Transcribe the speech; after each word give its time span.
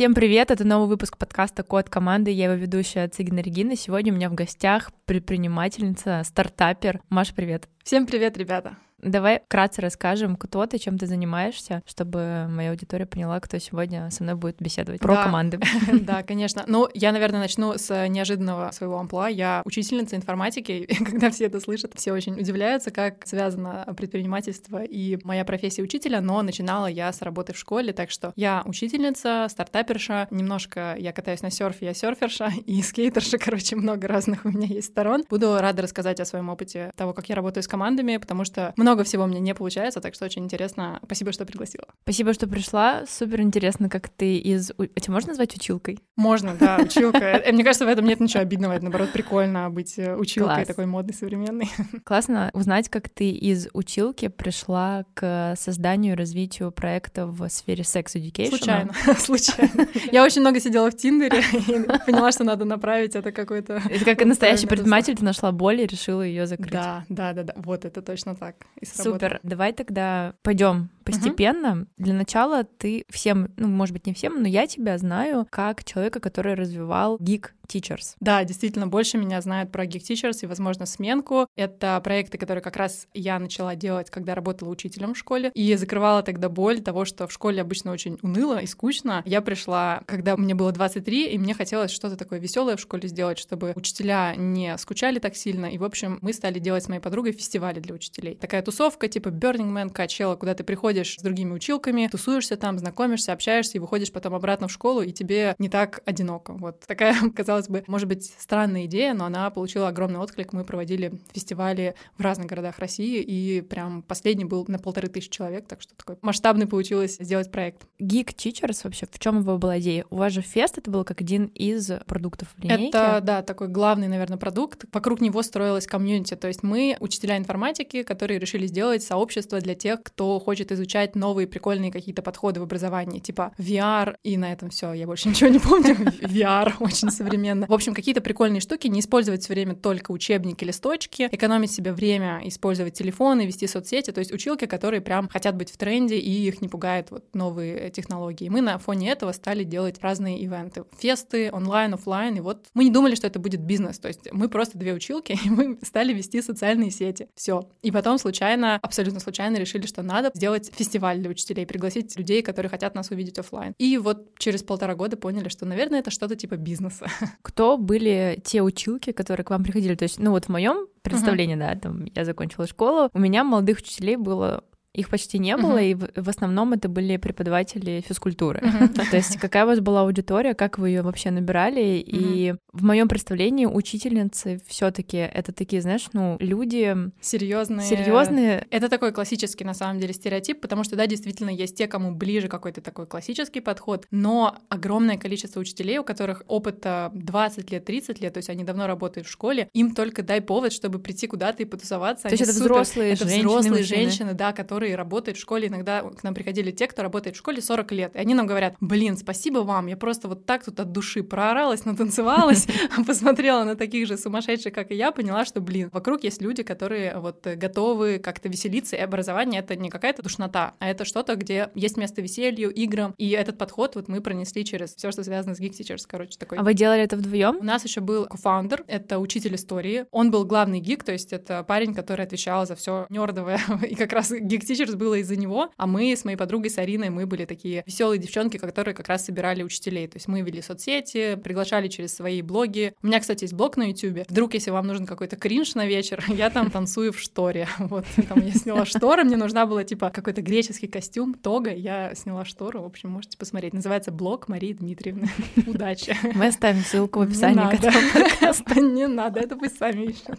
Всем 0.00 0.14
привет, 0.14 0.50
это 0.50 0.66
новый 0.66 0.88
выпуск 0.88 1.18
подкаста 1.18 1.62
«Код 1.62 1.90
команды», 1.90 2.30
я 2.30 2.46
его 2.46 2.54
ведущая 2.54 3.06
Цигина 3.06 3.40
Регина. 3.40 3.76
Сегодня 3.76 4.14
у 4.14 4.16
меня 4.16 4.30
в 4.30 4.34
гостях 4.34 4.92
предпринимательница, 5.04 6.22
стартапер. 6.24 7.02
Маш, 7.10 7.34
привет. 7.34 7.68
Всем 7.84 8.06
привет, 8.06 8.38
ребята. 8.38 8.78
Давай 9.02 9.40
вкратце 9.46 9.80
расскажем, 9.80 10.36
кто 10.36 10.66
ты, 10.66 10.78
чем 10.78 10.98
ты 10.98 11.06
занимаешься, 11.06 11.82
чтобы 11.86 12.46
моя 12.48 12.70
аудитория 12.70 13.06
поняла, 13.06 13.40
кто 13.40 13.58
сегодня 13.58 14.10
со 14.10 14.22
мной 14.22 14.34
будет 14.34 14.56
беседовать 14.60 15.00
про 15.00 15.14
да. 15.14 15.24
команды. 15.24 15.60
Да, 16.00 16.22
конечно. 16.22 16.64
Ну, 16.66 16.88
я, 16.94 17.12
наверное, 17.12 17.40
начну 17.40 17.74
с 17.76 18.08
неожиданного 18.08 18.70
своего 18.72 18.98
амплуа. 18.98 19.28
Я 19.28 19.62
учительница 19.64 20.16
информатики, 20.16 20.72
и 20.88 21.04
когда 21.04 21.30
все 21.30 21.46
это 21.46 21.60
слышат, 21.60 21.92
все 21.94 22.12
очень 22.12 22.38
удивляются, 22.38 22.90
как 22.90 23.26
связано 23.26 23.86
предпринимательство 23.96 24.82
и 24.82 25.18
моя 25.24 25.44
профессия 25.44 25.82
учителя, 25.82 26.20
но 26.20 26.42
начинала 26.42 26.86
я 26.86 27.12
с 27.12 27.22
работы 27.22 27.52
в 27.52 27.58
школе, 27.58 27.92
так 27.92 28.10
что 28.10 28.32
я 28.36 28.62
учительница, 28.64 29.46
стартаперша, 29.48 30.28
немножко 30.30 30.94
я 30.98 31.12
катаюсь 31.12 31.42
на 31.42 31.50
серфе, 31.50 31.86
я 31.86 31.94
серферша 31.94 32.50
и 32.66 32.82
скейтерша, 32.82 33.38
короче, 33.38 33.76
много 33.76 34.08
разных 34.08 34.44
у 34.44 34.50
меня 34.50 34.66
есть 34.66 34.88
сторон. 34.88 35.24
Буду 35.28 35.58
рада 35.58 35.82
рассказать 35.82 36.20
о 36.20 36.24
своем 36.24 36.48
опыте 36.48 36.92
того, 36.96 37.12
как 37.12 37.28
я 37.28 37.34
работаю 37.34 37.62
с 37.62 37.68
командами, 37.68 38.16
потому 38.16 38.44
что 38.44 38.72
много 38.76 38.89
много 38.90 39.04
всего 39.04 39.26
мне 39.26 39.38
не 39.38 39.54
получается, 39.54 40.00
так 40.00 40.14
что 40.14 40.24
очень 40.24 40.42
интересно. 40.44 40.98
Спасибо, 41.04 41.30
что 41.30 41.46
пригласила. 41.46 41.84
Спасибо, 42.02 42.34
что 42.34 42.48
пришла. 42.48 43.04
Супер 43.06 43.40
интересно, 43.40 43.88
как 43.88 44.08
ты 44.08 44.36
из... 44.36 44.72
А 44.72 45.00
тебя 45.00 45.14
можно 45.14 45.28
назвать 45.28 45.54
училкой? 45.54 46.00
Можно, 46.16 46.56
да, 46.58 46.78
училка. 46.82 47.18
Э, 47.18 47.52
мне 47.52 47.62
кажется, 47.62 47.84
в 47.84 47.88
этом 47.88 48.04
нет 48.04 48.18
ничего 48.18 48.42
обидного. 48.42 48.72
Это, 48.72 48.82
наоборот, 48.82 49.12
прикольно 49.12 49.70
быть 49.70 49.96
э, 49.96 50.16
училкой 50.16 50.64
такой 50.64 50.86
модной, 50.86 51.14
современной. 51.14 51.70
Классно 52.04 52.50
узнать, 52.52 52.88
как 52.88 53.08
ты 53.08 53.30
из 53.30 53.68
училки 53.72 54.26
пришла 54.26 55.04
к 55.14 55.54
созданию 55.56 56.14
и 56.14 56.16
развитию 56.16 56.72
проекта 56.72 57.26
в 57.26 57.48
сфере 57.48 57.84
секс-education. 57.84 58.48
Случайно, 58.48 58.92
случайно. 59.18 59.88
Я 60.10 60.24
очень 60.24 60.40
много 60.40 60.58
сидела 60.58 60.90
в 60.90 60.96
Тиндере 60.96 61.38
и 61.52 62.06
поняла, 62.06 62.32
что 62.32 62.42
надо 62.42 62.64
направить 62.64 63.14
это 63.14 63.30
какой-то... 63.30 63.80
Это 63.88 64.04
как 64.04 64.24
настоящий 64.24 64.66
предприниматель, 64.66 65.14
ты 65.14 65.24
нашла 65.24 65.52
боль 65.52 65.80
и 65.80 65.86
решила 65.86 66.22
ее 66.22 66.48
закрыть. 66.48 66.72
Да, 66.72 67.04
да, 67.08 67.32
да, 67.32 67.44
да. 67.44 67.54
Вот 67.56 67.84
это 67.84 68.02
точно 68.02 68.34
так 68.34 68.56
Супер. 68.84 69.40
Давай 69.42 69.72
тогда 69.72 70.34
пойдем 70.42 70.90
постепенно. 71.10 71.72
Угу. 71.72 71.86
Для 71.98 72.14
начала 72.14 72.64
ты 72.64 73.04
всем, 73.08 73.52
ну, 73.56 73.68
может 73.68 73.92
быть, 73.92 74.06
не 74.06 74.14
всем, 74.14 74.42
но 74.42 74.48
я 74.48 74.66
тебя 74.66 74.98
знаю 74.98 75.46
как 75.50 75.84
человека, 75.84 76.20
который 76.20 76.54
развивал 76.54 77.16
Geek 77.18 77.50
Teachers. 77.70 78.16
Да, 78.20 78.42
действительно, 78.44 78.86
больше 78.86 79.16
меня 79.16 79.40
знают 79.40 79.70
про 79.70 79.84
Geek 79.84 80.00
Teachers 80.00 80.38
и, 80.42 80.46
возможно, 80.46 80.86
сменку. 80.86 81.46
Это 81.56 82.00
проекты, 82.02 82.38
которые 82.38 82.62
как 82.62 82.76
раз 82.76 83.06
я 83.14 83.38
начала 83.38 83.76
делать, 83.76 84.10
когда 84.10 84.34
работала 84.34 84.68
учителем 84.68 85.14
в 85.14 85.18
школе, 85.18 85.50
и 85.54 85.74
закрывала 85.76 86.22
тогда 86.22 86.48
боль 86.48 86.80
того, 86.80 87.04
что 87.04 87.26
в 87.26 87.32
школе 87.32 87.60
обычно 87.60 87.92
очень 87.92 88.18
уныло 88.22 88.58
и 88.58 88.66
скучно. 88.66 89.22
Я 89.24 89.40
пришла, 89.40 90.02
когда 90.06 90.36
мне 90.36 90.54
было 90.54 90.72
23, 90.72 91.28
и 91.28 91.38
мне 91.38 91.54
хотелось 91.54 91.90
что-то 91.90 92.16
такое 92.16 92.38
веселое 92.38 92.76
в 92.76 92.80
школе 92.80 93.08
сделать, 93.08 93.38
чтобы 93.38 93.72
учителя 93.76 94.34
не 94.36 94.76
скучали 94.78 95.18
так 95.18 95.36
сильно. 95.36 95.66
И, 95.66 95.78
в 95.78 95.84
общем, 95.84 96.18
мы 96.22 96.32
стали 96.32 96.58
делать 96.58 96.84
с 96.84 96.88
моей 96.88 97.00
подругой 97.00 97.32
фестивали 97.32 97.80
для 97.80 97.94
учителей. 97.94 98.34
Такая 98.34 98.62
тусовка, 98.62 99.08
типа 99.08 99.28
Burning 99.28 99.72
Man, 99.72 99.90
Качела, 99.90 100.36
куда 100.36 100.54
ты 100.54 100.64
приходишь 100.64 100.99
с 101.04 101.22
другими 101.22 101.52
училками, 101.52 102.08
тусуешься 102.10 102.56
там, 102.56 102.78
знакомишься, 102.78 103.32
общаешься 103.32 103.78
и 103.78 103.80
выходишь 103.80 104.12
потом 104.12 104.34
обратно 104.34 104.68
в 104.68 104.72
школу, 104.72 105.02
и 105.02 105.12
тебе 105.12 105.54
не 105.58 105.68
так 105.68 106.00
одиноко. 106.04 106.52
Вот 106.52 106.80
такая, 106.86 107.14
казалось 107.36 107.68
бы, 107.68 107.84
может 107.86 108.08
быть, 108.08 108.32
странная 108.38 108.86
идея, 108.86 109.14
но 109.14 109.24
она 109.24 109.50
получила 109.50 109.88
огромный 109.88 110.20
отклик. 110.20 110.52
Мы 110.52 110.64
проводили 110.64 111.12
фестивали 111.32 111.94
в 112.18 112.22
разных 112.22 112.46
городах 112.46 112.78
России, 112.78 113.20
и 113.20 113.60
прям 113.60 114.02
последний 114.02 114.44
был 114.44 114.64
на 114.68 114.78
полторы 114.78 115.08
тысячи 115.08 115.30
человек, 115.30 115.66
так 115.66 115.80
что 115.80 115.94
такой 115.94 116.16
масштабный 116.22 116.66
получилось 116.66 117.16
сделать 117.18 117.50
проект. 117.50 117.86
Geek 118.00 118.34
Teachers 118.34 118.80
вообще, 118.84 119.06
в 119.10 119.18
чем 119.18 119.40
его 119.40 119.58
была 119.58 119.78
идея? 119.78 120.04
У 120.10 120.16
вас 120.16 120.32
же 120.32 120.42
фест, 120.42 120.78
это 120.78 120.90
был 120.90 121.04
как 121.04 121.20
один 121.20 121.46
из 121.46 121.90
продуктов 122.06 122.48
линейки? 122.58 122.88
Это, 122.88 123.20
да, 123.22 123.42
такой 123.42 123.68
главный, 123.68 124.08
наверное, 124.08 124.38
продукт. 124.38 124.84
Вокруг 124.92 125.20
него 125.20 125.42
строилась 125.42 125.86
комьюнити, 125.86 126.34
то 126.34 126.48
есть 126.48 126.62
мы, 126.62 126.96
учителя 127.00 127.36
информатики, 127.36 128.02
которые 128.02 128.38
решили 128.38 128.66
сделать 128.66 129.02
сообщество 129.02 129.60
для 129.60 129.74
тех, 129.74 130.02
кто 130.02 130.38
хочет 130.38 130.72
изучать 130.72 130.89
новые 131.14 131.46
прикольные 131.46 131.90
какие-то 131.90 132.22
подходы 132.22 132.60
в 132.60 132.62
образовании, 132.62 133.18
типа 133.18 133.52
VR, 133.58 134.16
и 134.22 134.36
на 134.36 134.52
этом 134.52 134.70
все. 134.70 134.92
Я 134.92 135.06
больше 135.06 135.28
ничего 135.30 135.50
не 135.50 135.58
помню. 135.58 135.94
VR 136.20 136.74
очень 136.80 137.10
современно. 137.10 137.66
В 137.66 137.72
общем, 137.72 137.94
какие-то 137.94 138.20
прикольные 138.20 138.60
штуки, 138.60 138.88
не 138.88 139.00
использовать 139.00 139.42
все 139.42 139.52
время 139.52 139.74
только 139.74 140.10
учебники, 140.12 140.64
листочки, 140.64 141.28
экономить 141.30 141.72
себе 141.72 141.92
время, 141.92 142.40
использовать 142.44 142.94
телефоны, 142.94 143.46
вести 143.46 143.66
соцсети, 143.66 144.10
то 144.10 144.18
есть 144.20 144.32
училки, 144.32 144.66
которые 144.66 145.00
прям 145.00 145.28
хотят 145.28 145.56
быть 145.56 145.70
в 145.70 145.76
тренде, 145.76 146.18
и 146.18 146.48
их 146.48 146.60
не 146.60 146.68
пугают 146.68 147.10
вот 147.10 147.24
новые 147.34 147.90
технологии. 147.90 148.48
Мы 148.48 148.60
на 148.60 148.78
фоне 148.78 149.10
этого 149.10 149.32
стали 149.32 149.64
делать 149.64 150.00
разные 150.00 150.38
ивенты. 150.38 150.84
Фесты, 150.98 151.50
онлайн, 151.52 151.94
офлайн, 151.94 152.36
и 152.36 152.40
вот 152.40 152.66
мы 152.74 152.84
не 152.84 152.90
думали, 152.90 153.14
что 153.14 153.26
это 153.26 153.38
будет 153.38 153.60
бизнес, 153.60 153.98
то 153.98 154.08
есть 154.08 154.32
мы 154.32 154.48
просто 154.48 154.78
две 154.78 154.92
училки, 154.92 155.38
и 155.44 155.50
мы 155.50 155.78
стали 155.82 156.12
вести 156.12 156.42
социальные 156.42 156.90
сети. 156.90 157.28
Все. 157.34 157.68
И 157.82 157.90
потом 157.90 158.18
случайно, 158.18 158.78
абсолютно 158.82 159.20
случайно 159.20 159.56
решили, 159.56 159.86
что 159.86 160.02
надо 160.02 160.30
сделать 160.34 160.69
фестиваль 160.74 161.18
для 161.18 161.30
учителей, 161.30 161.66
пригласить 161.66 162.16
людей, 162.16 162.42
которые 162.42 162.70
хотят 162.70 162.94
нас 162.94 163.10
увидеть 163.10 163.38
офлайн. 163.38 163.74
И 163.78 163.98
вот 163.98 164.38
через 164.38 164.62
полтора 164.62 164.94
года 164.94 165.16
поняли, 165.16 165.48
что, 165.48 165.66
наверное, 165.66 166.00
это 166.00 166.10
что-то 166.10 166.36
типа 166.36 166.56
бизнеса. 166.56 167.06
Кто 167.42 167.76
были 167.76 168.40
те 168.44 168.62
училки, 168.62 169.12
которые 169.12 169.44
к 169.44 169.50
вам 169.50 169.62
приходили? 169.64 169.94
То 169.94 170.04
есть, 170.04 170.18
ну 170.18 170.30
вот 170.30 170.46
в 170.46 170.48
моем 170.48 170.86
представлении, 171.02 171.56
uh-huh. 171.56 171.74
да, 171.74 171.80
там 171.80 172.04
я 172.14 172.24
закончила 172.24 172.66
школу, 172.66 173.10
у 173.12 173.18
меня 173.18 173.44
молодых 173.44 173.78
учителей 173.78 174.16
было 174.16 174.64
их 174.92 175.08
почти 175.08 175.38
не 175.38 175.56
было, 175.56 175.78
uh-huh. 175.78 175.90
и 175.90 176.20
в, 176.20 176.28
основном 176.28 176.72
это 176.72 176.88
были 176.88 177.16
преподаватели 177.16 178.02
физкультуры. 178.06 178.60
Uh-huh. 178.60 179.10
То 179.10 179.16
есть 179.16 179.38
какая 179.38 179.64
у 179.64 179.68
вас 179.68 179.80
была 179.80 180.02
аудитория, 180.02 180.54
как 180.54 180.78
вы 180.78 180.90
ее 180.90 181.02
вообще 181.02 181.30
набирали? 181.30 181.80
Uh-huh. 181.80 182.04
И 182.04 182.54
в 182.72 182.82
моем 182.82 183.08
представлении 183.08 183.66
учительницы 183.66 184.60
все-таки 184.66 185.16
это 185.18 185.52
такие, 185.52 185.80
знаешь, 185.80 186.08
ну 186.12 186.36
люди 186.40 186.96
серьезные. 187.20 187.86
Серьезные. 187.86 188.66
Это 188.70 188.88
такой 188.88 189.12
классический 189.12 189.64
на 189.64 189.74
самом 189.74 190.00
деле 190.00 190.12
стереотип, 190.12 190.60
потому 190.60 190.82
что 190.82 190.96
да, 190.96 191.06
действительно 191.06 191.50
есть 191.50 191.76
те, 191.76 191.86
кому 191.86 192.12
ближе 192.12 192.48
какой-то 192.48 192.80
такой 192.80 193.06
классический 193.06 193.60
подход, 193.60 194.06
но 194.10 194.58
огромное 194.68 195.18
количество 195.18 195.60
учителей, 195.60 195.98
у 195.98 196.04
которых 196.04 196.42
опыта 196.48 197.10
20 197.14 197.70
лет, 197.70 197.84
30 197.84 198.20
лет, 198.20 198.34
то 198.34 198.38
есть 198.38 198.50
они 198.50 198.64
давно 198.64 198.86
работают 198.88 199.28
в 199.28 199.30
школе, 199.30 199.68
им 199.72 199.94
только 199.94 200.22
дай 200.22 200.40
повод, 200.40 200.72
чтобы 200.72 200.98
прийти 200.98 201.28
куда-то 201.28 201.62
и 201.62 201.66
потусоваться. 201.66 202.28
То 202.28 202.34
есть 202.34 202.42
это 202.42 202.52
супер, 202.52 202.72
взрослые 202.72 203.12
это 203.12 203.24
женщины, 203.24 203.48
взрослые 203.48 203.84
женщины, 203.84 204.34
да, 204.34 204.52
которые 204.52 204.79
которые 204.80 204.96
работают 204.96 205.36
в 205.36 205.40
школе. 205.42 205.68
Иногда 205.68 206.00
к 206.00 206.22
нам 206.22 206.32
приходили 206.32 206.70
те, 206.70 206.86
кто 206.86 207.02
работает 207.02 207.36
в 207.36 207.38
школе 207.38 207.60
40 207.60 207.92
лет. 207.92 208.16
И 208.16 208.18
они 208.18 208.32
нам 208.32 208.46
говорят, 208.46 208.76
блин, 208.80 209.18
спасибо 209.18 209.58
вам, 209.58 209.88
я 209.88 209.96
просто 209.98 210.26
вот 210.26 210.46
так 210.46 210.64
тут 210.64 210.80
от 210.80 210.90
души 210.90 211.22
прооралась, 211.22 211.84
натанцевалась, 211.84 212.66
посмотрела 213.06 213.64
на 213.64 213.76
таких 213.76 214.06
же 214.06 214.16
сумасшедших, 214.16 214.72
как 214.72 214.90
и 214.90 214.94
я, 214.94 215.12
поняла, 215.12 215.44
что, 215.44 215.60
блин, 215.60 215.90
вокруг 215.92 216.24
есть 216.24 216.40
люди, 216.40 216.62
которые 216.62 217.18
вот 217.18 217.46
готовы 217.46 218.18
как-то 218.18 218.48
веселиться, 218.48 218.96
и 218.96 219.00
образование— 219.00 219.60
это 219.62 219.76
не 219.76 219.90
какая-то 219.90 220.22
душнота, 220.22 220.72
а 220.78 220.88
это 220.88 221.04
что-то, 221.04 221.36
где 221.36 221.68
есть 221.74 221.98
место 221.98 222.22
веселью, 222.22 222.70
играм, 222.70 223.14
и 223.18 223.28
этот 223.32 223.58
подход 223.58 223.96
вот 223.96 224.08
мы 224.08 224.22
пронесли 224.22 224.64
через 224.64 224.94
все, 224.94 225.12
что 225.12 225.22
связано 225.24 225.54
с 225.54 225.60
Geek 225.60 225.72
Teachers, 225.72 226.04
короче, 226.08 226.38
такой. 226.38 226.56
А 226.56 226.62
вы 226.62 226.72
делали 226.72 227.02
это 227.02 227.18
вдвоем? 227.18 227.58
У 227.60 227.64
нас 227.64 227.84
еще 227.84 228.00
был 228.00 228.24
кофаундер, 228.24 228.84
это 228.86 229.18
учитель 229.18 229.56
истории. 229.56 230.06
Он 230.10 230.30
был 230.30 230.46
главный 230.46 230.80
гик, 230.80 231.04
то 231.04 231.12
есть 231.12 231.34
это 231.34 231.64
парень, 231.64 231.92
который 231.92 232.24
отвечал 232.24 232.66
за 232.66 232.76
все 232.76 233.04
нердовое, 233.10 233.60
и 233.86 233.94
как 233.94 234.14
раз 234.14 234.32
Geek 234.32 234.69
Teachers 234.70 234.96
было 234.96 235.14
из-за 235.14 235.36
него, 235.36 235.70
а 235.76 235.86
мы 235.86 236.12
с 236.12 236.24
моей 236.24 236.36
подругой 236.36 236.70
Сариной, 236.70 237.10
мы 237.10 237.26
были 237.26 237.44
такие 237.44 237.82
веселые 237.86 238.18
девчонки, 238.18 238.56
которые 238.56 238.94
как 238.94 239.08
раз 239.08 239.24
собирали 239.24 239.62
учителей. 239.62 240.06
То 240.06 240.16
есть 240.16 240.28
мы 240.28 240.42
вели 240.42 240.62
соцсети, 240.62 241.34
приглашали 241.42 241.88
через 241.88 242.14
свои 242.14 242.42
блоги. 242.42 242.94
У 243.02 243.06
меня, 243.08 243.20
кстати, 243.20 243.44
есть 243.44 243.54
блог 243.54 243.76
на 243.76 243.88
YouTube. 243.90 244.28
Вдруг, 244.28 244.54
если 244.54 244.70
вам 244.70 244.86
нужен 244.86 245.06
какой-то 245.06 245.36
кринж 245.36 245.74
на 245.74 245.86
вечер, 245.86 246.24
я 246.28 246.50
там 246.50 246.70
танцую 246.70 247.12
в 247.12 247.18
шторе. 247.18 247.66
Вот, 247.90 248.04
там 248.28 248.40
я 248.46 248.52
сняла 248.52 248.84
шторы, 248.84 249.24
мне 249.24 249.36
нужна 249.36 249.66
была, 249.66 249.82
типа, 249.82 250.10
какой-то 250.10 250.42
греческий 250.42 250.86
костюм, 250.86 251.34
тога, 251.34 251.70
я 251.70 252.14
сняла 252.14 252.44
штору, 252.44 252.82
в 252.82 252.84
общем, 252.84 253.10
можете 253.10 253.36
посмотреть. 253.36 253.72
Называется 253.72 254.12
блог 254.12 254.46
Марии 254.46 254.72
Дмитриевны. 254.72 255.28
Удачи. 255.66 256.16
Мы 256.34 256.46
оставим 256.46 256.82
ссылку 256.82 257.18
в 257.18 257.22
описании 257.22 257.68
к 257.68 257.74
этому 257.74 257.98
подкасту. 258.12 258.80
Не 258.80 259.08
надо, 259.08 259.40
это 259.40 259.56
пусть 259.56 259.78
сами 259.78 260.04
ищут. 260.04 260.38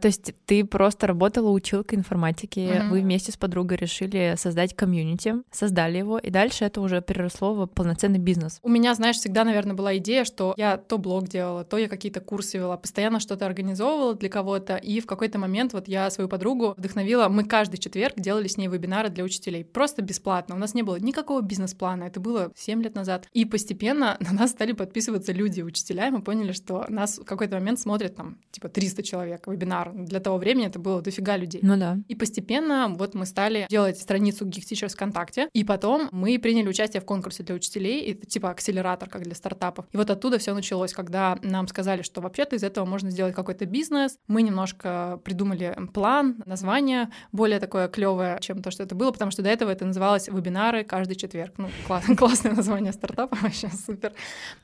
То 0.00 0.08
есть 0.08 0.34
ты 0.46 0.64
просто 0.64 1.06
работала 1.06 1.50
училкой 1.50 1.98
информатики, 1.98 2.82
вы 2.90 3.00
вместе 3.02 3.27
с 3.32 3.36
подругой 3.36 3.76
решили 3.76 4.34
создать 4.36 4.74
комьюнити, 4.74 5.36
создали 5.50 5.98
его, 5.98 6.18
и 6.18 6.30
дальше 6.30 6.64
это 6.64 6.80
уже 6.80 7.00
переросло 7.00 7.54
в 7.54 7.66
полноценный 7.66 8.18
бизнес. 8.18 8.58
У 8.62 8.68
меня, 8.68 8.94
знаешь, 8.94 9.16
всегда, 9.16 9.44
наверное, 9.44 9.74
была 9.74 9.96
идея, 9.98 10.24
что 10.24 10.54
я 10.56 10.76
то 10.76 10.98
блог 10.98 11.28
делала, 11.28 11.64
то 11.64 11.78
я 11.78 11.88
какие-то 11.88 12.20
курсы 12.20 12.58
вела, 12.58 12.76
постоянно 12.76 13.20
что-то 13.20 13.46
организовывала 13.46 14.14
для 14.14 14.28
кого-то, 14.28 14.76
и 14.76 15.00
в 15.00 15.06
какой-то 15.06 15.38
момент 15.38 15.72
вот 15.72 15.88
я 15.88 16.10
свою 16.10 16.28
подругу 16.28 16.74
вдохновила, 16.76 17.28
мы 17.28 17.44
каждый 17.44 17.78
четверг 17.78 18.14
делали 18.16 18.48
с 18.48 18.56
ней 18.56 18.68
вебинары 18.68 19.08
для 19.08 19.24
учителей, 19.24 19.64
просто 19.64 20.02
бесплатно, 20.02 20.54
у 20.54 20.58
нас 20.58 20.74
не 20.74 20.82
было 20.82 20.96
никакого 20.96 21.40
бизнес-плана, 21.40 22.04
это 22.04 22.20
было 22.20 22.52
7 22.56 22.82
лет 22.82 22.94
назад, 22.94 23.26
и 23.32 23.44
постепенно 23.44 24.16
на 24.20 24.32
нас 24.32 24.50
стали 24.50 24.72
подписываться 24.72 25.32
люди, 25.32 25.62
учителя, 25.62 26.08
и 26.08 26.10
мы 26.10 26.22
поняли, 26.22 26.52
что 26.52 26.84
нас 26.88 27.18
в 27.18 27.24
какой-то 27.24 27.56
момент 27.56 27.80
смотрят 27.80 28.16
там, 28.16 28.38
типа, 28.50 28.68
300 28.68 29.02
человек 29.02 29.46
вебинар. 29.46 29.92
Для 29.92 30.20
того 30.20 30.38
времени 30.38 30.66
это 30.66 30.78
было 30.78 31.00
дофига 31.00 31.36
людей. 31.36 31.60
Ну 31.62 31.76
да. 31.76 31.98
И 32.08 32.14
постепенно 32.14 32.88
вот 32.88 33.14
мы 33.18 33.26
стали 33.26 33.66
делать 33.68 33.98
страницу 33.98 34.46
Geek 34.46 34.62
Teachers 34.62 34.94
ВКонтакте, 34.94 35.48
и 35.52 35.64
потом 35.64 36.08
мы 36.12 36.38
приняли 36.38 36.68
участие 36.68 37.00
в 37.00 37.04
конкурсе 37.04 37.42
для 37.42 37.54
учителей, 37.54 38.12
это 38.12 38.26
типа 38.26 38.50
акселератор, 38.50 39.08
как 39.08 39.22
для 39.22 39.34
стартапов. 39.34 39.86
И 39.92 39.96
вот 39.96 40.10
оттуда 40.10 40.38
все 40.38 40.54
началось, 40.54 40.92
когда 40.92 41.38
нам 41.42 41.68
сказали, 41.68 42.02
что 42.02 42.20
вообще-то 42.20 42.56
из 42.56 42.62
этого 42.62 42.84
можно 42.84 43.10
сделать 43.10 43.34
какой-то 43.34 43.66
бизнес. 43.66 44.16
Мы 44.26 44.42
немножко 44.42 45.20
придумали 45.24 45.76
план, 45.92 46.42
название 46.46 47.10
более 47.32 47.60
такое 47.60 47.88
клевое, 47.88 48.38
чем 48.40 48.62
то, 48.62 48.70
что 48.70 48.82
это 48.82 48.94
было, 48.94 49.10
потому 49.10 49.30
что 49.30 49.42
до 49.42 49.48
этого 49.48 49.70
это 49.70 49.84
называлось 49.84 50.28
вебинары 50.28 50.84
каждый 50.84 51.16
четверг. 51.16 51.54
Ну, 51.58 51.68
класс, 51.86 52.04
классное 52.16 52.52
название 52.52 52.92
стартапа, 52.92 53.36
вообще 53.42 53.68
супер. 53.68 54.12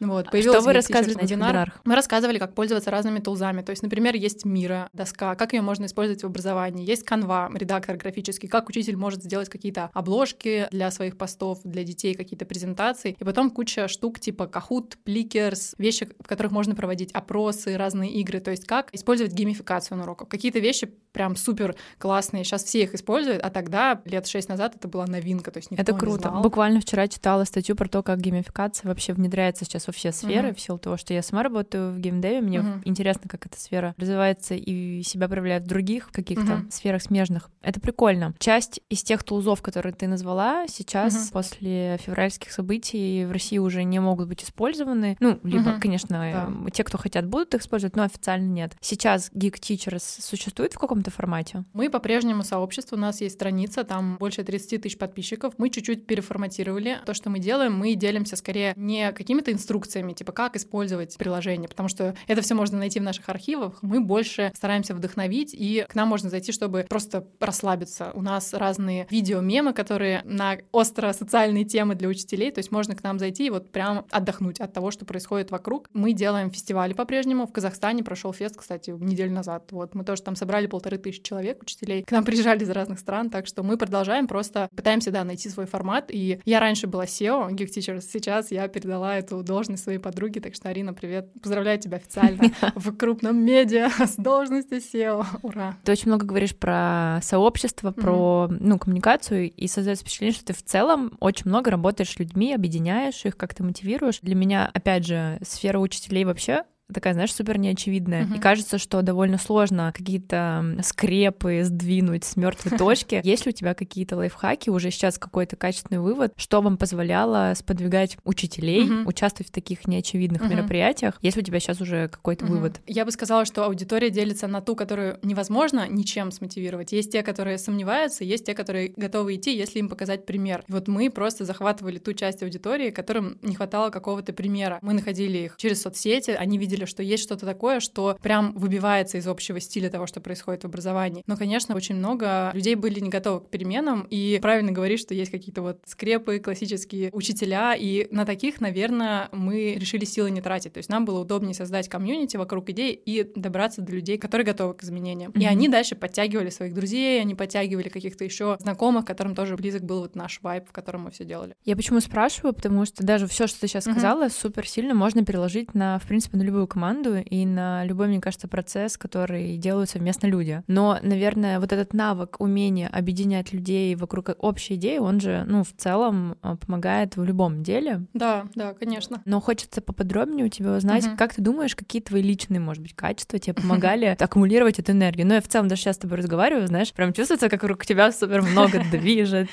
Вот, 0.01 0.31
появилось 0.31 0.59
что 0.59 0.67
вы 0.67 0.73
рассказывали 0.73 1.15
на 1.15 1.25
этих 1.25 1.37
вебинарах? 1.37 1.81
Мы 1.85 1.95
рассказывали, 1.95 2.39
как 2.39 2.55
пользоваться 2.55 2.91
разными 2.91 3.19
тулзами. 3.19 3.63
То 3.63 3.71
есть, 3.71 3.83
например, 3.83 4.15
есть 4.15 4.45
Мира, 4.45 4.89
доска, 4.93 5.35
как 5.35 5.53
ее 5.53 5.63
можно 5.63 5.87
использовать 5.87 6.23
в 6.23 6.27
образовании. 6.27 6.89
Есть 6.89 7.07
Canva, 7.07 7.49
редактор 7.57 7.97
графический, 7.97 8.44
как 8.49 8.69
учитель 8.69 8.97
может 8.97 9.23
сделать 9.23 9.49
какие-то 9.49 9.91
обложки 9.93 10.69
для 10.71 10.91
своих 10.91 11.17
постов, 11.17 11.61
для 11.65 11.85
детей, 11.85 12.15
какие-то 12.15 12.45
презентации. 12.45 13.17
И 13.19 13.25
потом 13.25 13.51
куча 13.51 13.89
штук 13.89 14.21
типа 14.21 14.45
Kahoot, 14.45 14.95
Plickers, 15.05 15.75
вещи, 15.79 16.09
в 16.21 16.27
которых 16.27 16.53
можно 16.53 16.75
проводить 16.75 17.13
опросы, 17.13 17.77
разные 17.77 18.13
игры. 18.13 18.41
То 18.41 18.51
есть 18.51 18.67
как 18.67 18.95
использовать 18.95 19.33
геймификацию 19.33 19.99
на 19.99 20.05
уроках. 20.05 20.29
Какие-то 20.29 20.59
вещи 20.59 20.93
прям 21.13 21.37
супер 21.37 21.77
классные. 21.99 22.45
Сейчас 22.45 22.65
все 22.65 22.83
их 22.83 22.95
используют, 22.95 23.41
а 23.43 23.51
тогда, 23.51 24.03
лет 24.05 24.27
шесть 24.27 24.49
назад, 24.49 24.75
это 24.77 24.89
была 24.89 25.07
новинка. 25.07 25.51
То 25.51 25.59
есть 25.59 25.71
никто 25.71 25.83
это 25.83 25.95
круто. 25.95 26.29
Не 26.29 26.31
знал. 26.31 26.43
Буквально 26.43 26.81
вчера 26.81 27.09
читала 27.09 27.45
статью 27.45 27.77
про 27.77 27.89
то, 27.89 28.03
как 28.03 28.21
геймификация 28.21 28.89
вообще 28.89 29.13
внедряется 29.13 29.65
сейчас 29.65 29.87
во 29.87 29.93
все 29.93 30.13
сферы, 30.13 30.49
mm-hmm. 30.49 30.55
в 30.55 30.61
силу 30.61 30.79
того, 30.79 30.97
что 30.97 31.15
я 31.15 31.23
сама 31.23 31.43
работаю 31.45 31.93
в 31.93 31.99
геймдеве, 32.01 32.41
мне 32.41 32.59
mm-hmm. 32.59 32.83
интересно, 32.85 33.29
как 33.29 33.47
эта 33.47 33.59
сфера 33.59 33.95
развивается 33.97 34.55
и 34.55 35.03
себя 35.03 35.29
проявляет 35.29 35.63
в 35.63 35.67
других 35.67 36.11
каких-то 36.11 36.45
mm-hmm. 36.45 36.71
сферах 36.71 37.03
смежных. 37.03 37.51
Это 37.63 37.81
прикольно. 37.81 38.34
Часть 38.39 38.81
из 38.89 39.03
тех 39.03 39.23
тулзов, 39.23 39.63
которые 39.63 39.93
ты 39.93 40.07
назвала, 40.07 40.67
сейчас 40.69 41.15
mm-hmm. 41.15 41.33
после 41.33 41.99
февральских 41.99 42.53
событий 42.53 43.25
в 43.25 43.33
России 43.33 43.59
уже 43.59 43.85
не 43.85 43.99
могут 43.99 44.29
быть 44.29 44.45
использованы. 44.45 45.17
Ну, 45.21 45.39
либо, 45.43 45.71
mm-hmm. 45.71 45.81
конечно, 45.81 46.09
да. 46.19 46.51
Э, 46.67 46.71
те, 46.71 46.85
кто 46.85 46.99
хотят, 46.99 47.27
будут 47.27 47.55
их 47.55 47.63
использовать, 47.63 47.97
но 47.97 48.03
официально 48.05 48.51
нет. 48.51 48.77
Сейчас 48.81 49.31
Geek 49.33 49.61
Teachers 49.61 50.21
существует 50.21 50.75
в 50.75 50.79
каком-то 50.79 51.11
формате? 51.11 51.65
Мы 51.73 51.91
по-прежнему 51.91 52.43
сообщество, 52.43 52.97
у 52.97 52.99
нас 52.99 53.21
есть 53.21 53.37
страница, 53.37 53.85
там 53.85 54.17
больше 54.19 54.43
30 54.45 54.83
тысяч 54.83 54.99
подписчиков. 54.99 55.55
Мы 55.59 55.71
чуть-чуть 55.71 56.07
переформатировали. 56.07 56.99
То, 57.07 57.15
что 57.15 57.31
мы 57.31 57.39
делаем, 57.39 57.75
мы 57.77 57.95
делимся 57.95 58.37
скорее 58.37 58.73
не 58.77 59.13
какими-то 59.13 59.53
инструкциями, 59.53 60.13
типа 60.13 60.33
как 60.33 60.57
использовать 60.57 61.17
приложение, 61.17 61.69
потому 61.69 61.89
что 61.89 62.15
это 62.27 62.43
все 62.43 62.55
можно 62.55 62.79
найти 62.79 63.01
в 63.01 63.03
наших 63.03 63.29
архивах. 63.29 63.79
Мы 63.83 64.01
больше 64.01 64.53
стараемся 64.55 64.95
вдохновить, 64.95 65.55
и 65.55 65.87
к 65.89 65.95
нам 65.95 66.09
можно 66.09 66.31
зайти, 66.31 66.53
чтобы 66.53 66.87
просто 66.89 67.27
расслабиться. 67.41 68.11
У 68.15 68.23
нас 68.25 68.53
разные 68.53 69.07
видео-мемы, 69.11 69.73
которые 69.73 70.23
на 70.25 70.57
остро 70.73 71.13
социальные 71.13 71.65
темы 71.65 71.95
для 71.95 72.09
учителей, 72.09 72.51
то 72.51 72.59
есть 72.59 72.73
можно 72.73 72.97
к 72.97 73.03
нам 73.03 73.19
зайти 73.19 73.47
и 73.47 73.51
вот 73.51 73.71
прям 73.71 74.07
отдохнуть 74.11 74.61
от 74.61 74.73
того, 74.73 74.91
что 74.91 75.05
происходит 75.05 75.51
вокруг. 75.51 75.89
Мы 75.93 76.13
делаем 76.13 76.51
фестивали 76.51 76.93
по-прежнему. 76.93 77.47
В 77.47 77.53
Казахстане 77.53 78.03
прошел 78.03 78.33
фест, 78.33 78.57
кстати, 78.57 78.91
неделю 78.91 79.33
назад. 79.33 79.69
Вот 79.71 79.95
мы 79.95 80.05
тоже 80.05 80.23
там 80.23 80.37
собрали 80.37 80.67
полторы 80.67 80.99
тысячи 80.99 81.23
человек, 81.23 81.63
учителей. 81.63 82.03
К 82.03 82.11
нам 82.11 82.25
приезжали 82.25 82.65
из 82.65 82.71
разных 82.71 82.99
стран, 82.99 83.31
так 83.31 83.47
что 83.47 83.63
мы 83.63 83.77
продолжаем, 83.77 84.27
просто 84.27 84.69
пытаемся, 84.75 85.11
да, 85.11 85.25
найти 85.25 85.49
свой 85.49 85.67
формат. 85.67 86.07
И 86.11 86.41
я 86.45 86.61
раньше 86.61 86.87
была 86.87 87.05
SEO, 87.05 87.51
Geek 87.51 87.69
Teachers, 87.69 88.03
сейчас 88.13 88.51
я 88.51 88.67
передала 88.69 89.17
эту 89.17 89.43
должность 89.43 89.85
своей 89.85 89.99
подруге, 89.99 90.41
так 90.41 90.55
что, 90.55 90.69
Арина, 90.69 90.95
привет, 90.95 91.31
поздравляю 91.43 91.79
тебя 91.79 91.99
официально 91.99 92.51
в 92.75 92.97
крупном 92.97 93.37
медиа 93.45 93.91
с 93.91 94.17
должностью 94.17 94.79
SEO, 94.79 95.25
ура! 95.43 95.77
Ты 95.85 95.93
очень 95.93 96.09
много 96.09 96.27
говоришь 96.27 96.57
про 96.57 97.21
сообщество, 97.23 97.91
про, 97.91 98.14
ну, 98.49 98.79
коммуникацию, 98.79 99.51
и 99.51 99.67
создается 99.67 100.05
впечатление, 100.05 100.35
что 100.35 100.45
ты 100.47 100.53
в 100.53 100.63
целом 100.63 101.17
очень 101.21 101.49
много 101.49 101.71
работаешь 101.71 102.11
с 102.11 102.19
людьми, 102.19 102.55
объединяешь 102.55 103.25
их, 103.25 103.37
как-то 103.37 103.63
мотивируешь. 103.63 104.21
Для 104.21 104.35
меня, 104.35 104.71
опять 104.73 105.07
же, 105.07 105.39
сфера 105.43 105.79
учителей 105.79 106.25
вообще 106.25 106.65
такая, 106.93 107.15
знаешь, 107.15 107.33
супер 107.33 107.59
неочевидная. 107.59 108.25
Uh-huh. 108.25 108.37
И 108.37 108.41
кажется, 108.41 108.79
что 108.79 109.03
довольно 109.03 109.39
сложно 109.39 109.93
какие-то 109.95 110.77
скрепы 110.83 111.63
сдвинуть 111.63 112.25
с 112.25 112.37
мертвой 112.37 112.77
точки. 112.79 113.21
Есть 113.25 113.47
ли 113.47 113.51
у 113.51 113.55
тебя 113.55 113.75
какие-то 113.75 114.17
лайфхаки, 114.17 114.71
уже 114.71 114.91
сейчас 114.91 115.19
какой-то 115.19 115.57
качественный 115.57 116.01
вывод, 116.01 116.33
что 116.37 116.61
вам 116.61 116.77
позволяло 116.77 117.55
сподвигать 117.57 118.19
учителей 118.25 118.87
uh-huh. 118.87 119.07
участвовать 119.07 119.49
в 119.49 119.53
таких 119.53 119.87
неочевидных 119.87 120.43
uh-huh. 120.43 120.51
мероприятиях? 120.51 121.19
Есть 121.23 121.37
ли 121.37 121.43
у 121.43 121.45
тебя 121.45 121.61
сейчас 121.61 121.81
уже 121.81 122.09
какой-то 122.09 122.45
uh-huh. 122.45 122.51
вывод? 122.51 122.81
Я 122.87 123.05
бы 123.05 123.11
сказала, 123.11 123.45
что 123.45 123.65
аудитория 123.65 124.11
делится 124.11 124.47
на 124.47 124.61
ту, 124.61 124.77
которую 124.77 125.19
невозможно 125.23 125.87
ничем 125.89 126.31
смотивировать. 126.31 126.93
Есть 126.93 127.13
те, 127.13 127.23
которые 127.23 127.59
сомневаются, 127.59 128.25
есть 128.25 128.47
те, 128.47 128.55
которые 128.55 128.93
готовы 128.97 129.37
идти, 129.37 129.57
если 129.57 129.79
им 129.79 129.89
показать 129.89 130.27
пример. 130.27 130.65
И 130.69 130.73
вот 130.73 130.89
мы 130.89 131.11
просто 131.11 131.45
захватывали 131.45 131.99
ту 131.99 132.13
часть 132.13 132.43
аудитории, 132.43 132.91
которым 132.91 133.39
не 133.43 133.55
хватало 133.55 133.91
какого-то 133.91 134.33
примера. 134.33 134.79
Мы 134.83 134.93
находили 134.93 135.39
их 135.39 135.57
через 135.57 135.83
соцсети, 135.83 136.33
они 136.33 136.59
видели 136.59 136.74
видели, 136.75 136.87
что 136.87 137.03
есть 137.03 137.23
что-то 137.23 137.47
такое, 137.47 137.81
что 137.81 138.17
прям 138.23 138.53
выбивается 138.55 139.19
из 139.19 139.27
общего 139.27 139.61
стиля 139.61 139.91
того, 139.91 140.07
что 140.07 140.21
происходит 140.21 140.63
в 140.63 140.67
образовании. 140.67 141.23
Но, 141.27 141.37
конечно, 141.37 141.75
очень 141.75 141.97
много 141.97 142.51
людей 142.55 142.75
были 142.75 143.01
не 143.01 143.11
готовы 143.11 143.41
к 143.41 143.51
переменам, 143.51 144.07
и 144.11 144.39
правильно 144.43 144.73
говоришь, 144.73 145.01
что 145.01 145.15
есть 145.15 145.31
какие-то 145.31 145.63
вот 145.63 145.79
скрепы, 145.87 146.39
классические 146.39 147.11
учителя, 147.13 147.75
и 147.75 148.09
на 148.11 148.25
таких, 148.25 148.61
наверное, 148.61 149.29
мы 149.33 149.75
решили 149.75 150.05
силы 150.05 150.31
не 150.31 150.41
тратить. 150.41 150.73
То 150.73 150.79
есть 150.79 150.91
нам 150.91 151.05
было 151.05 151.21
удобнее 151.21 151.55
создать 151.55 151.89
комьюнити 151.89 152.37
вокруг 152.37 152.69
идей 152.71 152.93
и 152.93 153.31
добраться 153.37 153.83
до 153.83 153.93
людей, 153.93 154.19
которые 154.19 154.47
готовы 154.47 154.75
к 154.75 154.83
изменениям. 154.83 155.31
Mm-hmm. 155.33 155.43
И 155.43 155.47
они 155.47 155.69
дальше 155.69 155.95
подтягивали 155.95 156.51
своих 156.51 156.75
друзей, 156.75 157.21
они 157.21 157.35
подтягивали 157.35 157.89
каких-то 157.89 158.25
еще 158.25 158.57
знакомых, 158.61 159.05
которым 159.05 159.35
тоже 159.35 159.57
близок 159.57 159.83
был 159.83 160.01
вот 160.01 160.17
наш 160.17 160.41
вайб, 160.43 160.69
в 160.69 160.73
котором 160.73 161.03
мы 161.03 161.11
все 161.11 161.25
делали. 161.25 161.55
Я 161.65 161.77
почему 161.77 162.01
спрашиваю, 162.01 162.55
потому 162.55 162.85
что 162.85 163.05
даже 163.05 163.27
все, 163.27 163.47
что 163.47 163.61
ты 163.61 163.69
сейчас 163.69 163.87
mm-hmm. 163.87 163.93
сказала, 163.93 164.29
супер 164.29 164.67
сильно 164.67 164.95
можно 164.95 165.25
переложить 165.25 165.75
на, 165.75 165.99
в 165.99 166.07
принципе, 166.07 166.37
на 166.37 166.43
любую 166.43 166.64
команду 166.67 167.17
и 167.17 167.47
на 167.47 167.85
любой, 167.85 168.09
мне 168.09 168.21
кажется, 168.21 168.49
процесс, 168.49 168.97
который 168.97 169.57
делают 169.57 169.91
совместно 169.91 170.27
люди. 170.27 170.63
Но, 170.67 170.99
наверное, 171.03 171.61
вот 171.61 171.73
этот 171.73 171.93
навык, 171.93 172.37
умение 172.41 172.89
объединять 172.89 173.53
людей 173.53 173.95
вокруг 173.95 174.31
общей 174.39 174.75
идеи, 174.75 174.99
он 174.99 175.21
же, 175.21 175.45
ну, 175.47 175.65
в 175.65 175.73
целом 175.77 176.37
а, 176.43 176.57
помогает 176.57 177.17
в 177.17 177.25
любом 177.25 177.63
деле. 177.63 178.07
Да, 178.15 178.47
да, 178.55 178.75
конечно. 178.75 179.23
Но 179.25 179.41
хочется 179.41 179.81
поподробнее 179.81 180.47
у 180.47 180.49
тебя 180.49 180.77
узнать, 180.77 181.07
угу. 181.07 181.17
как 181.17 181.35
ты 181.35 181.43
думаешь, 181.43 181.75
какие 181.77 182.01
твои 182.01 182.23
личные, 182.23 182.61
может 182.61 182.83
быть, 182.83 182.95
качества 182.95 183.39
тебе 183.39 183.55
помогали 183.55 184.17
аккумулировать 184.19 184.79
эту 184.79 184.93
энергию. 184.93 185.27
Ну, 185.27 185.35
я 185.35 185.41
в 185.41 185.49
целом 185.49 185.69
даже 185.69 185.83
сейчас 185.83 185.97
с 185.97 185.99
тобой 185.99 186.19
разговариваю, 186.19 186.67
знаешь, 186.67 186.93
прям 186.93 187.13
чувствуется, 187.13 187.49
как 187.49 187.63
вокруг 187.63 187.85
тебя 187.85 188.13
супер 188.13 188.43
много 188.43 188.83
движет. 188.91 189.49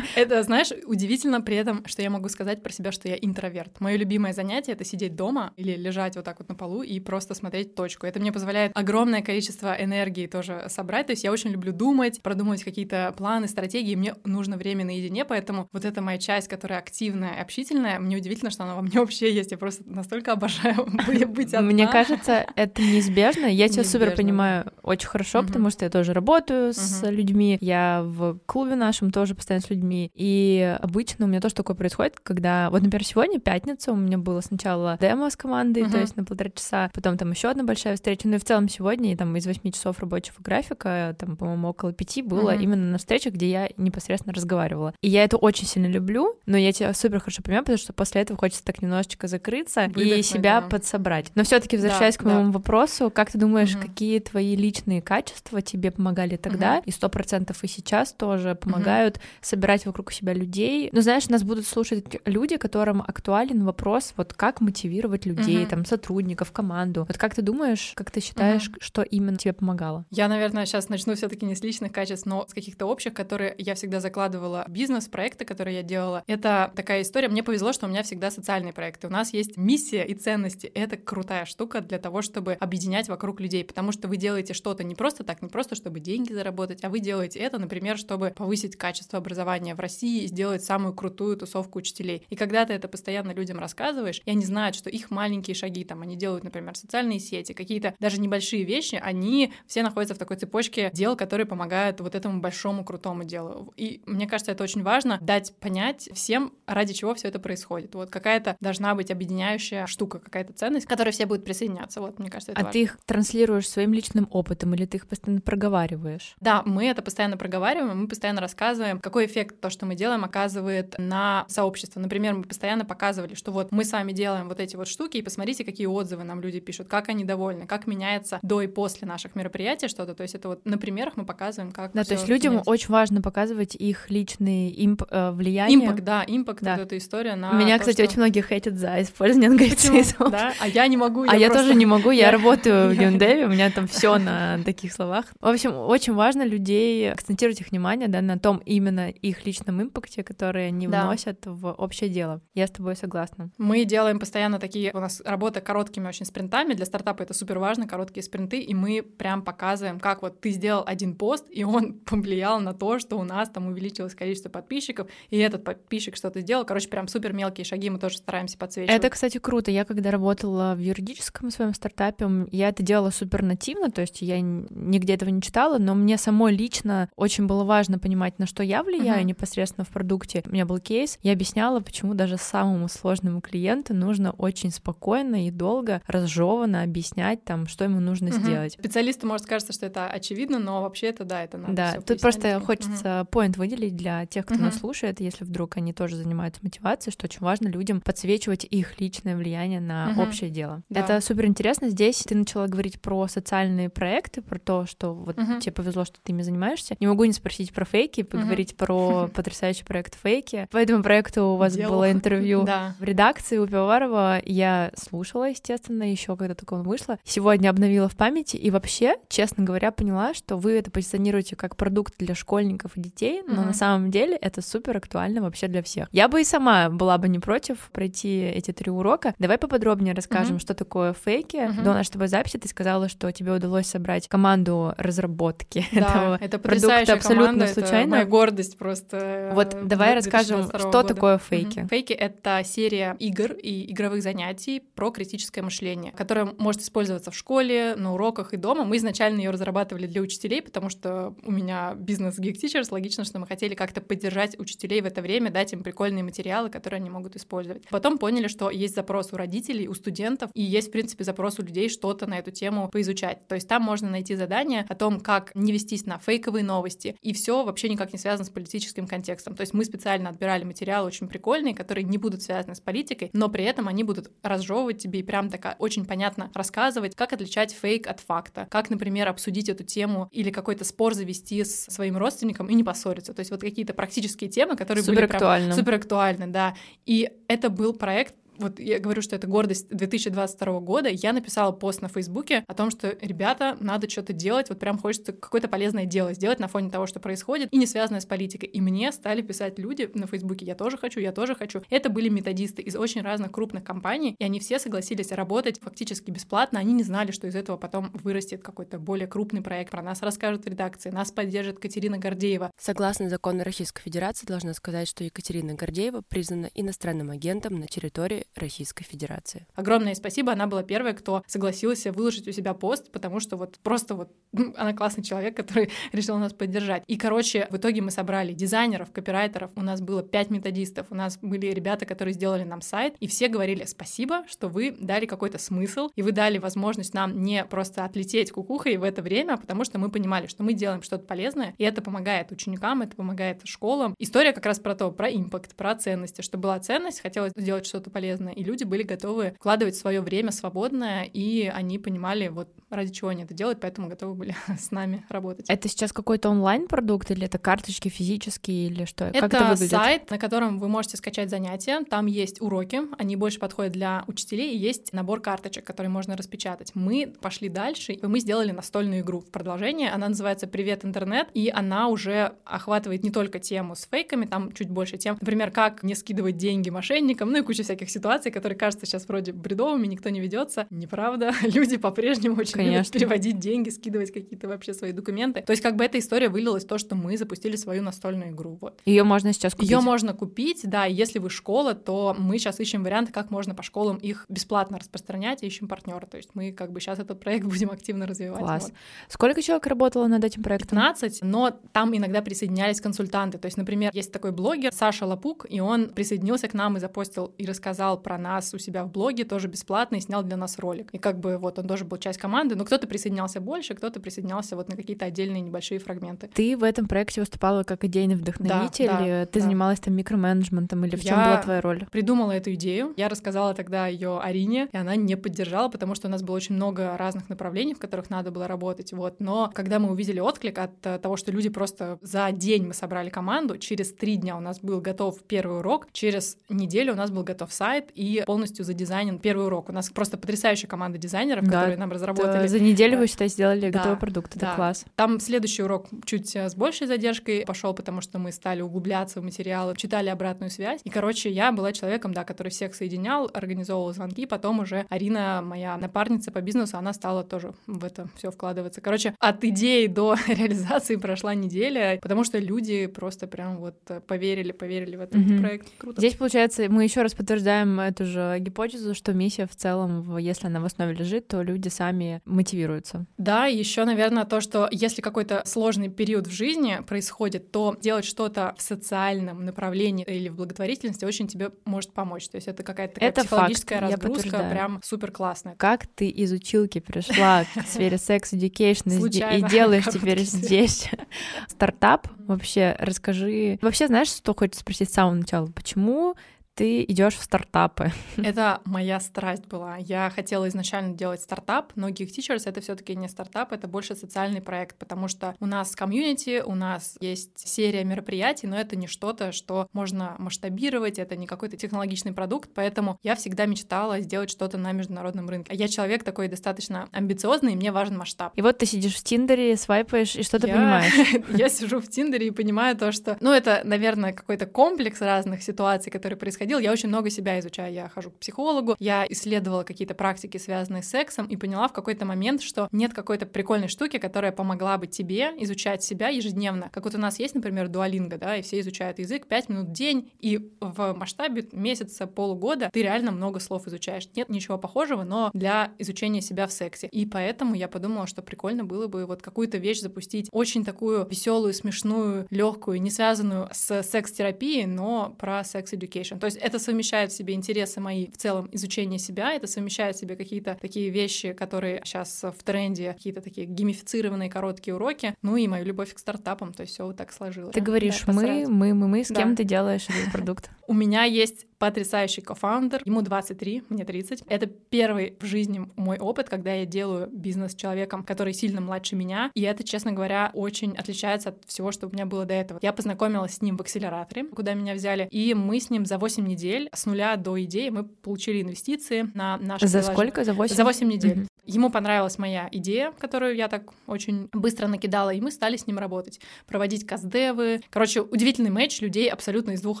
Это, 0.14 0.42
знаешь, 0.42 0.70
удивительно 0.86 1.40
при 1.40 1.56
этом, 1.56 1.86
что 1.86 2.02
я 2.02 2.10
могу 2.10 2.28
сказать 2.28 2.62
про 2.62 2.72
себя, 2.72 2.92
что 2.92 3.08
я 3.08 3.16
интроверт. 3.16 3.80
Мое 3.80 3.96
любимое 3.96 4.32
занятие— 4.32 4.72
это 4.72 4.84
сидеть 4.84 5.16
дома 5.16 5.52
или 5.56 5.76
лежать 5.76 6.16
вот 6.16 6.24
так 6.24 6.38
вот 6.38 6.48
на 6.48 6.54
полу 6.54 6.69
и 6.82 7.00
просто 7.00 7.34
смотреть 7.34 7.74
точку. 7.74 8.06
Это 8.06 8.20
мне 8.20 8.32
позволяет 8.32 8.72
огромное 8.74 9.22
количество 9.22 9.74
энергии 9.78 10.26
тоже 10.26 10.66
собрать. 10.68 11.06
То 11.06 11.12
есть 11.12 11.24
я 11.24 11.32
очень 11.32 11.50
люблю 11.50 11.72
думать, 11.72 12.22
продумывать 12.22 12.64
какие-то 12.64 13.14
планы, 13.16 13.48
стратегии. 13.48 13.94
Мне 13.94 14.14
нужно 14.24 14.56
время 14.56 14.84
наедине, 14.84 15.24
поэтому 15.24 15.68
вот 15.72 15.84
эта 15.84 16.00
моя 16.00 16.18
часть, 16.18 16.48
которая 16.48 16.78
активная 16.78 17.40
общительная, 17.40 17.98
мне 17.98 18.16
удивительно, 18.16 18.50
что 18.50 18.64
она 18.64 18.74
во 18.74 18.82
мне 18.82 18.98
вообще 19.00 19.32
есть. 19.32 19.50
Я 19.50 19.58
просто 19.58 19.82
настолько 19.86 20.32
обожаю 20.32 20.86
быть 21.28 21.54
одна. 21.54 21.70
Мне 21.70 21.88
кажется, 21.88 22.46
это 22.56 22.80
неизбежно. 22.82 23.46
Я 23.46 23.68
тебя 23.68 23.84
супер 23.84 24.14
понимаю 24.14 24.72
очень 24.82 25.08
хорошо, 25.08 25.42
потому 25.42 25.70
что 25.70 25.84
я 25.84 25.90
тоже 25.90 26.12
работаю 26.12 26.72
с 26.72 27.08
людьми. 27.10 27.58
Я 27.60 28.02
в 28.04 28.38
клубе 28.46 28.76
нашем 28.76 29.10
тоже 29.10 29.34
постоянно 29.34 29.64
с 29.64 29.70
людьми. 29.70 30.10
И 30.14 30.76
обычно 30.80 31.24
у 31.26 31.28
меня 31.28 31.40
тоже 31.40 31.54
такое 31.54 31.76
происходит, 31.76 32.18
когда... 32.22 32.70
Вот, 32.70 32.82
например, 32.82 33.04
сегодня 33.04 33.40
пятница, 33.40 33.92
у 33.92 33.96
меня 33.96 34.18
было 34.18 34.40
сначала 34.40 34.98
демо 35.00 35.30
с 35.30 35.36
командой, 35.36 35.88
то 35.88 35.98
есть 35.98 36.16
на 36.16 36.24
полтора 36.24 36.50
часа 36.60 36.90
потом 36.92 37.16
там 37.16 37.30
еще 37.30 37.48
одна 37.48 37.64
большая 37.64 37.96
встреча. 37.96 38.28
Ну 38.28 38.36
и 38.36 38.38
в 38.38 38.44
целом 38.44 38.68
сегодня 38.68 39.16
там 39.16 39.36
из 39.36 39.46
8 39.46 39.70
часов 39.72 39.98
рабочего 39.98 40.36
графика, 40.38 41.16
там, 41.18 41.36
по-моему, 41.36 41.68
около 41.68 41.92
пяти 41.92 42.22
было 42.22 42.54
mm-hmm. 42.54 42.62
именно 42.62 42.92
на 42.92 42.98
встречах, 42.98 43.34
где 43.34 43.50
я 43.50 43.70
непосредственно 43.76 44.34
разговаривала. 44.34 44.94
И 45.02 45.08
я 45.08 45.24
это 45.24 45.36
очень 45.36 45.66
сильно 45.66 45.86
люблю, 45.86 46.36
но 46.46 46.56
я 46.56 46.72
тебя 46.72 46.92
супер 46.94 47.20
хорошо 47.20 47.42
понимаю, 47.42 47.64
потому 47.64 47.78
что 47.78 47.92
после 47.92 48.22
этого 48.22 48.38
хочется 48.38 48.64
так 48.64 48.82
немножечко 48.82 49.28
закрыться 49.28 49.82
Выдохнуть, 49.86 50.18
и 50.18 50.22
себя 50.22 50.60
да. 50.60 50.68
подсобрать. 50.68 51.32
Но 51.34 51.44
все-таки 51.44 51.76
возвращаясь 51.76 52.16
да, 52.16 52.22
к 52.22 52.26
моему 52.26 52.52
да. 52.52 52.58
вопросу, 52.58 53.10
как 53.10 53.30
ты 53.30 53.38
думаешь, 53.38 53.74
mm-hmm. 53.74 53.82
какие 53.86 54.18
твои 54.20 54.56
личные 54.56 55.02
качества 55.02 55.62
тебе 55.62 55.90
помогали 55.90 56.36
тогда 56.36 56.78
mm-hmm. 56.78 56.84
и 56.86 56.90
сто 56.90 57.08
процентов 57.08 57.62
и 57.64 57.66
сейчас 57.66 58.12
тоже 58.12 58.54
помогают 58.54 59.16
mm-hmm. 59.16 59.20
собирать 59.40 59.86
вокруг 59.86 60.12
себя 60.12 60.32
людей? 60.32 60.90
Ну, 60.92 61.00
знаешь, 61.00 61.28
нас 61.28 61.42
будут 61.42 61.66
слушать 61.66 62.04
люди, 62.24 62.56
которым 62.56 63.02
актуален 63.02 63.64
вопрос, 63.64 64.12
вот 64.16 64.34
как 64.34 64.60
мотивировать 64.60 65.26
людей, 65.26 65.64
mm-hmm. 65.64 65.68
там, 65.68 65.84
сотрудников, 65.84 66.49
в 66.50 66.52
команду. 66.52 67.04
Вот 67.08 67.16
как 67.16 67.34
ты 67.34 67.42
думаешь, 67.42 67.92
как 67.94 68.10
ты 68.10 68.20
считаешь, 68.20 68.68
угу. 68.68 68.76
что 68.80 69.02
именно 69.02 69.36
тебе 69.36 69.52
помогало? 69.52 70.04
Я, 70.10 70.28
наверное, 70.28 70.66
сейчас 70.66 70.88
начну 70.88 71.14
все 71.14 71.28
таки 71.28 71.46
не 71.46 71.54
с 71.54 71.62
личных 71.62 71.92
качеств, 71.92 72.26
но 72.26 72.46
с 72.48 72.52
каких-то 72.52 72.86
общих, 72.86 73.14
которые 73.14 73.54
я 73.58 73.74
всегда 73.74 74.00
закладывала 74.00 74.64
в 74.66 74.70
бизнес, 74.70 75.08
проекты, 75.08 75.44
которые 75.44 75.76
я 75.76 75.82
делала. 75.82 76.22
Это 76.26 76.72
такая 76.74 77.02
история. 77.02 77.28
Мне 77.28 77.42
повезло, 77.42 77.72
что 77.72 77.86
у 77.86 77.88
меня 77.88 78.02
всегда 78.02 78.30
социальные 78.30 78.72
проекты. 78.72 79.06
У 79.06 79.10
нас 79.10 79.32
есть 79.32 79.56
миссия 79.56 80.04
и 80.04 80.14
ценности. 80.14 80.66
Это 80.66 80.96
крутая 80.96 81.44
штука 81.44 81.80
для 81.80 81.98
того, 81.98 82.22
чтобы 82.22 82.54
объединять 82.54 83.08
вокруг 83.08 83.40
людей, 83.40 83.64
потому 83.64 83.92
что 83.92 84.08
вы 84.08 84.16
делаете 84.16 84.52
что-то 84.54 84.84
не 84.84 84.94
просто 84.94 85.24
так, 85.24 85.42
не 85.42 85.48
просто 85.48 85.74
чтобы 85.74 86.00
деньги 86.00 86.32
заработать, 86.32 86.84
а 86.84 86.88
вы 86.88 87.00
делаете 87.00 87.38
это, 87.38 87.58
например, 87.58 87.96
чтобы 87.96 88.32
повысить 88.36 88.76
качество 88.76 89.18
образования 89.18 89.74
в 89.74 89.80
России 89.80 90.24
и 90.24 90.26
сделать 90.26 90.64
самую 90.64 90.94
крутую 90.94 91.36
тусовку 91.36 91.78
учителей. 91.78 92.26
И 92.28 92.36
когда 92.36 92.64
ты 92.64 92.72
это 92.72 92.88
постоянно 92.88 93.32
людям 93.32 93.58
рассказываешь, 93.58 94.20
и 94.24 94.30
они 94.30 94.44
знают, 94.44 94.76
что 94.76 94.90
их 94.90 95.10
маленькие 95.10 95.54
шаги, 95.54 95.84
там, 95.84 96.02
они 96.02 96.16
делают, 96.16 96.39
например, 96.44 96.76
социальные 96.76 97.18
сети, 97.20 97.52
какие-то 97.52 97.94
даже 97.98 98.20
небольшие 98.20 98.64
вещи, 98.64 99.00
они 99.02 99.52
все 99.66 99.82
находятся 99.82 100.14
в 100.14 100.18
такой 100.18 100.36
цепочке 100.36 100.90
дел, 100.92 101.16
которые 101.16 101.46
помогают 101.46 102.00
вот 102.00 102.14
этому 102.14 102.40
большому 102.40 102.84
крутому 102.84 103.24
делу. 103.24 103.72
И 103.76 104.02
мне 104.06 104.26
кажется, 104.26 104.52
это 104.52 104.64
очень 104.64 104.82
важно 104.82 105.18
дать 105.20 105.54
понять 105.58 106.08
всем, 106.14 106.52
ради 106.66 106.92
чего 106.94 107.14
все 107.14 107.28
это 107.28 107.38
происходит. 107.38 107.94
Вот 107.94 108.10
какая-то 108.10 108.56
должна 108.60 108.94
быть 108.94 109.10
объединяющая 109.10 109.86
штука, 109.86 110.18
какая-то 110.18 110.52
ценность, 110.52 110.86
к 110.86 110.88
которой 110.88 111.10
все 111.10 111.26
будут 111.26 111.44
присоединяться. 111.44 112.00
Вот, 112.00 112.18
мне 112.18 112.30
кажется, 112.30 112.52
это 112.52 112.60
А 112.60 112.64
важно. 112.64 112.72
ты 112.72 112.82
их 112.82 112.98
транслируешь 113.06 113.68
своим 113.68 113.92
личным 113.92 114.28
опытом 114.30 114.74
или 114.74 114.86
ты 114.86 114.98
их 114.98 115.06
постоянно 115.06 115.40
проговариваешь? 115.40 116.34
Да, 116.40 116.62
мы 116.64 116.86
это 116.86 117.02
постоянно 117.02 117.36
проговариваем, 117.36 117.98
мы 118.02 118.08
постоянно 118.08 118.40
рассказываем, 118.40 119.00
какой 119.00 119.26
эффект 119.26 119.60
то, 119.60 119.70
что 119.70 119.86
мы 119.86 119.94
делаем, 119.94 120.24
оказывает 120.24 120.94
на 120.98 121.44
сообщество. 121.48 122.00
Например, 122.00 122.34
мы 122.34 122.44
постоянно 122.44 122.84
показывали, 122.84 123.34
что 123.34 123.52
вот 123.52 123.72
мы 123.72 123.84
с 123.84 123.92
вами 123.92 124.12
делаем 124.12 124.48
вот 124.48 124.60
эти 124.60 124.76
вот 124.76 124.88
штуки, 124.88 125.18
и 125.18 125.22
посмотрите, 125.22 125.64
какие 125.64 125.86
отзывы 125.86 126.24
нам 126.30 126.40
люди 126.40 126.60
пишут, 126.60 126.88
как 126.88 127.08
они 127.08 127.24
довольны, 127.24 127.66
как 127.66 127.86
меняется 127.86 128.38
до 128.42 128.62
и 128.62 128.66
после 128.66 129.06
наших 129.06 129.34
мероприятий 129.34 129.88
что-то. 129.88 130.14
То 130.14 130.22
есть 130.22 130.34
это 130.34 130.48
вот 130.48 130.64
на 130.64 130.78
примерах 130.78 131.16
мы 131.16 131.24
показываем, 131.26 131.72
как 131.72 131.92
Да, 131.92 132.04
то 132.04 132.14
есть 132.14 132.28
людям 132.28 132.52
меняется. 132.52 132.70
очень 132.70 132.88
важно 132.88 133.20
показывать 133.20 133.74
их 133.74 134.10
личный 134.10 134.72
имп, 134.84 135.02
э, 135.10 135.32
влияние. 135.32 135.78
Импакт, 135.78 136.04
да, 136.04 136.24
импакт, 136.26 136.62
да. 136.62 136.76
вот 136.76 136.82
эта 136.82 136.96
история 136.96 137.34
на 137.34 137.52
Меня, 137.52 137.76
то, 137.76 137.80
кстати, 137.80 137.96
что... 137.96 138.04
очень 138.04 138.18
многие 138.18 138.42
хейтят 138.42 138.76
за 138.76 139.02
использование 139.02 139.50
англицизма. 139.50 140.30
Да, 140.30 140.54
а 140.60 140.68
я 140.68 140.86
не 140.86 140.96
могу. 140.96 141.24
А 141.28 141.36
я 141.36 141.48
просто... 141.48 141.66
тоже 141.66 141.78
не 141.78 141.86
могу, 141.86 142.10
я 142.10 142.30
работаю 142.36 142.90
в 142.90 142.92
Юндеве, 143.00 143.46
у 143.46 143.48
меня 143.48 143.70
там 143.70 143.86
все 143.86 144.18
на 144.18 144.62
таких 144.64 144.92
словах. 144.92 145.26
В 145.40 145.46
общем, 145.46 145.74
очень 145.74 146.14
важно 146.14 146.44
людей 146.44 147.12
акцентировать 147.12 147.60
их 147.60 147.70
внимание, 147.70 148.08
да, 148.08 148.20
на 148.20 148.38
том 148.38 148.58
именно 148.64 149.10
их 149.10 149.44
личном 149.44 149.82
импакте, 149.82 150.22
который 150.22 150.68
они 150.68 150.86
вносят 150.86 151.40
в 151.44 151.72
общее 151.72 152.08
дело. 152.08 152.40
Я 152.54 152.66
с 152.66 152.70
тобой 152.70 152.94
согласна. 152.96 153.50
Мы 153.58 153.84
делаем 153.84 154.18
постоянно 154.18 154.58
такие, 154.58 154.92
у 154.94 155.00
нас 155.00 155.20
работа 155.24 155.60
короткими 155.60 156.06
очень 156.06 156.19
спринтами, 156.24 156.74
для 156.74 156.86
стартапа 156.86 157.22
это 157.22 157.34
супер 157.34 157.58
важно, 157.58 157.86
короткие 157.86 158.22
спринты, 158.22 158.60
и 158.60 158.74
мы 158.74 159.02
прям 159.02 159.42
показываем, 159.42 160.00
как 160.00 160.22
вот 160.22 160.40
ты 160.40 160.50
сделал 160.50 160.84
один 160.86 161.14
пост, 161.14 161.46
и 161.50 161.64
он 161.64 161.94
повлиял 162.06 162.60
на 162.60 162.74
то, 162.74 162.98
что 162.98 163.16
у 163.16 163.24
нас 163.24 163.48
там 163.48 163.66
увеличилось 163.66 164.14
количество 164.14 164.48
подписчиков, 164.48 165.08
и 165.30 165.38
этот 165.38 165.64
подписчик 165.64 166.16
что-то 166.16 166.40
сделал. 166.40 166.64
Короче, 166.64 166.88
прям 166.88 167.08
супер 167.08 167.32
мелкие 167.32 167.64
шаги 167.64 167.90
мы 167.90 167.98
тоже 167.98 168.18
стараемся 168.18 168.58
подсвечивать. 168.58 168.96
Это, 168.96 169.10
кстати, 169.10 169.38
круто. 169.38 169.70
Я 169.70 169.84
когда 169.84 170.10
работала 170.10 170.74
в 170.74 170.78
юридическом 170.78 171.50
своем 171.50 171.74
стартапе, 171.74 172.28
я 172.50 172.68
это 172.68 172.82
делала 172.82 173.10
супер 173.10 173.42
нативно, 173.42 173.90
то 173.90 174.00
есть 174.00 174.22
я 174.22 174.40
нигде 174.40 175.14
этого 175.14 175.30
не 175.30 175.42
читала, 175.42 175.78
но 175.78 175.94
мне 175.94 176.18
самой 176.18 176.54
лично 176.54 177.08
очень 177.16 177.46
было 177.46 177.64
важно 177.64 177.98
понимать, 177.98 178.38
на 178.38 178.46
что 178.46 178.62
я 178.62 178.82
влияю 178.82 179.22
uh-huh. 179.22 179.24
непосредственно 179.24 179.84
в 179.84 179.88
продукте. 179.88 180.42
У 180.46 180.50
меня 180.50 180.66
был 180.66 180.78
кейс, 180.78 181.18
я 181.22 181.32
объясняла, 181.32 181.80
почему 181.80 182.14
даже 182.14 182.36
самому 182.36 182.88
сложному 182.88 183.40
клиенту 183.40 183.94
нужно 183.94 184.32
очень 184.32 184.70
спокойно 184.70 185.46
и 185.46 185.50
долго, 185.50 185.99
разжеванно 186.06 186.82
объяснять 186.82 187.44
там, 187.44 187.66
что 187.66 187.84
ему 187.84 188.00
нужно 188.00 188.28
uh-huh. 188.28 188.40
сделать. 188.40 188.72
Специалисту 188.72 189.26
может 189.26 189.46
кажется, 189.46 189.72
что 189.72 189.86
это 189.86 190.06
очевидно, 190.06 190.58
но 190.58 190.82
вообще 190.82 191.08
это 191.08 191.24
да, 191.24 191.42
это 191.42 191.58
надо. 191.58 191.72
Да, 191.74 192.00
тут 192.00 192.20
просто 192.20 192.60
хочется 192.60 193.26
поинт 193.30 193.56
uh-huh. 193.56 193.58
выделить 193.58 193.96
для 193.96 194.26
тех, 194.26 194.46
кто 194.46 194.54
uh-huh. 194.54 194.62
нас 194.62 194.78
слушает, 194.78 195.20
если 195.20 195.44
вдруг 195.44 195.76
они 195.76 195.92
тоже 195.92 196.16
занимаются 196.16 196.60
мотивацией, 196.62 197.12
что 197.12 197.26
очень 197.26 197.40
важно 197.40 197.68
людям 197.68 198.00
подсвечивать 198.00 198.64
их 198.64 199.00
личное 199.00 199.36
влияние 199.36 199.80
на 199.80 200.10
uh-huh. 200.10 200.28
общее 200.28 200.50
дело. 200.50 200.82
Да. 200.88 201.00
Это 201.00 201.20
супер 201.20 201.46
интересно. 201.46 201.88
Здесь 201.88 202.22
ты 202.26 202.34
начала 202.34 202.66
говорить 202.66 203.00
про 203.00 203.28
социальные 203.28 203.88
проекты, 203.88 204.42
про 204.42 204.58
то, 204.58 204.86
что 204.86 205.14
вот 205.14 205.36
uh-huh. 205.36 205.60
тебе 205.60 205.72
повезло, 205.72 206.04
что 206.04 206.18
ты 206.22 206.32
ими 206.32 206.42
занимаешься. 206.42 206.96
Не 207.00 207.06
могу 207.06 207.24
не 207.24 207.32
спросить 207.32 207.72
про 207.72 207.84
фейки, 207.84 208.22
поговорить 208.22 208.72
uh-huh. 208.72 208.86
про 208.86 209.28
потрясающий 209.34 209.84
проект 209.84 210.16
фейки. 210.20 210.68
По 210.70 210.78
этому 210.78 211.02
проекту 211.02 211.44
у 211.44 211.56
вас 211.56 211.74
Дело. 211.74 211.90
было 211.90 212.12
интервью 212.12 212.62
да. 212.66 212.94
в 212.98 213.02
редакции 213.02 213.58
у 213.58 213.66
Пивоварова. 213.66 214.40
Я 214.44 214.92
слушала, 214.96 215.50
естественно, 215.50 215.89
еще 216.02 216.36
когда 216.36 216.54
только 216.54 216.74
он 216.74 216.82
вышло. 216.82 217.18
Сегодня 217.24 217.70
обновила 217.70 218.08
в 218.08 218.16
памяти 218.16 218.56
и 218.56 218.70
вообще, 218.70 219.16
честно 219.28 219.64
говоря, 219.64 219.90
поняла, 219.90 220.34
что 220.34 220.56
вы 220.56 220.72
это 220.72 220.90
позиционируете 220.90 221.56
как 221.56 221.76
продукт 221.76 222.14
для 222.18 222.34
школьников 222.34 222.96
и 222.96 223.00
детей, 223.00 223.42
но 223.46 223.62
uh-huh. 223.62 223.66
на 223.66 223.72
самом 223.72 224.10
деле 224.10 224.36
это 224.36 224.62
супер 224.62 224.96
актуально 224.96 225.42
вообще 225.42 225.68
для 225.68 225.82
всех. 225.82 226.08
Я 226.12 226.28
бы 226.28 226.40
и 226.40 226.44
сама 226.44 226.88
была 226.88 227.18
бы 227.18 227.28
не 227.28 227.38
против 227.38 227.90
пройти 227.92 228.40
эти 228.42 228.72
три 228.72 228.90
урока. 228.90 229.34
Давай 229.38 229.58
поподробнее 229.58 230.14
расскажем, 230.14 230.56
uh-huh. 230.56 230.60
что 230.60 230.74
такое 230.74 231.12
фейки. 231.12 231.56
Uh-huh. 231.56 231.82
До 231.82 231.92
нашей 231.92 232.12
тобой 232.12 232.28
записи 232.28 232.58
ты 232.58 232.68
сказала, 232.68 233.08
что 233.08 233.30
тебе 233.32 233.52
удалось 233.52 233.86
собрать 233.86 234.28
команду 234.28 234.94
разработки 234.96 235.84
да, 235.92 236.00
этого 236.00 236.38
это 236.40 236.58
продукта 236.58 237.12
абсолютно 237.12 237.46
команда, 237.46 237.66
случайно. 237.66 238.00
Это 238.00 238.10
моя 238.10 238.24
гордость 238.24 238.78
просто. 238.78 239.50
Вот 239.54 239.76
давай 239.86 240.14
расскажем, 240.14 240.68
что 240.68 240.90
года. 240.90 241.14
такое 241.14 241.38
фейки. 241.38 241.80
Uh-huh. 241.80 241.88
Фейки— 241.88 242.12
это 242.14 242.62
серия 242.64 243.16
игр 243.18 243.52
и 243.52 243.90
игровых 243.92 244.22
занятий 244.22 244.80
про 244.94 245.10
критическое 245.10 245.62
мышление, 245.62 245.79
которое 246.14 246.54
может 246.58 246.82
использоваться 246.82 247.30
в 247.30 247.36
школе, 247.36 247.94
на 247.96 248.14
уроках 248.14 248.52
и 248.54 248.56
дома. 248.56 248.84
Мы 248.84 248.98
изначально 248.98 249.40
ее 249.40 249.50
разрабатывали 249.50 250.06
для 250.06 250.20
учителей, 250.20 250.62
потому 250.62 250.90
что 250.90 251.34
у 251.42 251.50
меня 251.50 251.94
бизнес 251.94 252.38
Geek 252.38 252.54
Teachers, 252.54 252.88
логично, 252.90 253.24
что 253.24 253.38
мы 253.38 253.46
хотели 253.46 253.74
как-то 253.74 254.00
поддержать 254.00 254.58
учителей 254.58 255.00
в 255.00 255.06
это 255.06 255.22
время, 255.22 255.50
дать 255.50 255.72
им 255.72 255.82
прикольные 255.82 256.24
материалы, 256.24 256.70
которые 256.70 256.98
они 256.98 257.10
могут 257.10 257.36
использовать. 257.36 257.88
Потом 257.88 258.18
поняли, 258.18 258.48
что 258.48 258.70
есть 258.70 258.94
запрос 258.94 259.32
у 259.32 259.36
родителей, 259.36 259.88
у 259.88 259.94
студентов, 259.94 260.50
и 260.54 260.62
есть, 260.62 260.88
в 260.88 260.92
принципе, 260.92 261.24
запрос 261.24 261.58
у 261.58 261.62
людей 261.62 261.88
что-то 261.88 262.26
на 262.26 262.38
эту 262.38 262.50
тему 262.50 262.88
поизучать. 262.88 263.46
То 263.48 263.54
есть 263.54 263.68
там 263.68 263.82
можно 263.82 264.10
найти 264.10 264.34
задания 264.34 264.86
о 264.88 264.94
том, 264.94 265.20
как 265.20 265.52
не 265.54 265.72
вестись 265.72 266.06
на 266.06 266.18
фейковые 266.18 266.64
новости, 266.64 267.16
и 267.22 267.32
все 267.32 267.64
вообще 267.64 267.88
никак 267.88 268.12
не 268.12 268.18
связано 268.18 268.44
с 268.44 268.50
политическим 268.50 269.06
контекстом. 269.06 269.54
То 269.54 269.62
есть 269.62 269.74
мы 269.74 269.84
специально 269.84 270.30
отбирали 270.30 270.64
материалы 270.64 271.06
очень 271.06 271.28
прикольные, 271.28 271.74
которые 271.74 272.04
не 272.04 272.18
будут 272.18 272.42
связаны 272.42 272.74
с 272.74 272.80
политикой, 272.80 273.30
но 273.32 273.48
при 273.48 273.64
этом 273.64 273.88
они 273.88 274.04
будут 274.04 274.30
разжевывать 274.42 274.98
тебе 274.98 275.20
и 275.20 275.22
прям 275.22 275.48
так 275.70 275.80
очень 275.80 276.04
понятно 276.04 276.50
рассказывать, 276.54 277.14
как 277.14 277.32
отличать 277.32 277.72
фейк 277.72 278.06
от 278.06 278.20
факта, 278.20 278.66
как, 278.70 278.90
например, 278.90 279.28
обсудить 279.28 279.68
эту 279.68 279.84
тему 279.84 280.28
или 280.32 280.50
какой-то 280.50 280.84
спор 280.84 281.14
завести 281.14 281.64
с 281.64 281.86
своим 281.86 282.16
родственником 282.16 282.68
и 282.68 282.74
не 282.74 282.84
поссориться. 282.84 283.34
То 283.34 283.40
есть 283.40 283.50
вот 283.50 283.60
какие-то 283.60 283.94
практические 283.94 284.50
темы, 284.50 284.76
которые 284.76 285.04
супер 285.04 285.28
были 285.28 285.38
прям 285.38 285.72
супер 285.72 285.94
актуальны, 285.94 286.46
да. 286.46 286.74
И 287.06 287.30
это 287.48 287.70
был 287.70 287.92
проект 287.92 288.34
вот 288.60 288.78
я 288.78 288.98
говорю, 288.98 289.22
что 289.22 289.36
это 289.36 289.46
гордость 289.46 289.88
2022 289.88 290.80
года, 290.80 291.08
я 291.08 291.32
написала 291.32 291.72
пост 291.72 292.02
на 292.02 292.08
Фейсбуке 292.08 292.64
о 292.66 292.74
том, 292.74 292.90
что, 292.90 293.16
ребята, 293.20 293.76
надо 293.80 294.08
что-то 294.08 294.32
делать, 294.32 294.68
вот 294.68 294.78
прям 294.78 294.98
хочется 294.98 295.32
какое-то 295.32 295.68
полезное 295.68 296.04
дело 296.04 296.32
сделать 296.34 296.60
на 296.60 296.68
фоне 296.68 296.90
того, 296.90 297.06
что 297.06 297.20
происходит, 297.20 297.72
и 297.72 297.76
не 297.76 297.86
связанное 297.86 298.20
с 298.20 298.26
политикой. 298.26 298.66
И 298.66 298.80
мне 298.80 299.10
стали 299.12 299.42
писать 299.42 299.78
люди 299.78 300.10
на 300.14 300.26
Фейсбуке, 300.26 300.64
я 300.66 300.74
тоже 300.74 300.96
хочу, 300.96 301.20
я 301.20 301.32
тоже 301.32 301.54
хочу. 301.54 301.82
Это 301.90 302.10
были 302.10 302.28
методисты 302.28 302.82
из 302.82 302.96
очень 302.96 303.22
разных 303.22 303.52
крупных 303.52 303.84
компаний, 303.84 304.36
и 304.38 304.44
они 304.44 304.60
все 304.60 304.78
согласились 304.78 305.32
работать 305.32 305.80
фактически 305.80 306.30
бесплатно, 306.30 306.78
они 306.78 306.92
не 306.92 307.02
знали, 307.02 307.30
что 307.30 307.46
из 307.46 307.56
этого 307.56 307.76
потом 307.76 308.10
вырастет 308.12 308.62
какой-то 308.62 308.98
более 308.98 309.26
крупный 309.26 309.62
проект, 309.62 309.90
про 309.90 310.02
нас 310.02 310.22
расскажут 310.22 310.64
в 310.64 310.68
редакции, 310.68 311.10
нас 311.10 311.32
поддержит 311.32 311.78
Катерина 311.78 312.18
Гордеева. 312.18 312.70
Согласно 312.78 313.28
закону 313.28 313.64
Российской 313.64 314.02
Федерации, 314.02 314.46
должна 314.46 314.74
сказать, 314.74 315.08
что 315.08 315.24
Екатерина 315.24 315.74
Гордеева 315.74 316.22
признана 316.28 316.70
иностранным 316.74 317.30
агентом 317.30 317.78
на 317.78 317.86
территории 317.86 318.46
Российской 318.56 319.04
Федерации. 319.04 319.66
Огромное 319.74 320.14
спасибо, 320.14 320.52
она 320.52 320.66
была 320.66 320.82
первая, 320.82 321.14
кто 321.14 321.42
согласился 321.46 322.12
выложить 322.12 322.48
у 322.48 322.52
себя 322.52 322.74
пост, 322.74 323.10
потому 323.12 323.40
что 323.40 323.56
вот 323.56 323.78
просто 323.82 324.14
вот 324.14 324.32
она 324.76 324.92
классный 324.92 325.24
человек, 325.24 325.56
который 325.56 325.90
решил 326.12 326.36
нас 326.38 326.52
поддержать. 326.52 327.04
И, 327.06 327.16
короче, 327.16 327.66
в 327.70 327.76
итоге 327.76 328.00
мы 328.02 328.10
собрали 328.10 328.52
дизайнеров, 328.52 329.12
копирайтеров, 329.12 329.70
у 329.76 329.82
нас 329.82 330.00
было 330.00 330.22
пять 330.22 330.50
методистов, 330.50 331.06
у 331.10 331.14
нас 331.14 331.38
были 331.40 331.66
ребята, 331.66 332.06
которые 332.06 332.34
сделали 332.34 332.64
нам 332.64 332.80
сайт, 332.82 333.14
и 333.20 333.26
все 333.26 333.48
говорили 333.48 333.84
спасибо, 333.84 334.44
что 334.48 334.68
вы 334.68 334.96
дали 334.98 335.26
какой-то 335.26 335.58
смысл, 335.58 336.10
и 336.16 336.22
вы 336.22 336.32
дали 336.32 336.58
возможность 336.58 337.14
нам 337.14 337.42
не 337.42 337.64
просто 337.64 338.04
отлететь 338.04 338.50
кукухой 338.50 338.96
в 338.96 339.02
это 339.02 339.22
время, 339.22 339.56
потому 339.56 339.84
что 339.84 339.98
мы 339.98 340.10
понимали, 340.10 340.46
что 340.46 340.62
мы 340.62 340.74
делаем 340.74 341.02
что-то 341.02 341.24
полезное, 341.24 341.74
и 341.78 341.84
это 341.84 342.02
помогает 342.02 342.52
ученикам, 342.52 343.02
это 343.02 343.16
помогает 343.16 343.60
школам. 343.64 344.14
История 344.18 344.52
как 344.52 344.66
раз 344.66 344.78
про 344.78 344.94
то, 344.94 345.10
про 345.10 345.30
импакт, 345.30 345.74
про 345.76 345.94
ценности, 345.94 346.42
что 346.42 346.58
была 346.58 346.78
ценность, 346.80 347.20
хотелось 347.20 347.52
сделать 347.56 347.86
что-то 347.86 348.10
полезное, 348.10 348.39
полезно, 348.40 348.48
и 348.50 348.64
люди 348.64 348.84
были 348.84 349.02
готовы 349.02 349.54
вкладывать 349.58 349.96
свое 349.96 350.20
время 350.20 350.52
свободное, 350.52 351.24
и 351.24 351.66
они 351.66 351.98
понимали, 351.98 352.48
вот 352.48 352.68
ради 352.90 353.12
чего 353.12 353.28
они 353.28 353.44
это 353.44 353.54
делают, 353.54 353.80
поэтому 353.80 354.08
готовы 354.08 354.34
были 354.34 354.56
с 354.78 354.90
нами 354.90 355.24
работать. 355.28 355.66
Это 355.68 355.88
сейчас 355.88 356.12
какой-то 356.12 356.48
онлайн-продукт 356.50 357.30
или 357.30 357.46
это 357.46 357.58
карточки 357.58 358.08
физические 358.08 358.86
или 358.86 359.04
что? 359.04 359.26
Это, 359.26 359.40
как 359.40 359.54
это 359.54 359.64
выглядит? 359.64 359.90
сайт, 359.90 360.30
на 360.30 360.38
котором 360.38 360.78
вы 360.78 360.88
можете 360.88 361.16
скачать 361.16 361.50
занятия, 361.50 362.02
там 362.08 362.26
есть 362.26 362.60
уроки, 362.60 363.02
они 363.18 363.36
больше 363.36 363.58
подходят 363.58 363.92
для 363.92 364.24
учителей, 364.26 364.74
и 364.74 364.78
есть 364.78 365.12
набор 365.12 365.40
карточек, 365.40 365.84
которые 365.84 366.10
можно 366.10 366.36
распечатать. 366.36 366.92
Мы 366.94 367.32
пошли 367.40 367.68
дальше, 367.68 368.12
и 368.12 368.26
мы 368.26 368.40
сделали 368.40 368.72
настольную 368.72 369.20
игру 369.20 369.40
в 369.40 369.50
продолжение, 369.50 370.10
она 370.10 370.28
называется 370.28 370.66
«Привет, 370.66 371.04
интернет», 371.04 371.48
и 371.54 371.70
она 371.72 372.08
уже 372.08 372.54
охватывает 372.64 373.22
не 373.22 373.30
только 373.30 373.58
тему 373.58 373.94
с 373.94 374.06
фейками, 374.10 374.46
там 374.46 374.72
чуть 374.72 374.90
больше 374.90 375.18
тем, 375.18 375.36
например, 375.40 375.70
как 375.70 376.02
не 376.02 376.14
скидывать 376.14 376.56
деньги 376.56 376.90
мошенникам, 376.90 377.50
ну 377.50 377.58
и 377.58 377.62
куча 377.62 377.82
всяких 377.82 378.10
ситуаций, 378.10 378.19
которые 378.50 378.78
кажутся 378.78 379.06
сейчас 379.06 379.26
вроде 379.28 379.52
бредовыми, 379.52 380.06
никто 380.06 380.28
не 380.28 380.40
ведется. 380.40 380.86
Неправда, 380.90 381.52
люди 381.62 381.96
по-прежнему 381.96 382.56
очень 382.56 382.74
Конечно. 382.74 382.98
любят 382.98 383.12
переводить 383.12 383.58
деньги, 383.58 383.90
скидывать 383.90 384.32
какие-то 384.32 384.68
вообще 384.68 384.94
свои 384.94 385.12
документы. 385.12 385.62
То 385.62 385.72
есть 385.72 385.82
как 385.82 385.96
бы 385.96 386.04
эта 386.04 386.18
история 386.18 386.48
вылилась 386.48 386.84
в 386.84 386.88
то, 386.88 386.98
что 386.98 387.14
мы 387.14 387.36
запустили 387.36 387.76
свою 387.76 388.02
настольную 388.02 388.50
игру. 388.50 388.78
Вот. 388.80 389.00
Ее 389.04 389.24
можно 389.24 389.52
сейчас 389.52 389.74
купить? 389.74 389.90
Ее 389.90 390.00
можно 390.00 390.34
купить, 390.34 390.80
да, 390.84 391.04
если 391.04 391.38
вы 391.38 391.50
школа, 391.50 391.94
то 391.94 392.34
мы 392.38 392.58
сейчас 392.58 392.80
ищем 392.80 393.04
варианты, 393.04 393.32
как 393.32 393.50
можно 393.50 393.74
по 393.74 393.82
школам 393.82 394.16
их 394.16 394.46
бесплатно 394.48 394.98
распространять 394.98 395.62
и 395.62 395.66
ищем 395.66 395.88
партнера. 395.88 396.26
То 396.26 396.36
есть 396.36 396.50
мы 396.54 396.72
как 396.72 396.92
бы 396.92 397.00
сейчас 397.00 397.18
этот 397.18 397.40
проект 397.40 397.64
будем 397.66 397.90
активно 397.90 398.26
развивать. 398.26 398.60
Класс. 398.60 398.84
Вот. 398.84 398.92
Сколько 399.28 399.62
человек 399.62 399.86
работало 399.86 400.26
над 400.26 400.44
этим 400.44 400.62
проектом? 400.62 400.98
15, 400.98 401.40
но 401.42 401.70
там 401.92 402.16
иногда 402.16 402.42
присоединялись 402.42 403.00
консультанты. 403.00 403.58
То 403.58 403.66
есть, 403.66 403.76
например, 403.76 404.10
есть 404.14 404.32
такой 404.32 404.52
блогер 404.52 404.92
Саша 404.92 405.26
Лапук, 405.26 405.66
и 405.68 405.80
он 405.80 406.10
присоединился 406.10 406.68
к 406.68 406.74
нам 406.74 406.96
и 406.96 407.00
запостил 407.00 407.52
и 407.58 407.66
рассказал 407.66 408.09
про 408.16 408.38
нас 408.38 408.72
у 408.74 408.78
себя 408.78 409.04
в 409.04 409.10
блоге 409.10 409.44
тоже 409.44 409.68
бесплатно 409.68 410.16
и 410.16 410.20
снял 410.20 410.42
для 410.42 410.56
нас 410.56 410.78
ролик. 410.78 411.10
И 411.12 411.18
как 411.18 411.38
бы 411.38 411.58
вот 411.58 411.78
он 411.78 411.86
тоже 411.86 412.04
был 412.04 412.18
часть 412.18 412.38
команды, 412.38 412.76
но 412.76 412.84
кто-то 412.84 413.06
присоединялся 413.06 413.60
больше, 413.60 413.94
кто-то 413.94 414.20
присоединялся 414.20 414.76
вот 414.76 414.88
на 414.88 414.96
какие-то 414.96 415.24
отдельные 415.24 415.62
небольшие 415.62 415.98
фрагменты. 415.98 416.48
Ты 416.52 416.76
в 416.76 416.84
этом 416.84 417.06
проекте 417.06 417.40
выступала 417.40 417.82
как 417.82 418.04
идейный 418.04 418.34
вдохновитель, 418.34 419.06
да, 419.06 419.18
да, 419.18 419.46
ты 419.46 419.60
да. 419.60 419.64
занималась 419.64 420.00
там 420.00 420.14
микроменеджментом 420.14 421.04
или 421.04 421.16
в 421.16 421.24
чем 421.24 421.36
была 421.36 421.62
твоя 421.62 421.80
роль? 421.80 422.06
придумала 422.10 422.52
эту 422.52 422.74
идею, 422.74 423.14
я 423.16 423.28
рассказала 423.28 423.74
тогда 423.74 424.06
ее 424.06 424.40
Арине, 424.40 424.88
и 424.92 424.96
она 424.96 425.16
не 425.16 425.36
поддержала, 425.36 425.88
потому 425.88 426.14
что 426.14 426.28
у 426.28 426.30
нас 426.30 426.42
было 426.42 426.56
очень 426.56 426.74
много 426.74 427.16
разных 427.16 427.48
направлений, 427.48 427.94
в 427.94 427.98
которых 427.98 428.30
надо 428.30 428.50
было 428.50 428.68
работать, 428.68 429.12
вот. 429.12 429.40
Но 429.40 429.70
когда 429.74 429.98
мы 429.98 430.10
увидели 430.10 430.40
отклик 430.40 430.78
от 430.78 431.06
э, 431.06 431.18
того, 431.18 431.36
что 431.36 431.52
люди 431.52 431.68
просто 431.68 432.18
за 432.22 432.50
день 432.52 432.86
мы 432.86 432.94
собрали 432.94 433.30
команду, 433.30 433.78
через 433.78 434.12
три 434.12 434.36
дня 434.36 434.56
у 434.56 434.60
нас 434.60 434.80
был 434.80 435.00
готов 435.00 435.42
первый 435.44 435.78
урок, 435.78 436.08
через 436.12 436.58
неделю 436.68 437.12
у 437.12 437.16
нас 437.16 437.30
был 437.30 437.42
готов 437.42 437.72
сайт 437.72 437.99
и 438.14 438.42
полностью 438.46 438.84
задизайнен 438.84 439.38
первый 439.38 439.66
урок. 439.66 439.88
У 439.88 439.92
нас 439.92 440.10
просто 440.10 440.38
потрясающая 440.38 440.88
команда 440.88 441.18
дизайнеров, 441.18 441.64
да, 441.64 441.70
которые 441.70 441.98
нам 441.98 442.12
разработали. 442.12 442.66
За 442.66 442.80
неделю 442.80 443.18
вы, 443.18 443.26
считай, 443.26 443.48
сделали 443.48 443.90
да, 443.90 443.98
готовый 443.98 444.18
продукт. 444.18 444.56
Это 444.56 444.66
да. 444.66 444.74
класс. 444.74 445.04
Там 445.16 445.40
следующий 445.40 445.82
урок 445.82 446.06
чуть 446.24 446.54
э, 446.56 446.68
с 446.68 446.74
большей 446.74 447.06
задержкой 447.06 447.64
пошел, 447.66 447.94
потому 447.94 448.20
что 448.20 448.38
мы 448.38 448.52
стали 448.52 448.80
углубляться 448.80 449.40
в 449.40 449.44
материалы, 449.44 449.94
читали 449.96 450.28
обратную 450.28 450.70
связь. 450.70 451.00
И, 451.04 451.10
короче, 451.10 451.50
я 451.50 451.72
была 451.72 451.92
человеком, 451.92 452.32
да, 452.32 452.44
который 452.44 452.68
всех 452.68 452.94
соединял, 452.94 453.50
организовывал 453.52 454.12
звонки. 454.12 454.46
Потом 454.46 454.80
уже 454.80 455.06
Арина, 455.08 455.62
моя 455.64 455.96
напарница 455.96 456.50
по 456.50 456.60
бизнесу, 456.60 456.96
она 456.96 457.12
стала 457.12 457.44
тоже 457.44 457.72
в 457.86 458.04
это 458.04 458.28
все 458.36 458.50
вкладываться. 458.50 459.00
Короче, 459.00 459.34
от 459.38 459.64
идеи 459.64 460.06
до 460.06 460.36
реализации 460.46 461.16
прошла 461.16 461.54
неделя, 461.54 462.18
потому 462.22 462.44
что 462.44 462.58
люди 462.58 463.06
просто 463.06 463.46
прям 463.46 463.78
вот 463.78 463.96
поверили, 464.26 464.72
поверили 464.72 465.16
в 465.16 465.20
этот 465.20 465.36
mm-hmm. 465.36 465.60
проект. 465.60 465.88
Круто. 465.98 466.20
Здесь, 466.20 466.34
получается, 466.34 466.86
мы 466.88 467.04
еще 467.04 467.22
раз 467.22 467.34
подтверждаем 467.34 467.89
эту 467.98 468.26
же 468.26 468.58
гипотезу, 468.60 469.14
что 469.14 469.32
миссия 469.32 469.66
в 469.66 469.74
целом, 469.74 470.36
если 470.36 470.66
она 470.66 470.80
в 470.80 470.84
основе 470.84 471.14
лежит, 471.14 471.48
то 471.48 471.62
люди 471.62 471.88
сами 471.88 472.42
мотивируются. 472.44 473.26
Да, 473.38 473.66
еще, 473.66 474.04
наверное, 474.04 474.44
то, 474.44 474.60
что 474.60 474.88
если 474.90 475.22
какой-то 475.22 475.62
сложный 475.64 476.08
период 476.08 476.46
в 476.46 476.52
жизни 476.52 477.00
происходит, 477.06 477.72
то 477.72 477.96
делать 478.00 478.24
что-то 478.24 478.74
в 478.76 478.82
социальном 478.82 479.64
направлении 479.64 480.24
или 480.24 480.48
в 480.48 480.56
благотворительности 480.56 481.24
очень 481.24 481.48
тебе 481.48 481.70
может 481.84 482.12
помочь. 482.12 482.48
То 482.48 482.56
есть 482.56 482.68
это 482.68 482.82
какая-то 482.82 483.14
такая 483.14 483.30
это 483.30 483.40
психологическая 483.40 484.00
факт, 484.00 484.12
разгрузка, 484.12 484.68
прям 484.70 485.00
супер 485.02 485.32
классная. 485.32 485.74
Как 485.76 486.06
ты 486.06 486.28
из 486.28 486.52
училки 486.52 487.00
пришла 487.00 487.64
к 487.64 487.82
сфере 487.86 488.18
секс-education 488.18 489.56
и 489.56 489.68
делаешь 489.68 490.04
теперь 490.04 490.40
здесь 490.40 491.08
стартап? 491.68 492.28
Вообще, 492.46 492.96
расскажи. 492.98 493.78
Вообще, 493.80 494.06
знаешь, 494.06 494.28
что 494.28 494.54
хочется 494.54 494.80
спросить 494.80 495.10
с 495.10 495.14
самого 495.14 495.34
начала? 495.34 495.66
Почему 495.66 496.34
ты 496.80 497.02
идешь 497.02 497.34
в 497.34 497.42
стартапы. 497.42 498.10
Это 498.38 498.80
моя 498.86 499.20
страсть 499.20 499.66
была. 499.66 499.98
Я 499.98 500.30
хотела 500.34 500.66
изначально 500.68 501.14
делать 501.14 501.42
стартап, 501.42 501.92
но 501.94 502.08
Geek 502.08 502.28
Teachers— 502.28 502.62
это 502.64 502.80
все 502.80 502.94
таки 502.94 503.14
не 503.14 503.28
стартап, 503.28 503.72
это 503.72 503.86
больше 503.86 504.14
социальный 504.14 504.62
проект, 504.62 504.96
потому 504.96 505.28
что 505.28 505.54
у 505.60 505.66
нас 505.66 505.94
комьюнити, 505.94 506.62
у 506.64 506.74
нас 506.74 507.18
есть 507.20 507.50
серия 507.58 508.02
мероприятий, 508.02 508.66
но 508.66 508.80
это 508.80 508.96
не 508.96 509.08
что-то, 509.08 509.52
что 509.52 509.88
можно 509.92 510.36
масштабировать, 510.38 511.18
это 511.18 511.36
не 511.36 511.46
какой-то 511.46 511.76
технологичный 511.76 512.32
продукт, 512.32 512.70
поэтому 512.74 513.18
я 513.22 513.34
всегда 513.34 513.66
мечтала 513.66 514.20
сделать 514.20 514.48
что-то 514.48 514.78
на 514.78 514.92
международном 514.92 515.50
рынке. 515.50 515.74
Я 515.74 515.86
человек 515.86 516.24
такой 516.24 516.48
достаточно 516.48 517.10
амбициозный, 517.12 517.74
и 517.74 517.76
мне 517.76 517.92
важен 517.92 518.16
масштаб. 518.16 518.54
И 518.56 518.62
вот 518.62 518.78
ты 518.78 518.86
сидишь 518.86 519.16
в 519.16 519.22
Тиндере, 519.22 519.76
свайпаешь, 519.76 520.34
и 520.34 520.42
что 520.42 520.58
ты 520.58 520.66
понимаешь? 520.66 521.12
Я 521.54 521.68
сижу 521.68 522.00
в 522.00 522.08
Тиндере 522.08 522.46
и 522.46 522.50
понимаю 522.50 522.96
то, 522.96 523.12
что... 523.12 523.36
Ну, 523.40 523.52
это, 523.52 523.82
наверное, 523.84 524.32
какой-то 524.32 524.64
комплекс 524.64 525.20
разных 525.20 525.62
ситуаций, 525.62 526.10
которые 526.10 526.38
происходят 526.38 526.69
происходило, 526.70 526.78
я 526.78 526.92
очень 526.92 527.08
много 527.08 527.30
себя 527.30 527.58
изучаю. 527.58 527.92
Я 527.92 528.08
хожу 528.08 528.30
к 528.30 528.38
психологу, 528.38 528.96
я 528.98 529.26
исследовала 529.28 529.82
какие-то 529.82 530.14
практики, 530.14 530.58
связанные 530.58 531.02
с 531.02 531.08
сексом, 531.08 531.46
и 531.46 531.56
поняла 531.56 531.88
в 531.88 531.92
какой-то 531.92 532.24
момент, 532.24 532.62
что 532.62 532.88
нет 532.92 533.12
какой-то 533.12 533.46
прикольной 533.46 533.88
штуки, 533.88 534.18
которая 534.18 534.52
помогла 534.52 534.98
бы 534.98 535.06
тебе 535.06 535.52
изучать 535.58 536.02
себя 536.02 536.28
ежедневно. 536.28 536.90
Как 536.92 537.04
вот 537.04 537.14
у 537.14 537.18
нас 537.18 537.38
есть, 537.38 537.54
например, 537.54 537.88
дуалинга, 537.88 538.38
да, 538.38 538.56
и 538.56 538.62
все 538.62 538.80
изучают 538.80 539.18
язык 539.18 539.46
5 539.46 539.68
минут 539.68 539.88
в 539.88 539.92
день, 539.92 540.30
и 540.38 540.70
в 540.80 541.14
масштабе 541.14 541.66
месяца, 541.72 542.26
полугода 542.26 542.90
ты 542.92 543.02
реально 543.02 543.32
много 543.32 543.60
слов 543.60 543.86
изучаешь. 543.86 544.28
Нет 544.36 544.48
ничего 544.48 544.78
похожего, 544.78 545.24
но 545.24 545.50
для 545.54 545.90
изучения 545.98 546.40
себя 546.40 546.66
в 546.66 546.72
сексе. 546.72 547.08
И 547.08 547.26
поэтому 547.26 547.74
я 547.74 547.88
подумала, 547.88 548.26
что 548.26 548.42
прикольно 548.42 548.84
было 548.84 549.06
бы 549.06 549.26
вот 549.26 549.42
какую-то 549.42 549.78
вещь 549.78 550.00
запустить, 550.00 550.48
очень 550.52 550.84
такую 550.84 551.26
веселую, 551.28 551.74
смешную, 551.74 552.46
легкую, 552.50 553.02
не 553.02 553.10
связанную 553.10 553.68
с 553.72 554.02
секс-терапией, 554.02 554.86
но 554.86 555.34
про 555.38 555.64
секс-education. 555.64 556.38
То 556.38 556.46
есть 556.50 556.58
это 556.58 556.78
совмещает 556.78 557.32
в 557.32 557.36
себе 557.36 557.54
интересы 557.54 558.00
мои 558.00 558.26
в 558.26 558.36
целом 558.36 558.68
изучение 558.72 559.18
себя, 559.18 559.52
это 559.52 559.66
совмещает 559.66 560.16
в 560.16 560.20
себе 560.20 560.36
какие-то 560.36 560.76
такие 560.80 561.10
вещи, 561.10 561.52
которые 561.52 562.02
сейчас 562.04 562.42
в 562.42 562.62
тренде, 562.62 563.12
какие-то 563.12 563.40
такие 563.40 563.66
геймифицированные 563.66 564.50
короткие 564.50 564.94
уроки, 564.94 565.34
ну 565.42 565.56
и 565.56 565.66
мою 565.66 565.84
любовь 565.84 566.14
к 566.14 566.18
стартапам, 566.18 566.72
то 566.72 566.82
есть 566.82 566.94
все 566.94 567.06
вот 567.06 567.16
так 567.16 567.32
сложилось. 567.32 567.74
Ты 567.74 567.80
говоришь 567.80 568.22
да, 568.26 568.32
мы, 568.32 568.66
мы, 568.68 568.94
мы, 568.94 569.08
мы, 569.08 569.24
с 569.24 569.28
кем 569.28 569.56
ты 569.56 569.64
делаешь 569.64 570.06
этот 570.08 570.32
продукт? 570.32 570.70
У 570.86 570.94
меня 570.94 571.24
есть 571.24 571.66
потрясающий 571.80 572.42
кофаундер, 572.42 573.00
ему 573.06 573.22
23, 573.22 573.84
мне 573.88 574.04
30. 574.04 574.44
Это 574.46 574.66
первый 574.66 575.34
в 575.40 575.46
жизни 575.46 575.88
мой 575.96 576.18
опыт, 576.18 576.50
когда 576.50 576.74
я 576.74 576.84
делаю 576.84 577.28
бизнес 577.32 577.72
с 577.72 577.74
человеком, 577.74 578.22
который 578.22 578.52
сильно 578.52 578.82
младше 578.82 579.16
меня, 579.16 579.50
и 579.54 579.62
это, 579.62 579.82
честно 579.82 580.12
говоря, 580.12 580.50
очень 580.52 580.94
отличается 580.94 581.48
от 581.48 581.64
всего, 581.66 581.90
что 581.90 582.06
у 582.06 582.12
меня 582.12 582.26
было 582.26 582.44
до 582.44 582.52
этого. 582.52 582.78
Я 582.82 582.92
познакомилась 582.92 583.54
с 583.54 583.62
ним 583.62 583.78
в 583.78 583.80
акселераторе, 583.80 584.44
куда 584.44 584.74
меня 584.74 584.94
взяли, 584.94 585.26
и 585.30 585.54
мы 585.54 585.80
с 585.80 585.88
ним 585.88 586.04
за 586.04 586.18
8 586.18 586.46
недель, 586.46 586.90
с 586.92 587.06
нуля 587.06 587.34
до 587.36 587.60
идеи, 587.64 587.88
мы 587.88 588.04
получили 588.04 588.60
инвестиции 588.60 589.30
на 589.32 589.56
наше 589.56 589.88
За 589.88 590.02
сколько? 590.02 590.44
За 590.44 590.52
8? 590.52 590.76
За 590.76 590.84
8 590.84 591.08
недель. 591.08 591.38
Mm-hmm. 591.38 591.46
Ему 591.70 591.88
понравилась 591.90 592.36
моя 592.36 592.68
идея, 592.72 593.12
которую 593.18 593.54
я 593.54 593.68
так 593.68 593.92
очень 594.06 594.48
быстро 594.52 594.88
накидала, 594.88 595.30
и 595.30 595.40
мы 595.40 595.52
стали 595.52 595.76
с 595.76 595.86
ним 595.86 595.98
работать, 595.98 596.40
проводить 596.66 597.06
каздевы. 597.06 597.80
Короче, 597.90 598.22
удивительный 598.22 598.70
матч 598.70 599.00
людей 599.00 599.30
абсолютно 599.30 599.72
из 599.72 599.80
двух 599.80 600.00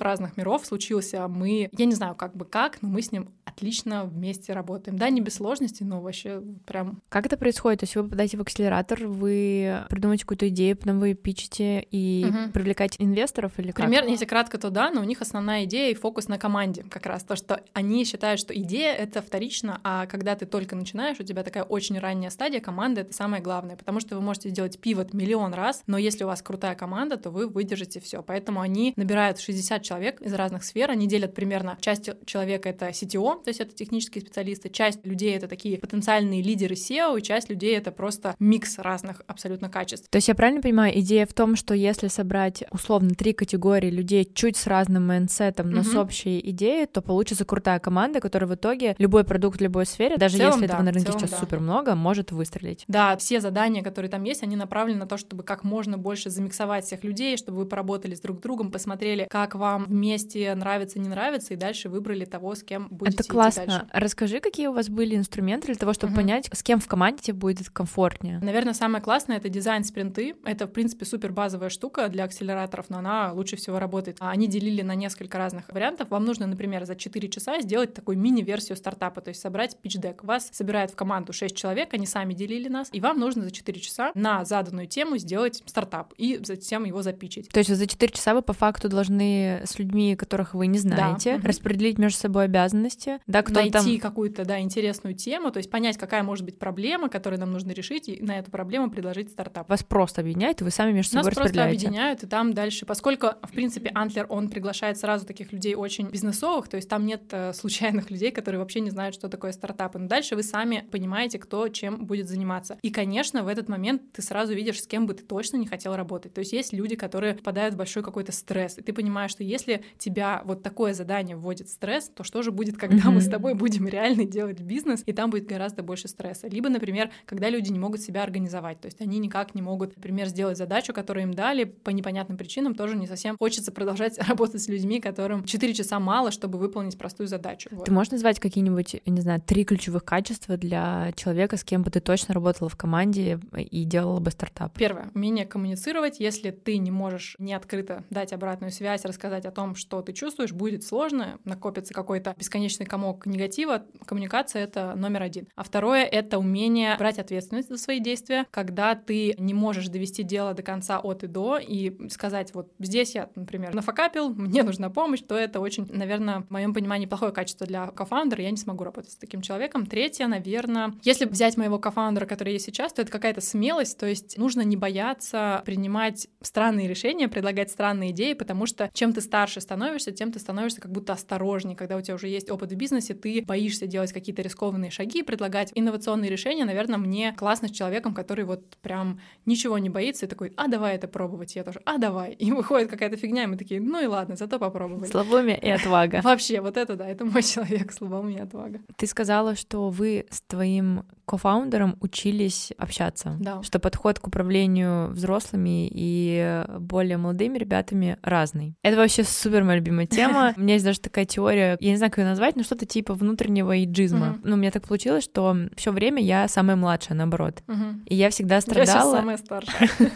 разных 0.00 0.36
миров 0.36 0.66
случился. 0.66 1.28
Мы, 1.28 1.69
я 1.72 1.84
не 1.84 1.94
знаю, 1.94 2.14
как 2.14 2.36
бы 2.36 2.44
как, 2.44 2.82
но 2.82 2.88
мы 2.88 3.02
с 3.02 3.12
ним 3.12 3.28
отлично 3.44 4.04
вместе 4.04 4.52
работаем. 4.52 4.98
Да, 4.98 5.08
не 5.10 5.20
без 5.20 5.34
сложностей, 5.34 5.86
но 5.86 6.00
вообще 6.00 6.42
прям... 6.66 7.02
Как 7.08 7.26
это 7.26 7.36
происходит? 7.36 7.80
То 7.80 7.84
есть 7.84 7.96
вы 7.96 8.04
попадаете 8.04 8.36
в 8.36 8.40
акселератор, 8.40 9.06
вы 9.06 9.84
придумаете 9.88 10.24
какую-то 10.24 10.48
идею, 10.48 10.76
потом 10.76 11.00
вы 11.00 11.14
пичете 11.14 11.86
и 11.90 12.26
угу. 12.28 12.52
привлекаете 12.52 12.96
инвесторов 13.02 13.52
или 13.58 13.70
как? 13.70 13.84
Примерно, 13.86 14.10
если 14.10 14.24
кратко, 14.24 14.58
то 14.58 14.70
да, 14.70 14.90
но 14.90 15.00
у 15.00 15.04
них 15.04 15.20
основная 15.20 15.64
идея 15.64 15.90
и 15.90 15.94
фокус 15.94 16.28
на 16.28 16.38
команде 16.38 16.84
как 16.84 17.06
раз. 17.06 17.22
То, 17.22 17.36
что 17.36 17.62
они 17.72 18.04
считают, 18.04 18.40
что 18.40 18.56
идея— 18.56 18.92
это 18.94 19.22
вторично, 19.22 19.80
а 19.84 20.06
когда 20.06 20.34
ты 20.34 20.46
только 20.46 20.74
начинаешь, 20.74 21.20
у 21.20 21.24
тебя 21.24 21.42
такая 21.42 21.60
такая 21.60 21.64
очень 21.64 21.98
ранняя 21.98 22.30
стадия, 22.30 22.60
команда— 22.60 23.00
это 23.02 23.12
самое 23.12 23.42
главное, 23.42 23.76
потому 23.76 24.00
что 24.00 24.14
вы 24.14 24.22
можете 24.22 24.48
сделать 24.48 24.78
пивот 24.78 25.12
миллион 25.12 25.54
раз, 25.54 25.82
но 25.86 25.98
если 25.98 26.24
у 26.24 26.26
вас 26.26 26.42
крутая 26.42 26.74
команда, 26.74 27.16
то 27.16 27.30
вы 27.30 27.48
выдержите 27.48 28.00
все. 28.00 28.22
Поэтому 28.22 28.60
они 28.60 28.92
набирают 28.96 29.38
60 29.40 29.82
человек 29.82 30.20
из 30.20 30.32
разных 30.34 30.64
сфер, 30.64 30.90
они 30.90 31.06
делят 31.06 31.34
примерно 31.34 31.59
часть 31.80 32.10
человека— 32.26 32.68
это 32.70 32.88
CTO, 32.88 33.42
то 33.42 33.48
есть 33.48 33.60
это 33.60 33.74
технические 33.74 34.22
специалисты, 34.22 34.68
часть 34.68 35.04
людей— 35.06 35.34
это 35.36 35.48
такие 35.48 35.78
потенциальные 35.78 36.42
лидеры 36.42 36.74
CEO, 36.74 37.18
и 37.18 37.22
часть 37.22 37.48
людей— 37.50 37.76
это 37.76 37.92
просто 37.92 38.34
микс 38.38 38.78
разных 38.78 39.22
абсолютно 39.26 39.68
качеств. 39.68 40.08
То 40.10 40.16
есть 40.16 40.28
я 40.28 40.34
правильно 40.34 40.60
понимаю, 40.60 40.98
идея 41.00 41.26
в 41.26 41.32
том, 41.32 41.56
что 41.56 41.74
если 41.74 42.08
собрать 42.08 42.64
условно 42.70 43.10
три 43.10 43.32
категории 43.32 43.90
людей 43.90 44.30
чуть 44.32 44.56
с 44.56 44.66
разным 44.66 45.06
майндсетом, 45.06 45.70
но 45.70 45.80
угу. 45.80 45.90
с 45.90 45.94
общей 45.94 46.40
идеей, 46.50 46.86
то 46.86 47.02
получится 47.02 47.44
крутая 47.44 47.78
команда, 47.78 48.20
которая 48.20 48.48
в 48.48 48.54
итоге 48.54 48.94
любой 48.98 49.24
продукт 49.24 49.58
в 49.58 49.62
любой 49.62 49.86
сфере, 49.86 50.16
даже 50.16 50.36
целом, 50.36 50.52
если 50.54 50.66
да, 50.66 50.74
этого 50.74 50.82
на 50.84 50.92
рынке 50.92 51.12
сейчас 51.12 51.30
да. 51.30 51.36
супер 51.38 51.60
много, 51.60 51.94
может 51.94 52.32
выстрелить. 52.32 52.84
Да, 52.88 53.16
все 53.16 53.40
задания, 53.40 53.82
которые 53.82 54.10
там 54.10 54.24
есть, 54.24 54.42
они 54.42 54.56
направлены 54.56 55.00
на 55.00 55.06
то, 55.06 55.16
чтобы 55.16 55.42
как 55.42 55.64
можно 55.64 55.98
больше 55.98 56.30
замиксовать 56.30 56.84
всех 56.84 57.04
людей, 57.04 57.36
чтобы 57.36 57.58
вы 57.58 57.66
поработали 57.66 58.14
с 58.14 58.20
друг 58.20 58.40
другом, 58.40 58.70
посмотрели, 58.70 59.26
как 59.30 59.54
вам 59.54 59.84
вместе 59.84 60.54
нравится, 60.54 60.98
не 60.98 61.08
нравится, 61.08 61.49
и 61.50 61.56
дальше 61.56 61.88
выбрали 61.88 62.24
того, 62.24 62.54
с 62.54 62.62
кем 62.62 62.88
будете 62.90 63.18
Это 63.18 63.28
классно. 63.28 63.66
Дальше. 63.66 63.86
Расскажи, 63.92 64.40
какие 64.40 64.68
у 64.68 64.72
вас 64.72 64.88
были 64.88 65.16
инструменты 65.16 65.66
для 65.68 65.76
того, 65.76 65.92
чтобы 65.92 66.12
угу. 66.12 66.20
понять, 66.20 66.48
с 66.52 66.62
кем 66.62 66.80
в 66.80 66.86
команде 66.86 67.22
тебе 67.22 67.34
будет 67.36 67.70
комфортнее. 67.70 68.38
Наверное, 68.40 68.74
самое 68.74 69.02
классное— 69.02 69.36
это 69.38 69.48
дизайн-спринты. 69.48 70.36
Это, 70.44 70.66
в 70.66 70.70
принципе, 70.70 71.04
супер 71.04 71.32
базовая 71.32 71.68
штука 71.68 72.08
для 72.08 72.24
акселераторов, 72.24 72.90
но 72.90 72.98
она 72.98 73.32
лучше 73.32 73.56
всего 73.56 73.78
работает. 73.78 74.16
Они 74.20 74.46
делили 74.46 74.82
на 74.82 74.94
несколько 74.94 75.38
разных 75.38 75.68
вариантов. 75.68 76.10
Вам 76.10 76.24
нужно, 76.24 76.46
например, 76.46 76.84
за 76.84 76.96
4 76.96 77.28
часа 77.28 77.60
сделать 77.60 77.94
такую 77.94 78.18
мини-версию 78.18 78.76
стартапа, 78.76 79.20
то 79.20 79.28
есть 79.28 79.40
собрать 79.40 79.76
пич-дек. 79.80 80.24
Вас 80.24 80.48
собирают 80.52 80.90
в 80.92 80.96
команду 80.96 81.32
6 81.32 81.56
человек, 81.56 81.94
они 81.94 82.06
сами 82.06 82.34
делили 82.34 82.68
нас, 82.68 82.88
и 82.92 83.00
вам 83.00 83.18
нужно 83.18 83.44
за 83.44 83.50
4 83.50 83.80
часа 83.80 84.12
на 84.14 84.44
заданную 84.44 84.86
тему 84.86 85.16
сделать 85.18 85.62
стартап 85.66 86.14
и 86.16 86.40
затем 86.42 86.84
его 86.84 87.02
запичить. 87.02 87.48
То 87.48 87.58
есть 87.58 87.74
за 87.74 87.86
4 87.86 88.12
часа 88.12 88.34
вы 88.34 88.42
по 88.42 88.52
факту 88.52 88.88
должны 88.88 89.62
с 89.64 89.78
людьми, 89.78 90.16
которых 90.16 90.54
вы 90.54 90.66
не 90.66 90.78
знаете, 90.78 91.39
распределить 91.44 91.98
между 91.98 92.18
собой 92.18 92.44
обязанности, 92.44 93.20
да, 93.26 93.42
кто 93.42 93.54
найти 93.54 93.72
там... 93.72 93.98
какую-то, 93.98 94.44
да, 94.44 94.60
интересную 94.60 95.14
тему, 95.14 95.50
то 95.50 95.58
есть 95.58 95.70
понять, 95.70 95.96
какая 95.96 96.22
может 96.22 96.44
быть 96.44 96.58
проблема, 96.58 97.08
которую 97.08 97.40
нам 97.40 97.50
нужно 97.50 97.72
решить, 97.72 98.08
и 98.08 98.22
на 98.22 98.38
эту 98.38 98.50
проблему 98.50 98.90
предложить 98.90 99.30
стартап. 99.30 99.68
Вас 99.68 99.82
просто 99.82 100.20
объединяет, 100.20 100.60
и 100.60 100.64
вы 100.64 100.70
сами 100.70 100.92
между 100.92 101.16
Нас 101.16 101.24
собой 101.24 101.34
просто 101.34 101.64
объединяют, 101.64 102.22
и 102.22 102.26
там 102.26 102.52
дальше, 102.52 102.86
поскольку, 102.86 103.28
в 103.42 103.52
принципе, 103.52 103.90
Антлер, 103.94 104.26
он 104.28 104.48
приглашает 104.48 104.98
сразу 104.98 105.26
таких 105.26 105.52
людей 105.52 105.74
очень 105.74 106.08
бизнесовых, 106.08 106.68
то 106.68 106.76
есть 106.76 106.88
там 106.88 107.06
нет 107.06 107.22
э, 107.30 107.52
случайных 107.52 108.10
людей, 108.10 108.30
которые 108.30 108.60
вообще 108.60 108.80
не 108.80 108.90
знают, 108.90 109.14
что 109.14 109.28
такое 109.28 109.52
стартапы. 109.52 109.98
Но 109.98 110.08
дальше 110.08 110.36
вы 110.36 110.42
сами 110.42 110.86
понимаете, 110.90 111.38
кто 111.38 111.68
чем 111.68 112.06
будет 112.06 112.28
заниматься. 112.28 112.78
И, 112.82 112.90
конечно, 112.90 113.42
в 113.42 113.48
этот 113.48 113.68
момент 113.68 114.12
ты 114.12 114.22
сразу 114.22 114.54
видишь, 114.54 114.82
с 114.82 114.86
кем 114.86 115.06
бы 115.06 115.14
ты 115.14 115.22
точно 115.22 115.56
не 115.56 115.66
хотел 115.66 115.94
работать. 115.96 116.34
То 116.34 116.40
есть 116.40 116.52
есть 116.52 116.72
люди, 116.72 116.96
которые 116.96 117.34
попадают 117.34 117.74
в 117.74 117.78
большой 117.78 118.02
какой-то 118.02 118.32
стресс, 118.32 118.78
и 118.78 118.82
ты 118.82 118.92
понимаешь, 118.92 119.30
что 119.30 119.44
если 119.44 119.82
тебя 119.98 120.42
вот 120.44 120.62
такое 120.62 120.94
задание 120.94 121.19
вводит 121.22 121.68
в 121.68 121.70
стресс, 121.70 122.08
то 122.08 122.24
что 122.24 122.42
же 122.42 122.50
будет, 122.50 122.76
когда 122.76 123.04
mm-hmm. 123.04 123.10
мы 123.10 123.20
с 123.20 123.28
тобой 123.28 123.54
будем 123.54 123.86
реально 123.88 124.24
делать 124.24 124.60
бизнес, 124.60 125.02
и 125.06 125.12
там 125.12 125.30
будет 125.30 125.46
гораздо 125.46 125.82
больше 125.82 126.08
стресса. 126.08 126.48
Либо, 126.48 126.68
например, 126.68 127.10
когда 127.26 127.48
люди 127.48 127.70
не 127.70 127.78
могут 127.78 128.00
себя 128.00 128.22
организовать, 128.22 128.80
то 128.80 128.86
есть 128.86 129.00
они 129.00 129.18
никак 129.18 129.54
не 129.54 129.62
могут, 129.62 129.96
например, 129.96 130.26
сделать 130.28 130.58
задачу, 130.58 130.92
которую 130.92 131.24
им 131.24 131.34
дали 131.34 131.64
по 131.64 131.90
непонятным 131.90 132.38
причинам, 132.38 132.74
тоже 132.74 132.96
не 132.96 133.06
совсем 133.06 133.36
хочется 133.38 133.72
продолжать 133.72 134.18
работать 134.28 134.62
с 134.62 134.68
людьми, 134.68 135.00
которым 135.00 135.44
4 135.44 135.74
часа 135.74 136.00
мало, 136.00 136.30
чтобы 136.30 136.58
выполнить 136.58 136.98
простую 136.98 137.26
задачу. 137.28 137.68
Вот. 137.72 137.84
Ты 137.86 137.92
можешь 137.92 138.12
назвать 138.12 138.40
какие-нибудь, 138.40 139.02
не 139.06 139.20
знаю, 139.20 139.40
три 139.40 139.64
ключевых 139.64 140.04
качества 140.04 140.56
для 140.56 141.12
человека, 141.16 141.56
с 141.56 141.64
кем 141.64 141.82
бы 141.82 141.90
ты 141.90 142.00
точно 142.00 142.34
работала 142.34 142.68
в 142.68 142.76
команде 142.76 143.40
и 143.56 143.84
делала 143.84 144.20
бы 144.20 144.30
стартап? 144.30 144.74
Первое— 144.74 145.10
умение 145.14 145.46
коммуницировать. 145.46 146.20
Если 146.20 146.50
ты 146.50 146.78
не 146.78 146.90
можешь 146.90 147.36
не 147.38 147.54
открыто 147.54 148.04
дать 148.10 148.32
обратную 148.32 148.70
связь, 148.70 149.04
рассказать 149.04 149.44
о 149.44 149.50
том, 149.50 149.74
что 149.74 150.02
ты 150.02 150.12
чувствуешь, 150.12 150.52
будет 150.52 150.84
сложно, 150.84 151.09
накопится 151.10 151.94
какой-то 151.94 152.34
бесконечный 152.38 152.86
комок 152.86 153.26
негатива. 153.26 153.84
Коммуникация— 154.04 154.62
это 154.64 154.94
номер 154.96 155.22
один. 155.22 155.48
А 155.56 155.62
второе— 155.62 156.04
это 156.10 156.38
умение 156.38 156.96
брать 156.96 157.18
ответственность 157.18 157.68
за 157.68 157.78
свои 157.78 158.00
действия, 158.00 158.46
когда 158.50 158.94
ты 158.94 159.34
не 159.38 159.54
можешь 159.54 159.88
довести 159.88 160.22
дело 160.22 160.54
до 160.54 160.62
конца 160.62 160.98
от 160.98 161.24
и 161.24 161.26
до 161.26 161.58
и 161.58 162.08
сказать, 162.08 162.54
вот 162.54 162.72
здесь 162.78 163.14
я, 163.14 163.30
например, 163.34 163.74
нафакапил, 163.74 164.30
мне 164.30 164.62
нужна 164.62 164.90
помощь, 164.90 165.20
то 165.20 165.36
это 165.36 165.60
очень, 165.60 165.86
наверное, 165.90 166.40
в 166.42 166.50
моем 166.50 166.74
понимании 166.74 167.06
плохое 167.06 167.32
качество 167.32 167.66
для 167.66 167.86
кофаундера, 167.88 168.42
я 168.42 168.50
не 168.50 168.56
смогу 168.56 168.84
работать 168.84 169.12
с 169.12 169.16
таким 169.16 169.42
человеком. 169.42 169.86
Третье, 169.86 170.26
наверное, 170.26 170.94
если 171.02 171.24
взять 171.24 171.56
моего 171.56 171.78
кофаундера, 171.78 172.26
который 172.26 172.54
есть 172.54 172.66
сейчас, 172.66 172.92
то 172.92 173.02
это 173.02 173.10
какая-то 173.10 173.40
смелость, 173.40 173.98
то 173.98 174.06
есть 174.06 174.38
нужно 174.38 174.62
не 174.62 174.76
бояться 174.76 175.62
принимать 175.64 176.28
странные 176.40 176.88
решения, 176.88 177.28
предлагать 177.28 177.70
странные 177.70 178.10
идеи, 178.10 178.34
потому 178.34 178.66
что 178.66 178.90
чем 178.92 179.12
ты 179.12 179.20
старше 179.20 179.60
становишься, 179.60 180.12
тем 180.12 180.32
ты 180.32 180.38
становишься 180.38 180.80
как 180.80 180.92
будто 180.92 180.99
осторожнее. 181.08 181.76
Когда 181.76 181.96
у 181.96 182.00
тебя 182.00 182.16
уже 182.16 182.28
есть 182.28 182.50
опыт 182.50 182.72
в 182.72 182.76
бизнесе, 182.76 183.14
ты 183.14 183.42
боишься 183.42 183.86
делать 183.86 184.12
какие-то 184.12 184.42
рискованные 184.42 184.90
шаги, 184.90 185.22
предлагать 185.22 185.72
инновационные 185.74 186.30
решения. 186.30 186.64
Наверное, 186.64 186.98
мне 186.98 187.32
классно 187.32 187.68
с 187.68 187.70
человеком, 187.70 188.12
который 188.12 188.44
вот 188.44 188.76
прям 188.82 189.20
ничего 189.46 189.78
не 189.78 189.88
боится 189.88 190.26
и 190.26 190.28
такой, 190.28 190.52
а 190.56 190.68
давай 190.68 190.96
это 190.96 191.08
пробовать. 191.08 191.56
Я 191.56 191.64
тоже, 191.64 191.80
а 191.86 191.98
давай. 191.98 192.32
И 192.32 192.52
выходит 192.52 192.90
какая-то 192.90 193.16
фигня, 193.16 193.44
и 193.44 193.46
мы 193.46 193.56
такие, 193.56 193.80
ну 193.80 194.02
и 194.02 194.06
ладно, 194.06 194.36
зато 194.36 194.58
попробовали. 194.58 195.08
Слабоумие 195.08 195.58
и 195.58 195.70
отвага. 195.70 196.20
Вообще, 196.22 196.60
вот 196.60 196.76
это 196.76 196.96
да, 196.96 197.08
это 197.08 197.24
мой 197.24 197.42
человек, 197.44 197.92
слабоумие 197.92 198.38
и 198.38 198.42
отвага. 198.42 198.80
Ты 198.96 199.06
сказала, 199.06 199.54
что 199.54 199.88
вы 199.88 200.26
с 200.30 200.42
твоим 200.42 201.04
кофаундером 201.30 201.96
учились 202.00 202.72
общаться. 202.76 203.36
Да. 203.38 203.62
Что 203.62 203.78
подход 203.78 204.18
к 204.18 204.26
управлению 204.26 205.10
взрослыми 205.10 205.88
и 205.88 206.64
более 206.80 207.18
молодыми 207.18 207.56
ребятами 207.56 208.18
разный. 208.22 208.74
Это 208.82 208.96
вообще 208.96 209.22
супер 209.22 209.62
моя 209.62 209.78
любимая 209.78 210.06
тема. 210.06 210.54
У 210.56 210.60
меня 210.60 210.74
есть 210.74 210.84
даже 210.84 210.98
такая 210.98 211.26
теория, 211.26 211.76
я 211.78 211.90
не 211.90 211.96
знаю, 211.96 212.10
как 212.10 212.18
ее 212.18 212.24
назвать, 212.24 212.56
но 212.56 212.64
что-то 212.64 212.84
типа 212.84 213.14
внутреннего 213.14 213.84
иджизма. 213.84 214.38
Ну, 214.42 214.54
у 214.54 214.56
меня 214.56 214.72
так 214.72 214.88
получилось, 214.88 215.22
что 215.22 215.56
все 215.76 215.92
время 215.92 216.20
я 216.20 216.48
самая 216.48 216.76
младшая, 216.76 217.16
наоборот. 217.16 217.62
И 218.06 218.16
я 218.16 218.30
всегда 218.30 218.60
страдала... 218.60 219.14
Я 219.14 219.20
самая 219.20 219.36
старшая. 219.36 219.88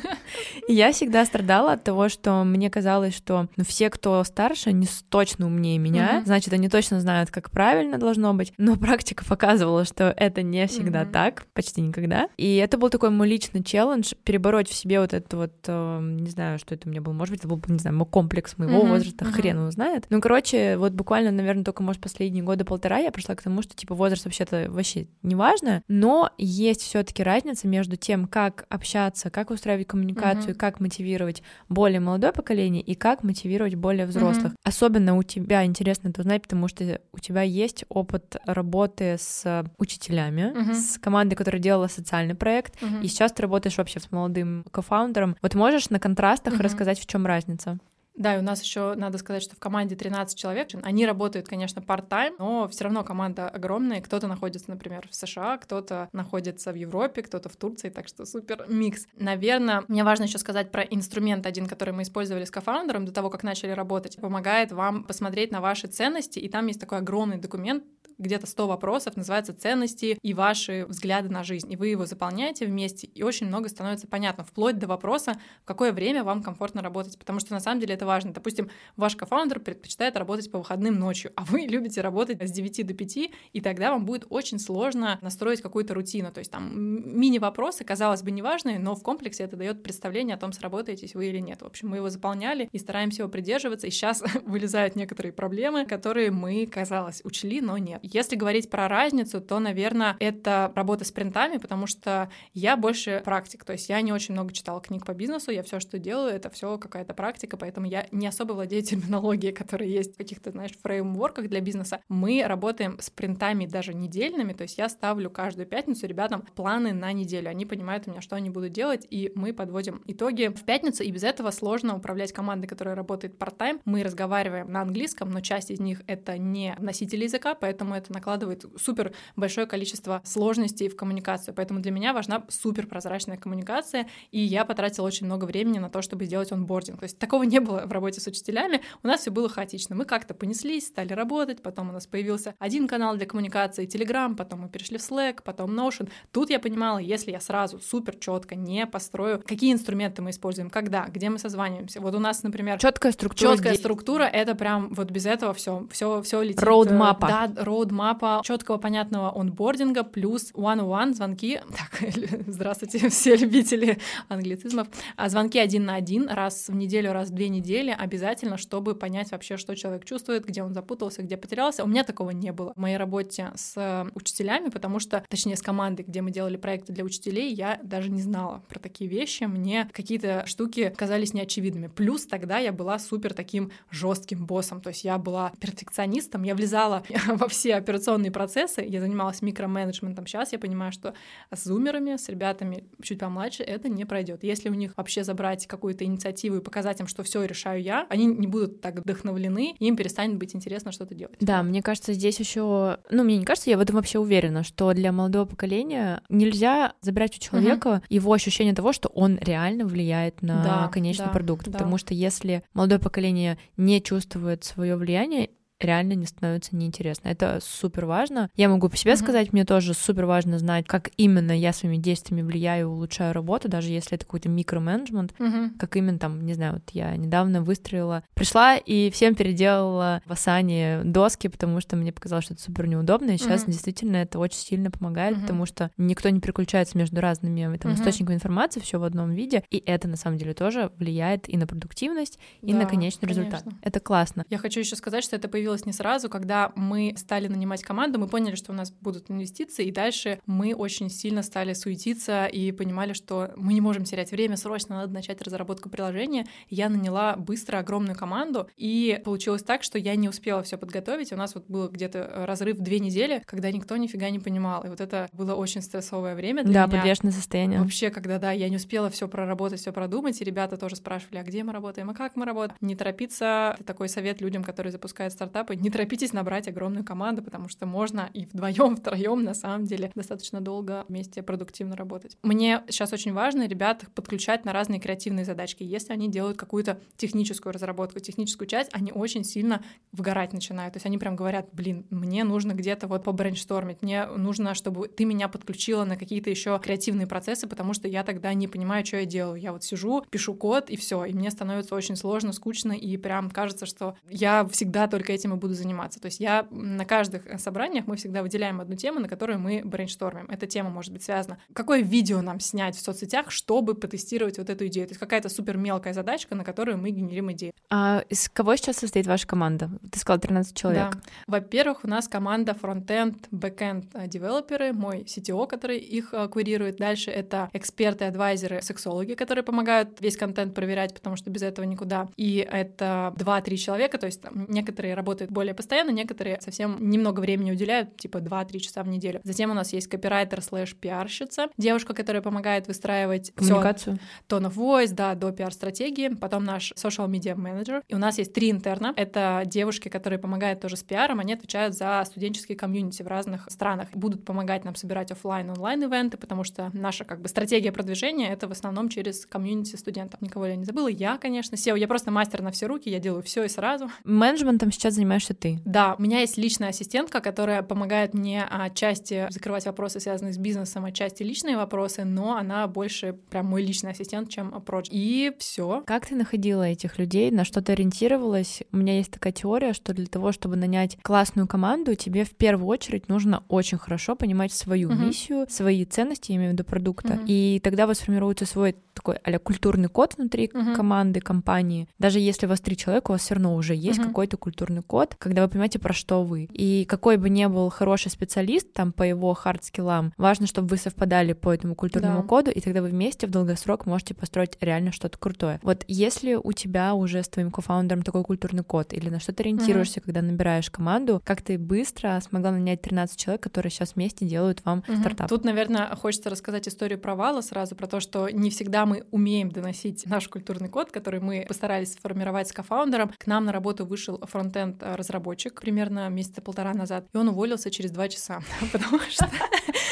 Я 0.66 0.92
всегда 0.92 1.24
страдала 1.26 1.72
от 1.72 1.84
того, 1.84 2.08
что 2.08 2.42
мне 2.42 2.70
казалось, 2.70 3.14
что 3.14 3.48
ну, 3.56 3.64
все, 3.64 3.90
кто 3.90 4.24
старше, 4.24 4.70
они 4.70 4.88
точно 5.08 5.46
умнее 5.46 5.78
меня, 5.78 6.22
значит, 6.24 6.52
они 6.52 6.68
точно 6.68 7.00
знают, 7.00 7.30
как 7.30 7.50
правильно 7.50 7.98
должно 7.98 8.34
быть. 8.34 8.52
Но 8.56 8.76
практика 8.76 9.24
показывала, 9.24 9.84
что 9.84 10.12
это 10.16 10.42
не 10.42 10.66
всегда 10.66 11.03
mm-hmm. 11.04 11.12
так, 11.12 11.46
почти 11.52 11.80
никогда. 11.80 12.28
И 12.36 12.56
это 12.56 12.78
был 12.78 12.90
такой 12.90 13.10
мой 13.10 13.28
личный 13.28 13.62
челлендж 13.62 14.12
перебороть 14.24 14.68
в 14.68 14.74
себе 14.74 15.00
вот 15.00 15.12
это 15.12 15.36
вот, 15.36 15.52
э, 15.66 16.00
не 16.02 16.30
знаю, 16.30 16.58
что 16.58 16.74
это 16.74 16.88
у 16.88 16.90
меня 16.90 17.00
было, 17.00 17.12
может 17.12 17.32
быть, 17.32 17.40
это 17.40 17.48
был, 17.48 17.60
не 17.68 17.78
знаю, 17.78 17.96
мой 17.96 18.06
комплекс 18.06 18.56
моего 18.58 18.82
mm-hmm. 18.82 18.88
возраста, 18.88 19.24
mm-hmm. 19.24 19.32
хрен 19.32 19.56
его 19.58 19.70
знает. 19.70 20.06
Ну, 20.10 20.20
короче, 20.20 20.76
вот 20.76 20.92
буквально, 20.92 21.30
наверное, 21.30 21.64
только, 21.64 21.82
может, 21.82 22.00
последние 22.02 22.44
года 22.44 22.64
полтора 22.64 22.98
я 22.98 23.10
пришла 23.10 23.34
к 23.34 23.42
тому, 23.42 23.62
что, 23.62 23.74
типа, 23.74 23.94
возраст 23.94 24.24
вообще-то 24.24 24.66
вообще 24.68 25.06
не 25.22 25.34
важно, 25.34 25.82
но 25.88 26.30
есть 26.38 26.82
все 26.82 27.02
таки 27.02 27.22
разница 27.22 27.68
между 27.68 27.96
тем, 27.96 28.26
как 28.26 28.66
общаться, 28.68 29.30
как 29.30 29.50
устраивать 29.50 29.86
коммуникацию, 29.86 30.54
mm-hmm. 30.54 30.58
как 30.58 30.80
мотивировать 30.80 31.42
более 31.68 32.00
молодое 32.00 32.32
поколение 32.32 32.82
и 32.82 32.94
как 32.94 33.22
мотивировать 33.22 33.74
более 33.74 34.06
взрослых. 34.06 34.52
Mm-hmm. 34.52 34.58
Особенно 34.64 35.16
у 35.16 35.22
тебя 35.22 35.64
интересно 35.64 36.08
это 36.08 36.20
узнать, 36.20 36.42
потому 36.42 36.68
что 36.68 37.00
у 37.12 37.18
тебя 37.18 37.42
есть 37.42 37.84
опыт 37.88 38.36
работы 38.44 39.16
с 39.18 39.64
учителями, 39.78 40.52
uh-huh. 40.54 40.74
с 40.74 40.93
командой, 40.98 41.34
которая 41.34 41.60
делала 41.60 41.88
социальный 41.88 42.34
проект, 42.34 42.80
uh-huh. 42.82 43.02
и 43.02 43.08
сейчас 43.08 43.32
ты 43.32 43.42
работаешь 43.42 43.78
вообще 43.78 44.00
с 44.00 44.10
молодым 44.10 44.64
кофаундером. 44.70 45.36
Вот 45.42 45.54
можешь 45.54 45.90
на 45.90 45.98
контрастах 45.98 46.54
uh-huh. 46.54 46.62
рассказать, 46.62 46.98
в 46.98 47.06
чем 47.06 47.26
разница? 47.26 47.78
Да, 48.14 48.36
и 48.36 48.38
у 48.38 48.42
нас 48.42 48.62
еще 48.62 48.94
надо 48.94 49.18
сказать, 49.18 49.42
что 49.42 49.56
в 49.56 49.58
команде 49.58 49.96
13 49.96 50.38
человек. 50.38 50.68
Они 50.82 51.04
работают, 51.04 51.48
конечно, 51.48 51.80
part-time, 51.80 52.36
но 52.38 52.68
все 52.68 52.84
равно 52.84 53.02
команда 53.02 53.48
огромная. 53.48 54.00
Кто-то 54.00 54.28
находится, 54.28 54.70
например, 54.70 55.08
в 55.10 55.14
США, 55.14 55.58
кто-то 55.58 56.08
находится 56.12 56.72
в 56.72 56.76
Европе, 56.76 57.22
кто-то 57.22 57.48
в 57.48 57.56
Турции, 57.56 57.88
так 57.88 58.06
что 58.06 58.24
супер 58.24 58.66
микс. 58.68 59.06
Наверное, 59.16 59.82
мне 59.88 60.04
важно 60.04 60.24
еще 60.24 60.38
сказать 60.38 60.70
про 60.70 60.82
инструмент 60.82 61.44
один, 61.44 61.66
который 61.66 61.92
мы 61.92 62.02
использовали 62.02 62.44
с 62.44 62.50
кофаундером 62.52 63.04
до 63.04 63.12
того, 63.12 63.30
как 63.30 63.42
начали 63.42 63.72
работать. 63.72 64.16
Помогает 64.16 64.70
вам 64.70 65.02
посмотреть 65.04 65.50
на 65.50 65.60
ваши 65.60 65.88
ценности, 65.88 66.38
и 66.38 66.48
там 66.48 66.68
есть 66.68 66.80
такой 66.80 66.98
огромный 66.98 67.38
документ, 67.38 67.82
где-то 68.18 68.46
100 68.46 68.66
вопросов, 68.66 69.16
называется 69.16 69.54
«Ценности 69.54 70.18
и 70.22 70.34
ваши 70.34 70.86
взгляды 70.86 71.28
на 71.28 71.42
жизнь». 71.42 71.72
И 71.72 71.76
вы 71.76 71.88
его 71.88 72.06
заполняете 72.06 72.66
вместе, 72.66 73.06
и 73.06 73.22
очень 73.22 73.46
много 73.46 73.68
становится 73.68 74.06
понятно, 74.06 74.44
вплоть 74.44 74.78
до 74.78 74.86
вопроса, 74.86 75.34
в 75.62 75.66
какое 75.66 75.92
время 75.92 76.24
вам 76.24 76.42
комфортно 76.42 76.82
работать, 76.82 77.18
потому 77.18 77.40
что 77.40 77.52
на 77.52 77.60
самом 77.60 77.80
деле 77.80 77.94
это 77.94 78.06
важно. 78.06 78.32
Допустим, 78.32 78.70
ваш 78.96 79.16
кофаундер 79.16 79.60
предпочитает 79.60 80.16
работать 80.16 80.50
по 80.50 80.58
выходным 80.58 80.98
ночью, 80.98 81.32
а 81.36 81.44
вы 81.44 81.62
любите 81.66 82.00
работать 82.00 82.40
с 82.40 82.50
9 82.50 82.86
до 82.86 82.94
5, 82.94 83.16
и 83.52 83.60
тогда 83.60 83.90
вам 83.90 84.04
будет 84.04 84.26
очень 84.30 84.58
сложно 84.58 85.18
настроить 85.22 85.62
какую-то 85.62 85.94
рутину. 85.94 86.32
То 86.32 86.38
есть 86.38 86.50
там 86.50 86.70
мини-вопросы, 86.74 87.84
казалось 87.84 88.22
бы, 88.22 88.30
неважные, 88.30 88.78
но 88.78 88.94
в 88.94 89.02
комплексе 89.02 89.44
это 89.44 89.56
дает 89.56 89.82
представление 89.82 90.36
о 90.36 90.38
том, 90.38 90.52
сработаетесь 90.52 91.14
вы 91.14 91.26
или 91.26 91.38
нет. 91.38 91.62
В 91.62 91.66
общем, 91.66 91.88
мы 91.88 91.96
его 91.96 92.10
заполняли 92.10 92.68
и 92.72 92.78
стараемся 92.78 93.22
его 93.22 93.30
придерживаться, 93.30 93.86
и 93.86 93.90
сейчас 93.90 94.22
вылезают 94.44 94.96
некоторые 94.96 95.32
проблемы, 95.32 95.86
которые 95.86 96.30
мы, 96.30 96.66
казалось, 96.66 97.20
учли, 97.24 97.60
но 97.60 97.78
нет. 97.78 98.03
Если 98.12 98.36
говорить 98.36 98.68
про 98.68 98.86
разницу, 98.86 99.40
то, 99.40 99.58
наверное, 99.58 100.16
это 100.20 100.70
работа 100.74 101.06
с 101.06 101.10
принтами, 101.10 101.56
потому 101.56 101.86
что 101.86 102.28
я 102.52 102.76
больше 102.76 103.22
практик, 103.24 103.64
то 103.64 103.72
есть 103.72 103.88
я 103.88 104.00
не 104.02 104.12
очень 104.12 104.34
много 104.34 104.52
читала 104.52 104.80
книг 104.80 105.06
по 105.06 105.14
бизнесу, 105.14 105.50
я 105.50 105.62
все, 105.62 105.80
что 105.80 105.98
делаю, 105.98 106.34
это 106.34 106.50
все 106.50 106.76
какая-то 106.76 107.14
практика, 107.14 107.56
поэтому 107.56 107.86
я 107.86 108.06
не 108.10 108.26
особо 108.26 108.52
владею 108.52 108.82
терминологией, 108.82 109.54
которая 109.54 109.88
есть 109.88 110.14
в 110.14 110.18
каких-то, 110.18 110.50
знаешь, 110.50 110.72
фреймворках 110.82 111.48
для 111.48 111.62
бизнеса. 111.62 112.00
Мы 112.10 112.44
работаем 112.46 112.98
с 113.00 113.08
принтами 113.08 113.64
даже 113.64 113.94
недельными, 113.94 114.52
то 114.52 114.64
есть 114.64 114.76
я 114.76 114.90
ставлю 114.90 115.30
каждую 115.30 115.66
пятницу 115.66 116.06
ребятам 116.06 116.46
планы 116.54 116.92
на 116.92 117.10
неделю, 117.12 117.48
они 117.48 117.64
понимают 117.64 118.06
у 118.06 118.10
меня, 118.10 118.20
что 118.20 118.36
они 118.36 118.50
будут 118.50 118.72
делать, 118.72 119.06
и 119.08 119.32
мы 119.34 119.54
подводим 119.54 120.02
итоги 120.06 120.48
в 120.48 120.64
пятницу, 120.64 121.02
и 121.02 121.10
без 121.10 121.22
этого 121.22 121.50
сложно 121.50 121.96
управлять 121.96 122.34
командой, 122.34 122.66
которая 122.66 122.94
работает 122.94 123.38
part-time. 123.38 123.80
Мы 123.86 124.02
разговариваем 124.02 124.70
на 124.70 124.82
английском, 124.82 125.30
но 125.30 125.40
часть 125.40 125.70
из 125.70 125.80
них 125.80 126.02
это 126.06 126.36
не 126.36 126.76
носители 126.78 127.24
языка, 127.24 127.54
поэтому 127.54 127.93
это 127.94 128.12
накладывает 128.12 128.64
супер 128.76 129.12
большое 129.36 129.66
количество 129.66 130.20
сложностей 130.24 130.88
в 130.88 130.96
коммуникацию. 130.96 131.54
Поэтому 131.54 131.80
для 131.80 131.90
меня 131.90 132.12
важна 132.12 132.44
супер 132.48 132.86
прозрачная 132.86 133.36
коммуникация, 133.36 134.08
и 134.30 134.40
я 134.40 134.64
потратила 134.64 135.06
очень 135.06 135.26
много 135.26 135.44
времени 135.44 135.78
на 135.78 135.90
то, 135.90 136.02
чтобы 136.02 136.24
сделать 136.24 136.52
онбординг. 136.52 137.00
То 137.00 137.04
есть 137.04 137.18
такого 137.18 137.42
не 137.44 137.60
было 137.60 137.84
в 137.86 137.92
работе 137.92 138.20
с 138.20 138.26
учителями, 138.26 138.80
у 139.02 139.06
нас 139.06 139.20
все 139.20 139.30
было 139.30 139.48
хаотично. 139.48 139.96
Мы 139.96 140.04
как-то 140.04 140.34
понеслись, 140.34 140.88
стали 140.88 141.12
работать, 141.12 141.62
потом 141.62 141.90
у 141.90 141.92
нас 141.92 142.06
появился 142.06 142.54
один 142.58 142.88
канал 142.88 143.16
для 143.16 143.26
коммуникации, 143.26 143.86
Telegram, 143.86 144.34
потом 144.34 144.60
мы 144.60 144.68
перешли 144.68 144.98
в 144.98 145.00
Slack, 145.00 145.42
потом 145.44 145.78
Notion. 145.78 146.08
Тут 146.32 146.50
я 146.50 146.58
понимала, 146.58 146.98
если 146.98 147.30
я 147.30 147.40
сразу 147.40 147.80
супер 147.80 148.16
четко 148.16 148.54
не 148.54 148.86
построю, 148.86 149.42
какие 149.44 149.72
инструменты 149.72 150.22
мы 150.22 150.30
используем, 150.30 150.70
когда, 150.70 151.06
где 151.06 151.30
мы 151.30 151.38
созваниваемся. 151.38 152.00
Вот 152.00 152.14
у 152.14 152.18
нас, 152.18 152.42
например, 152.42 152.78
четкая 152.78 153.12
структура. 153.12 153.52
Четкая 153.52 153.74
структура 153.74 154.24
это 154.24 154.54
прям 154.54 154.92
вот 154.94 155.10
без 155.10 155.26
этого 155.26 155.54
все, 155.54 155.86
все, 155.90 156.22
все 156.22 156.42
летит. 156.42 156.62
Роудмапа. 156.62 157.26
Да, 157.26 157.64
роудмапа, 157.84 158.40
четкого 158.44 158.78
понятного 158.78 159.38
онбординга 159.38 160.04
плюс 160.04 160.52
one-on-one 160.54 161.14
звонки. 161.14 161.60
Так, 161.70 162.10
здравствуйте, 162.46 163.08
все 163.10 163.36
любители 163.36 163.98
англицизмов. 164.28 164.88
А 165.16 165.28
звонки 165.28 165.58
один 165.58 165.84
на 165.84 165.96
один 165.96 166.28
раз 166.28 166.68
в 166.68 166.74
неделю, 166.74 167.12
раз 167.12 167.28
в 167.28 167.34
две 167.34 167.48
недели 167.48 167.94
обязательно, 167.96 168.56
чтобы 168.56 168.94
понять 168.94 169.30
вообще, 169.32 169.56
что 169.56 169.76
человек 169.76 170.04
чувствует, 170.04 170.46
где 170.46 170.62
он 170.62 170.72
запутался, 170.72 171.22
где 171.22 171.36
потерялся. 171.36 171.84
У 171.84 171.86
меня 171.86 172.04
такого 172.04 172.30
не 172.30 172.52
было 172.52 172.72
в 172.74 172.80
моей 172.80 172.96
работе 172.96 173.52
с 173.54 174.06
учителями, 174.14 174.70
потому 174.70 174.98
что, 174.98 175.24
точнее, 175.28 175.56
с 175.56 175.62
командой, 175.62 176.04
где 176.06 176.22
мы 176.22 176.30
делали 176.30 176.56
проекты 176.56 176.92
для 176.92 177.04
учителей, 177.04 177.52
я 177.52 177.78
даже 177.82 178.10
не 178.10 178.22
знала 178.22 178.62
про 178.68 178.78
такие 178.78 179.10
вещи. 179.10 179.44
Мне 179.44 179.88
какие-то 179.92 180.44
штуки 180.46 180.92
казались 180.96 181.34
неочевидными. 181.34 181.88
Плюс 181.88 182.26
тогда 182.26 182.58
я 182.58 182.72
была 182.72 182.98
супер 182.98 183.34
таким 183.34 183.70
жестким 183.90 184.46
боссом, 184.46 184.80
то 184.80 184.88
есть 184.88 185.04
я 185.04 185.18
была 185.18 185.52
перфекционистом, 185.60 186.44
я 186.44 186.54
влезала 186.54 187.02
во 187.26 187.48
все 187.48 187.73
операционные 187.76 188.30
процессы, 188.30 188.84
я 188.86 189.00
занималась 189.00 189.42
микроменеджментом. 189.42 190.26
Сейчас 190.26 190.52
я 190.52 190.58
понимаю, 190.58 190.92
что 190.92 191.14
с 191.50 191.64
зумерами, 191.64 192.16
с 192.16 192.28
ребятами 192.28 192.84
чуть 193.02 193.18
помладше 193.18 193.62
это 193.62 193.88
не 193.88 194.04
пройдет. 194.04 194.44
Если 194.44 194.68
у 194.68 194.74
них 194.74 194.96
вообще 194.96 195.24
забрать 195.24 195.66
какую-то 195.66 196.04
инициативу 196.04 196.56
и 196.56 196.60
показать 196.60 197.00
им, 197.00 197.06
что 197.06 197.22
все 197.22 197.44
решаю 197.44 197.82
я, 197.82 198.06
они 198.08 198.26
не 198.26 198.46
будут 198.46 198.80
так 198.80 199.00
вдохновлены, 199.00 199.74
им 199.78 199.96
перестанет 199.96 200.36
быть 200.36 200.54
интересно 200.54 200.92
что-то 200.92 201.14
делать. 201.14 201.36
Да, 201.40 201.62
мне 201.62 201.82
кажется, 201.82 202.12
здесь 202.12 202.38
еще, 202.40 202.98
ну, 203.10 203.24
мне 203.24 203.38
не 203.38 203.44
кажется, 203.44 203.70
я 203.70 203.78
в 203.78 203.80
этом 203.80 203.96
вообще 203.96 204.18
уверена, 204.18 204.64
что 204.64 204.92
для 204.92 205.12
молодого 205.12 205.44
поколения 205.46 206.22
нельзя 206.28 206.94
забирать 207.00 207.36
у 207.36 207.40
человека 207.40 207.88
угу. 207.88 208.02
его 208.08 208.32
ощущение 208.32 208.74
того, 208.74 208.92
что 208.92 209.08
он 209.08 209.38
реально 209.40 209.86
влияет 209.86 210.42
на 210.42 210.62
да, 210.62 210.88
конечный 210.88 211.26
да, 211.26 211.32
продукт, 211.32 211.66
да. 211.66 211.72
потому 211.72 211.98
что 211.98 212.14
если 212.14 212.64
молодое 212.72 213.00
поколение 213.00 213.58
не 213.76 214.00
чувствует 214.02 214.64
свое 214.64 214.96
влияние, 214.96 215.50
реально 215.84 216.14
не 216.14 216.26
становится 216.26 216.76
неинтересно. 216.76 217.28
Это 217.28 217.58
супер 217.62 218.06
важно. 218.06 218.50
Я 218.56 218.68
могу 218.68 218.88
по 218.88 218.96
себе 218.96 219.12
mm-hmm. 219.12 219.16
сказать, 219.16 219.52
мне 219.52 219.64
тоже 219.64 219.94
супер 219.94 220.26
важно 220.26 220.58
знать, 220.58 220.86
как 220.86 221.10
именно 221.16 221.52
я 221.52 221.72
своими 221.72 221.96
действиями 221.96 222.42
влияю, 222.42 222.90
улучшаю 222.90 223.32
работу, 223.32 223.68
даже 223.68 223.90
если 223.90 224.16
это 224.16 224.24
какой-то 224.24 224.48
микроменеджмент, 224.48 225.32
mm-hmm. 225.38 225.78
как 225.78 225.96
именно 225.96 226.18
там, 226.18 226.44
не 226.44 226.54
знаю, 226.54 226.74
вот 226.74 226.90
я 226.92 227.16
недавно 227.16 227.62
выстроила, 227.62 228.24
пришла 228.34 228.76
и 228.76 229.10
всем 229.10 229.34
переделала 229.34 230.22
в 230.26 230.32
Асане 230.32 231.02
доски, 231.04 231.48
потому 231.48 231.80
что 231.80 231.96
мне 231.96 232.12
показалось, 232.12 232.44
что 232.46 232.54
это 232.54 232.62
супер 232.62 232.86
неудобно, 232.86 233.32
и 233.32 233.38
сейчас 233.38 233.62
mm-hmm. 233.62 233.70
действительно 233.70 234.16
это 234.16 234.38
очень 234.38 234.58
сильно 234.58 234.90
помогает, 234.90 235.36
mm-hmm. 235.36 235.40
потому 235.42 235.66
что 235.66 235.90
никто 235.96 236.28
не 236.28 236.40
переключается 236.40 236.96
между 236.98 237.20
разными 237.20 237.76
там, 237.76 237.92
mm-hmm. 237.92 237.94
источниками 237.94 238.36
информации, 238.36 238.80
все 238.80 238.98
в 238.98 239.04
одном 239.04 239.32
виде, 239.32 239.64
и 239.70 239.78
это 239.78 240.08
на 240.08 240.16
самом 240.16 240.38
деле 240.38 240.54
тоже 240.54 240.90
влияет 240.98 241.48
и 241.48 241.56
на 241.56 241.66
продуктивность, 241.66 242.38
и 242.62 242.72
да, 242.72 242.80
на 242.80 242.86
конечный 242.86 243.28
конечно. 243.28 243.40
результат. 243.40 243.64
Это 243.82 244.00
классно. 244.00 244.44
Я 244.50 244.58
хочу 244.58 244.80
еще 244.80 244.96
сказать, 244.96 245.24
что 245.24 245.36
это 245.36 245.48
появилось 245.48 245.73
появилось 245.74 245.86
не 245.86 245.92
сразу, 245.92 246.28
когда 246.28 246.72
мы 246.76 247.14
стали 247.16 247.48
нанимать 247.48 247.82
команду, 247.82 248.18
мы 248.18 248.28
поняли, 248.28 248.54
что 248.54 248.72
у 248.72 248.74
нас 248.74 248.92
будут 248.92 249.30
инвестиции, 249.30 249.86
и 249.86 249.90
дальше 249.90 250.40
мы 250.46 250.74
очень 250.74 251.10
сильно 251.10 251.42
стали 251.42 251.72
суетиться 251.74 252.46
и 252.46 252.72
понимали, 252.72 253.12
что 253.12 253.50
мы 253.56 253.74
не 253.74 253.80
можем 253.80 254.04
терять 254.04 254.30
время, 254.30 254.56
срочно 254.56 254.96
надо 254.96 255.12
начать 255.12 255.42
разработку 255.42 255.88
приложения. 255.88 256.46
Я 256.68 256.88
наняла 256.88 257.36
быстро 257.36 257.78
огромную 257.78 258.16
команду, 258.16 258.68
и 258.76 259.20
получилось 259.24 259.62
так, 259.62 259.82
что 259.82 259.98
я 259.98 260.14
не 260.16 260.28
успела 260.28 260.62
все 260.62 260.76
подготовить. 260.76 261.32
У 261.32 261.36
нас 261.36 261.54
вот 261.54 261.66
было 261.66 261.88
где-то 261.88 262.44
разрыв 262.46 262.78
две 262.78 263.00
недели, 263.00 263.42
когда 263.46 263.70
никто 263.72 263.96
нифига 263.96 264.30
не 264.30 264.38
понимал. 264.38 264.84
И 264.84 264.88
вот 264.88 265.00
это 265.00 265.28
было 265.32 265.54
очень 265.54 265.82
стрессовое 265.82 266.34
время 266.34 266.62
для 266.62 266.72
да, 266.72 266.86
меня. 266.86 266.98
подвешенное 266.98 267.32
состояние. 267.32 267.80
Вообще, 267.80 268.10
когда, 268.10 268.38
да, 268.38 268.52
я 268.52 268.68
не 268.68 268.76
успела 268.76 269.10
все 269.10 269.26
проработать, 269.28 269.80
все 269.80 269.92
продумать, 269.92 270.40
и 270.40 270.44
ребята 270.44 270.76
тоже 270.76 270.96
спрашивали, 270.96 271.38
а 271.38 271.42
где 271.42 271.64
мы 271.64 271.72
работаем, 271.72 272.10
а 272.10 272.14
как 272.14 272.36
мы 272.36 272.44
работаем. 272.44 272.76
Не 272.80 272.94
торопиться. 272.94 273.74
Это 273.74 273.84
такой 273.84 274.08
совет 274.08 274.40
людям, 274.40 274.62
которые 274.62 274.92
запускают 274.92 275.32
стартап 275.32 275.53
стартапы, 275.54 275.76
не 275.76 275.90
торопитесь 275.90 276.32
набрать 276.32 276.66
огромную 276.66 277.04
команду, 277.04 277.42
потому 277.42 277.68
что 277.68 277.86
можно 277.86 278.28
и 278.34 278.44
вдвоем, 278.44 278.96
втроем 279.00 279.44
на 279.44 279.54
самом 279.54 279.84
деле 279.86 280.10
достаточно 280.14 280.60
долго 280.60 281.04
вместе 281.08 281.42
продуктивно 281.42 281.96
работать. 281.96 282.36
Мне 282.42 282.82
сейчас 282.88 283.12
очень 283.12 283.32
важно 283.32 283.68
ребят 283.68 284.04
подключать 284.14 284.64
на 284.64 284.72
разные 284.72 285.00
креативные 285.00 285.44
задачки. 285.44 285.84
Если 285.84 286.12
они 286.12 286.28
делают 286.28 286.56
какую-то 286.56 286.98
техническую 287.16 287.72
разработку, 287.72 288.18
техническую 288.18 288.66
часть, 288.66 288.90
они 288.92 289.12
очень 289.12 289.44
сильно 289.44 289.82
выгорать 290.12 290.52
начинают. 290.52 290.94
То 290.94 290.96
есть 290.96 291.06
они 291.06 291.18
прям 291.18 291.36
говорят, 291.36 291.68
блин, 291.72 292.06
мне 292.10 292.42
нужно 292.44 292.72
где-то 292.72 293.06
вот 293.06 293.22
побрейнштормить, 293.22 294.02
мне 294.02 294.26
нужно, 294.26 294.74
чтобы 294.74 295.08
ты 295.08 295.24
меня 295.24 295.48
подключила 295.48 296.04
на 296.04 296.16
какие-то 296.16 296.50
еще 296.50 296.78
креативные 296.82 297.26
процессы, 297.26 297.66
потому 297.68 297.94
что 297.94 298.08
я 298.08 298.24
тогда 298.24 298.52
не 298.54 298.66
понимаю, 298.66 299.06
что 299.06 299.18
я 299.18 299.24
делаю. 299.24 299.60
Я 299.60 299.72
вот 299.72 299.84
сижу, 299.84 300.24
пишу 300.30 300.54
код, 300.54 300.90
и 300.90 300.96
все, 300.96 301.24
и 301.24 301.32
мне 301.32 301.50
становится 301.50 301.94
очень 301.94 302.16
сложно, 302.16 302.52
скучно, 302.52 302.92
и 302.92 303.16
прям 303.16 303.50
кажется, 303.50 303.86
что 303.86 304.16
я 304.28 304.66
всегда 304.72 305.06
только 305.06 305.32
этим 305.32 305.43
и 305.52 305.56
буду 305.56 305.74
заниматься. 305.74 306.20
То 306.20 306.26
есть 306.26 306.40
я 306.40 306.66
на 306.70 307.04
каждых 307.04 307.46
э, 307.46 307.58
собраниях 307.58 308.06
мы 308.06 308.16
всегда 308.16 308.42
выделяем 308.42 308.80
одну 308.80 308.96
тему, 308.96 309.20
на 309.20 309.28
которую 309.28 309.58
мы 309.58 309.82
брейнштормим. 309.84 310.46
Эта 310.48 310.66
тема 310.66 310.90
может 310.90 311.12
быть 311.12 311.22
связана. 311.22 311.58
Какое 311.72 312.00
видео 312.00 312.40
нам 312.40 312.60
снять 312.60 312.96
в 312.96 313.00
соцсетях, 313.00 313.50
чтобы 313.50 313.94
потестировать 313.94 314.58
вот 314.58 314.70
эту 314.70 314.86
идею? 314.86 315.06
То 315.06 315.12
есть 315.12 315.20
какая-то 315.20 315.48
супер 315.48 315.76
мелкая 315.76 316.14
задачка, 316.14 316.54
на 316.54 316.64
которую 316.64 316.98
мы 316.98 317.10
генерим 317.10 317.52
идею. 317.52 317.72
А 317.90 318.24
из 318.28 318.48
кого 318.48 318.76
сейчас 318.76 318.96
состоит 318.96 319.26
ваша 319.26 319.46
команда? 319.46 319.90
Ты 320.10 320.18
сказала 320.18 320.40
13 320.40 320.76
человек. 320.76 321.12
Да. 321.12 321.20
Во-первых, 321.46 322.04
у 322.04 322.08
нас 322.08 322.28
команда 322.28 322.74
фронтенд, 322.74 323.48
бэкенд 323.50 324.28
девелоперы, 324.28 324.92
мой 324.92 325.22
CTO, 325.22 325.66
который 325.66 325.98
их 325.98 326.32
э, 326.32 326.48
курирует. 326.48 326.96
Дальше 326.96 327.30
это 327.30 327.68
эксперты, 327.72 328.24
адвайзеры, 328.24 328.80
сексологи, 328.82 329.34
которые 329.34 329.64
помогают 329.64 330.20
весь 330.20 330.36
контент 330.36 330.74
проверять, 330.74 331.14
потому 331.14 331.36
что 331.36 331.50
без 331.50 331.62
этого 331.62 331.84
никуда. 331.84 332.28
И 332.36 332.66
это 332.70 333.34
2-3 333.36 333.76
человека, 333.76 334.18
то 334.18 334.26
есть 334.26 334.40
там, 334.40 334.66
некоторые 334.68 335.14
работают 335.14 335.33
работают 335.34 335.50
более 335.50 335.74
постоянно, 335.74 336.10
некоторые 336.10 336.60
совсем 336.60 336.96
немного 337.10 337.40
времени 337.40 337.72
уделяют, 337.72 338.16
типа 338.16 338.38
2-3 338.38 338.78
часа 338.78 339.02
в 339.02 339.08
неделю. 339.08 339.40
Затем 339.42 339.70
у 339.70 339.74
нас 339.74 339.92
есть 339.92 340.06
копирайтер 340.06 340.62
слэш 340.62 340.94
пиарщица, 340.94 341.68
девушка, 341.76 342.14
которая 342.14 342.40
помогает 342.40 342.86
выстраивать 342.86 343.52
коммуникацию, 343.54 344.18
tone 344.48 344.70
of 344.70 344.74
voice, 344.74 345.12
да, 345.12 345.34
до 345.34 345.50
пиар-стратегии, 345.50 346.28
потом 346.28 346.64
наш 346.64 346.92
social 346.92 347.28
media 347.28 347.56
менеджер. 347.56 348.02
И 348.08 348.14
у 348.14 348.18
нас 348.18 348.38
есть 348.38 348.52
три 348.52 348.70
интерна. 348.70 349.12
Это 349.16 349.62
девушки, 349.66 350.08
которые 350.08 350.38
помогают 350.38 350.80
тоже 350.80 350.96
с 350.96 351.02
пиаром, 351.02 351.40
они 351.40 351.52
отвечают 351.52 351.94
за 351.94 352.22
студенческие 352.24 352.76
комьюнити 352.76 353.22
в 353.22 353.26
разных 353.26 353.66
странах, 353.68 354.08
будут 354.14 354.44
помогать 354.44 354.84
нам 354.84 354.94
собирать 354.94 355.32
офлайн 355.32 355.70
онлайн 355.70 356.04
ивенты, 356.04 356.36
потому 356.36 356.62
что 356.62 356.90
наша 356.92 357.24
как 357.24 357.40
бы 357.40 357.48
стратегия 357.48 357.90
продвижения 357.90 358.52
это 358.52 358.68
в 358.68 358.72
основном 358.72 359.08
через 359.08 359.46
комьюнити 359.46 359.96
студентов. 359.96 360.40
Никого 360.40 360.66
я 360.66 360.76
не 360.76 360.84
забыла. 360.84 361.08
Я, 361.08 361.38
конечно, 361.38 361.74
SEO, 361.74 361.98
я 361.98 362.06
просто 362.06 362.30
мастер 362.30 362.62
на 362.62 362.70
все 362.70 362.86
руки, 362.86 363.10
я 363.10 363.18
делаю 363.18 363.42
все 363.42 363.64
и 363.64 363.68
сразу. 363.68 364.10
Менеджментом 364.24 364.92
сейчас 364.92 365.14
занимаешься 365.14 365.23
занимаешься 365.24 365.54
ты. 365.54 365.80
Да, 365.84 366.14
у 366.18 366.22
меня 366.22 366.40
есть 366.40 366.56
личная 366.56 366.90
ассистентка, 366.90 367.40
которая 367.40 367.82
помогает 367.82 368.34
мне 368.34 368.62
отчасти 368.64 369.46
закрывать 369.50 369.86
вопросы, 369.86 370.20
связанные 370.20 370.52
с 370.52 370.58
бизнесом, 370.58 371.04
отчасти 371.04 371.42
личные 371.42 371.76
вопросы, 371.76 372.24
но 372.24 372.56
она 372.56 372.86
больше 372.86 373.34
прям 373.50 373.66
мой 373.66 373.82
личный 373.82 374.12
ассистент, 374.12 374.50
чем 374.50 374.74
approach. 374.74 375.08
И 375.10 375.52
все. 375.58 376.02
Как 376.06 376.26
ты 376.26 376.34
находила 376.34 376.82
этих 376.82 377.18
людей, 377.18 377.50
на 377.50 377.64
что 377.64 377.80
ты 377.82 377.92
ориентировалась? 377.92 378.82
У 378.92 378.96
меня 378.98 379.16
есть 379.16 379.30
такая 379.30 379.52
теория, 379.52 379.92
что 379.94 380.12
для 380.12 380.26
того, 380.26 380.52
чтобы 380.52 380.76
нанять 380.76 381.16
классную 381.22 381.66
команду, 381.66 382.14
тебе 382.14 382.44
в 382.44 382.54
первую 382.54 382.86
очередь 382.88 383.28
нужно 383.28 383.64
очень 383.68 383.98
хорошо 383.98 384.36
понимать 384.36 384.72
свою 384.72 385.10
uh-huh. 385.10 385.26
миссию, 385.26 385.66
свои 385.68 386.04
ценности, 386.04 386.52
я 386.52 386.58
имею 386.58 386.70
в 386.70 386.72
виду 386.74 386.84
продукта, 386.84 387.34
uh-huh. 387.34 387.46
и 387.46 387.80
тогда 387.82 388.04
у 388.04 388.08
вас 388.08 388.18
формируется 388.18 388.66
свой 388.66 388.96
такой 389.14 389.36
а 389.36 389.58
культурный 389.58 390.08
код 390.08 390.34
внутри 390.36 390.66
uh-huh. 390.66 390.94
команды, 390.94 391.40
компании. 391.40 392.08
Даже 392.18 392.40
если 392.40 392.66
у 392.66 392.68
вас 392.68 392.80
три 392.80 392.96
человека, 392.96 393.30
у 393.30 393.34
вас 393.34 393.42
все 393.42 393.54
равно 393.54 393.74
уже 393.74 393.94
есть 393.94 394.18
uh-huh. 394.18 394.26
какой-то 394.26 394.56
культурный 394.56 395.02
код, 395.02 395.13
когда 395.38 395.62
вы 395.62 395.68
понимаете, 395.68 395.98
про 395.98 396.12
что 396.12 396.42
вы. 396.42 396.68
И 396.72 397.04
какой 397.04 397.36
бы 397.36 397.50
ни 397.50 397.66
был 397.66 397.90
хороший 397.90 398.30
специалист 398.30 398.92
там 398.92 399.12
по 399.12 399.22
его 399.22 399.54
хард-скиллам, 399.54 400.32
важно, 400.36 400.66
чтобы 400.66 400.88
вы 400.88 400.96
совпадали 400.96 401.52
по 401.52 401.72
этому 401.72 401.94
культурному 401.94 402.42
да. 402.42 402.48
коду, 402.48 402.70
и 402.70 402.80
тогда 402.80 403.02
вы 403.02 403.08
вместе 403.08 403.46
в 403.46 403.50
долгосрок 403.50 404.06
можете 404.06 404.34
построить 404.34 404.76
реально 404.80 405.12
что-то 405.12 405.38
крутое. 405.38 405.80
Вот 405.82 406.04
если 406.08 406.54
у 406.54 406.72
тебя 406.72 407.14
уже 407.14 407.42
с 407.42 407.48
твоим 407.48 407.70
кофаундером 407.70 408.22
такой 408.22 408.42
культурный 408.42 408.84
код, 408.84 409.12
или 409.12 409.28
на 409.28 409.40
что 409.40 409.52
ты 409.52 409.62
ориентируешься, 409.62 410.20
uh-huh. 410.20 410.24
когда 410.24 410.42
набираешь 410.42 410.90
команду, 410.90 411.40
как 411.44 411.62
ты 411.62 411.78
быстро 411.78 412.40
смогла 412.40 412.70
нанять 412.70 413.02
13 413.02 413.38
человек, 413.38 413.62
которые 413.62 413.90
сейчас 413.90 414.14
вместе 414.14 414.44
делают 414.46 414.84
вам 414.84 415.04
uh-huh. 415.06 415.20
стартап? 415.20 415.48
Тут, 415.48 415.64
наверное, 415.64 416.14
хочется 416.16 416.50
рассказать 416.50 416.88
историю 416.88 417.18
провала 417.18 417.60
сразу, 417.60 417.94
про 417.94 418.06
то, 418.06 418.20
что 418.20 418.48
не 418.48 418.70
всегда 418.70 419.06
мы 419.06 419.24
умеем 419.30 419.70
доносить 419.70 420.26
наш 420.26 420.48
культурный 420.48 420.88
код, 420.88 421.10
который 421.10 421.40
мы 421.40 421.64
постарались 421.68 422.12
сформировать 422.14 422.68
с 422.68 422.72
кофаундером. 422.72 423.32
К 423.38 423.46
нам 423.46 423.64
на 423.64 423.72
работу 423.72 424.04
вышел 424.04 424.40
фронтенд 424.46 425.02
разработчик 425.04 425.80
примерно 425.80 426.28
месяца 426.28 426.60
полтора 426.60 426.94
назад, 426.94 427.26
и 427.32 427.36
он 427.36 427.48
уволился 427.48 427.90
через 427.90 428.10
два 428.10 428.28
часа, 428.28 428.62
потому 428.92 429.20
что 429.28 429.48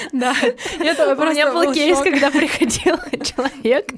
да, 0.12 0.34
это 0.78 1.14
У 1.14 1.24
меня 1.24 1.52
был 1.52 1.72
кейс, 1.72 1.98
когда 1.98 2.30
приходил 2.30 2.96
человек 3.24 3.92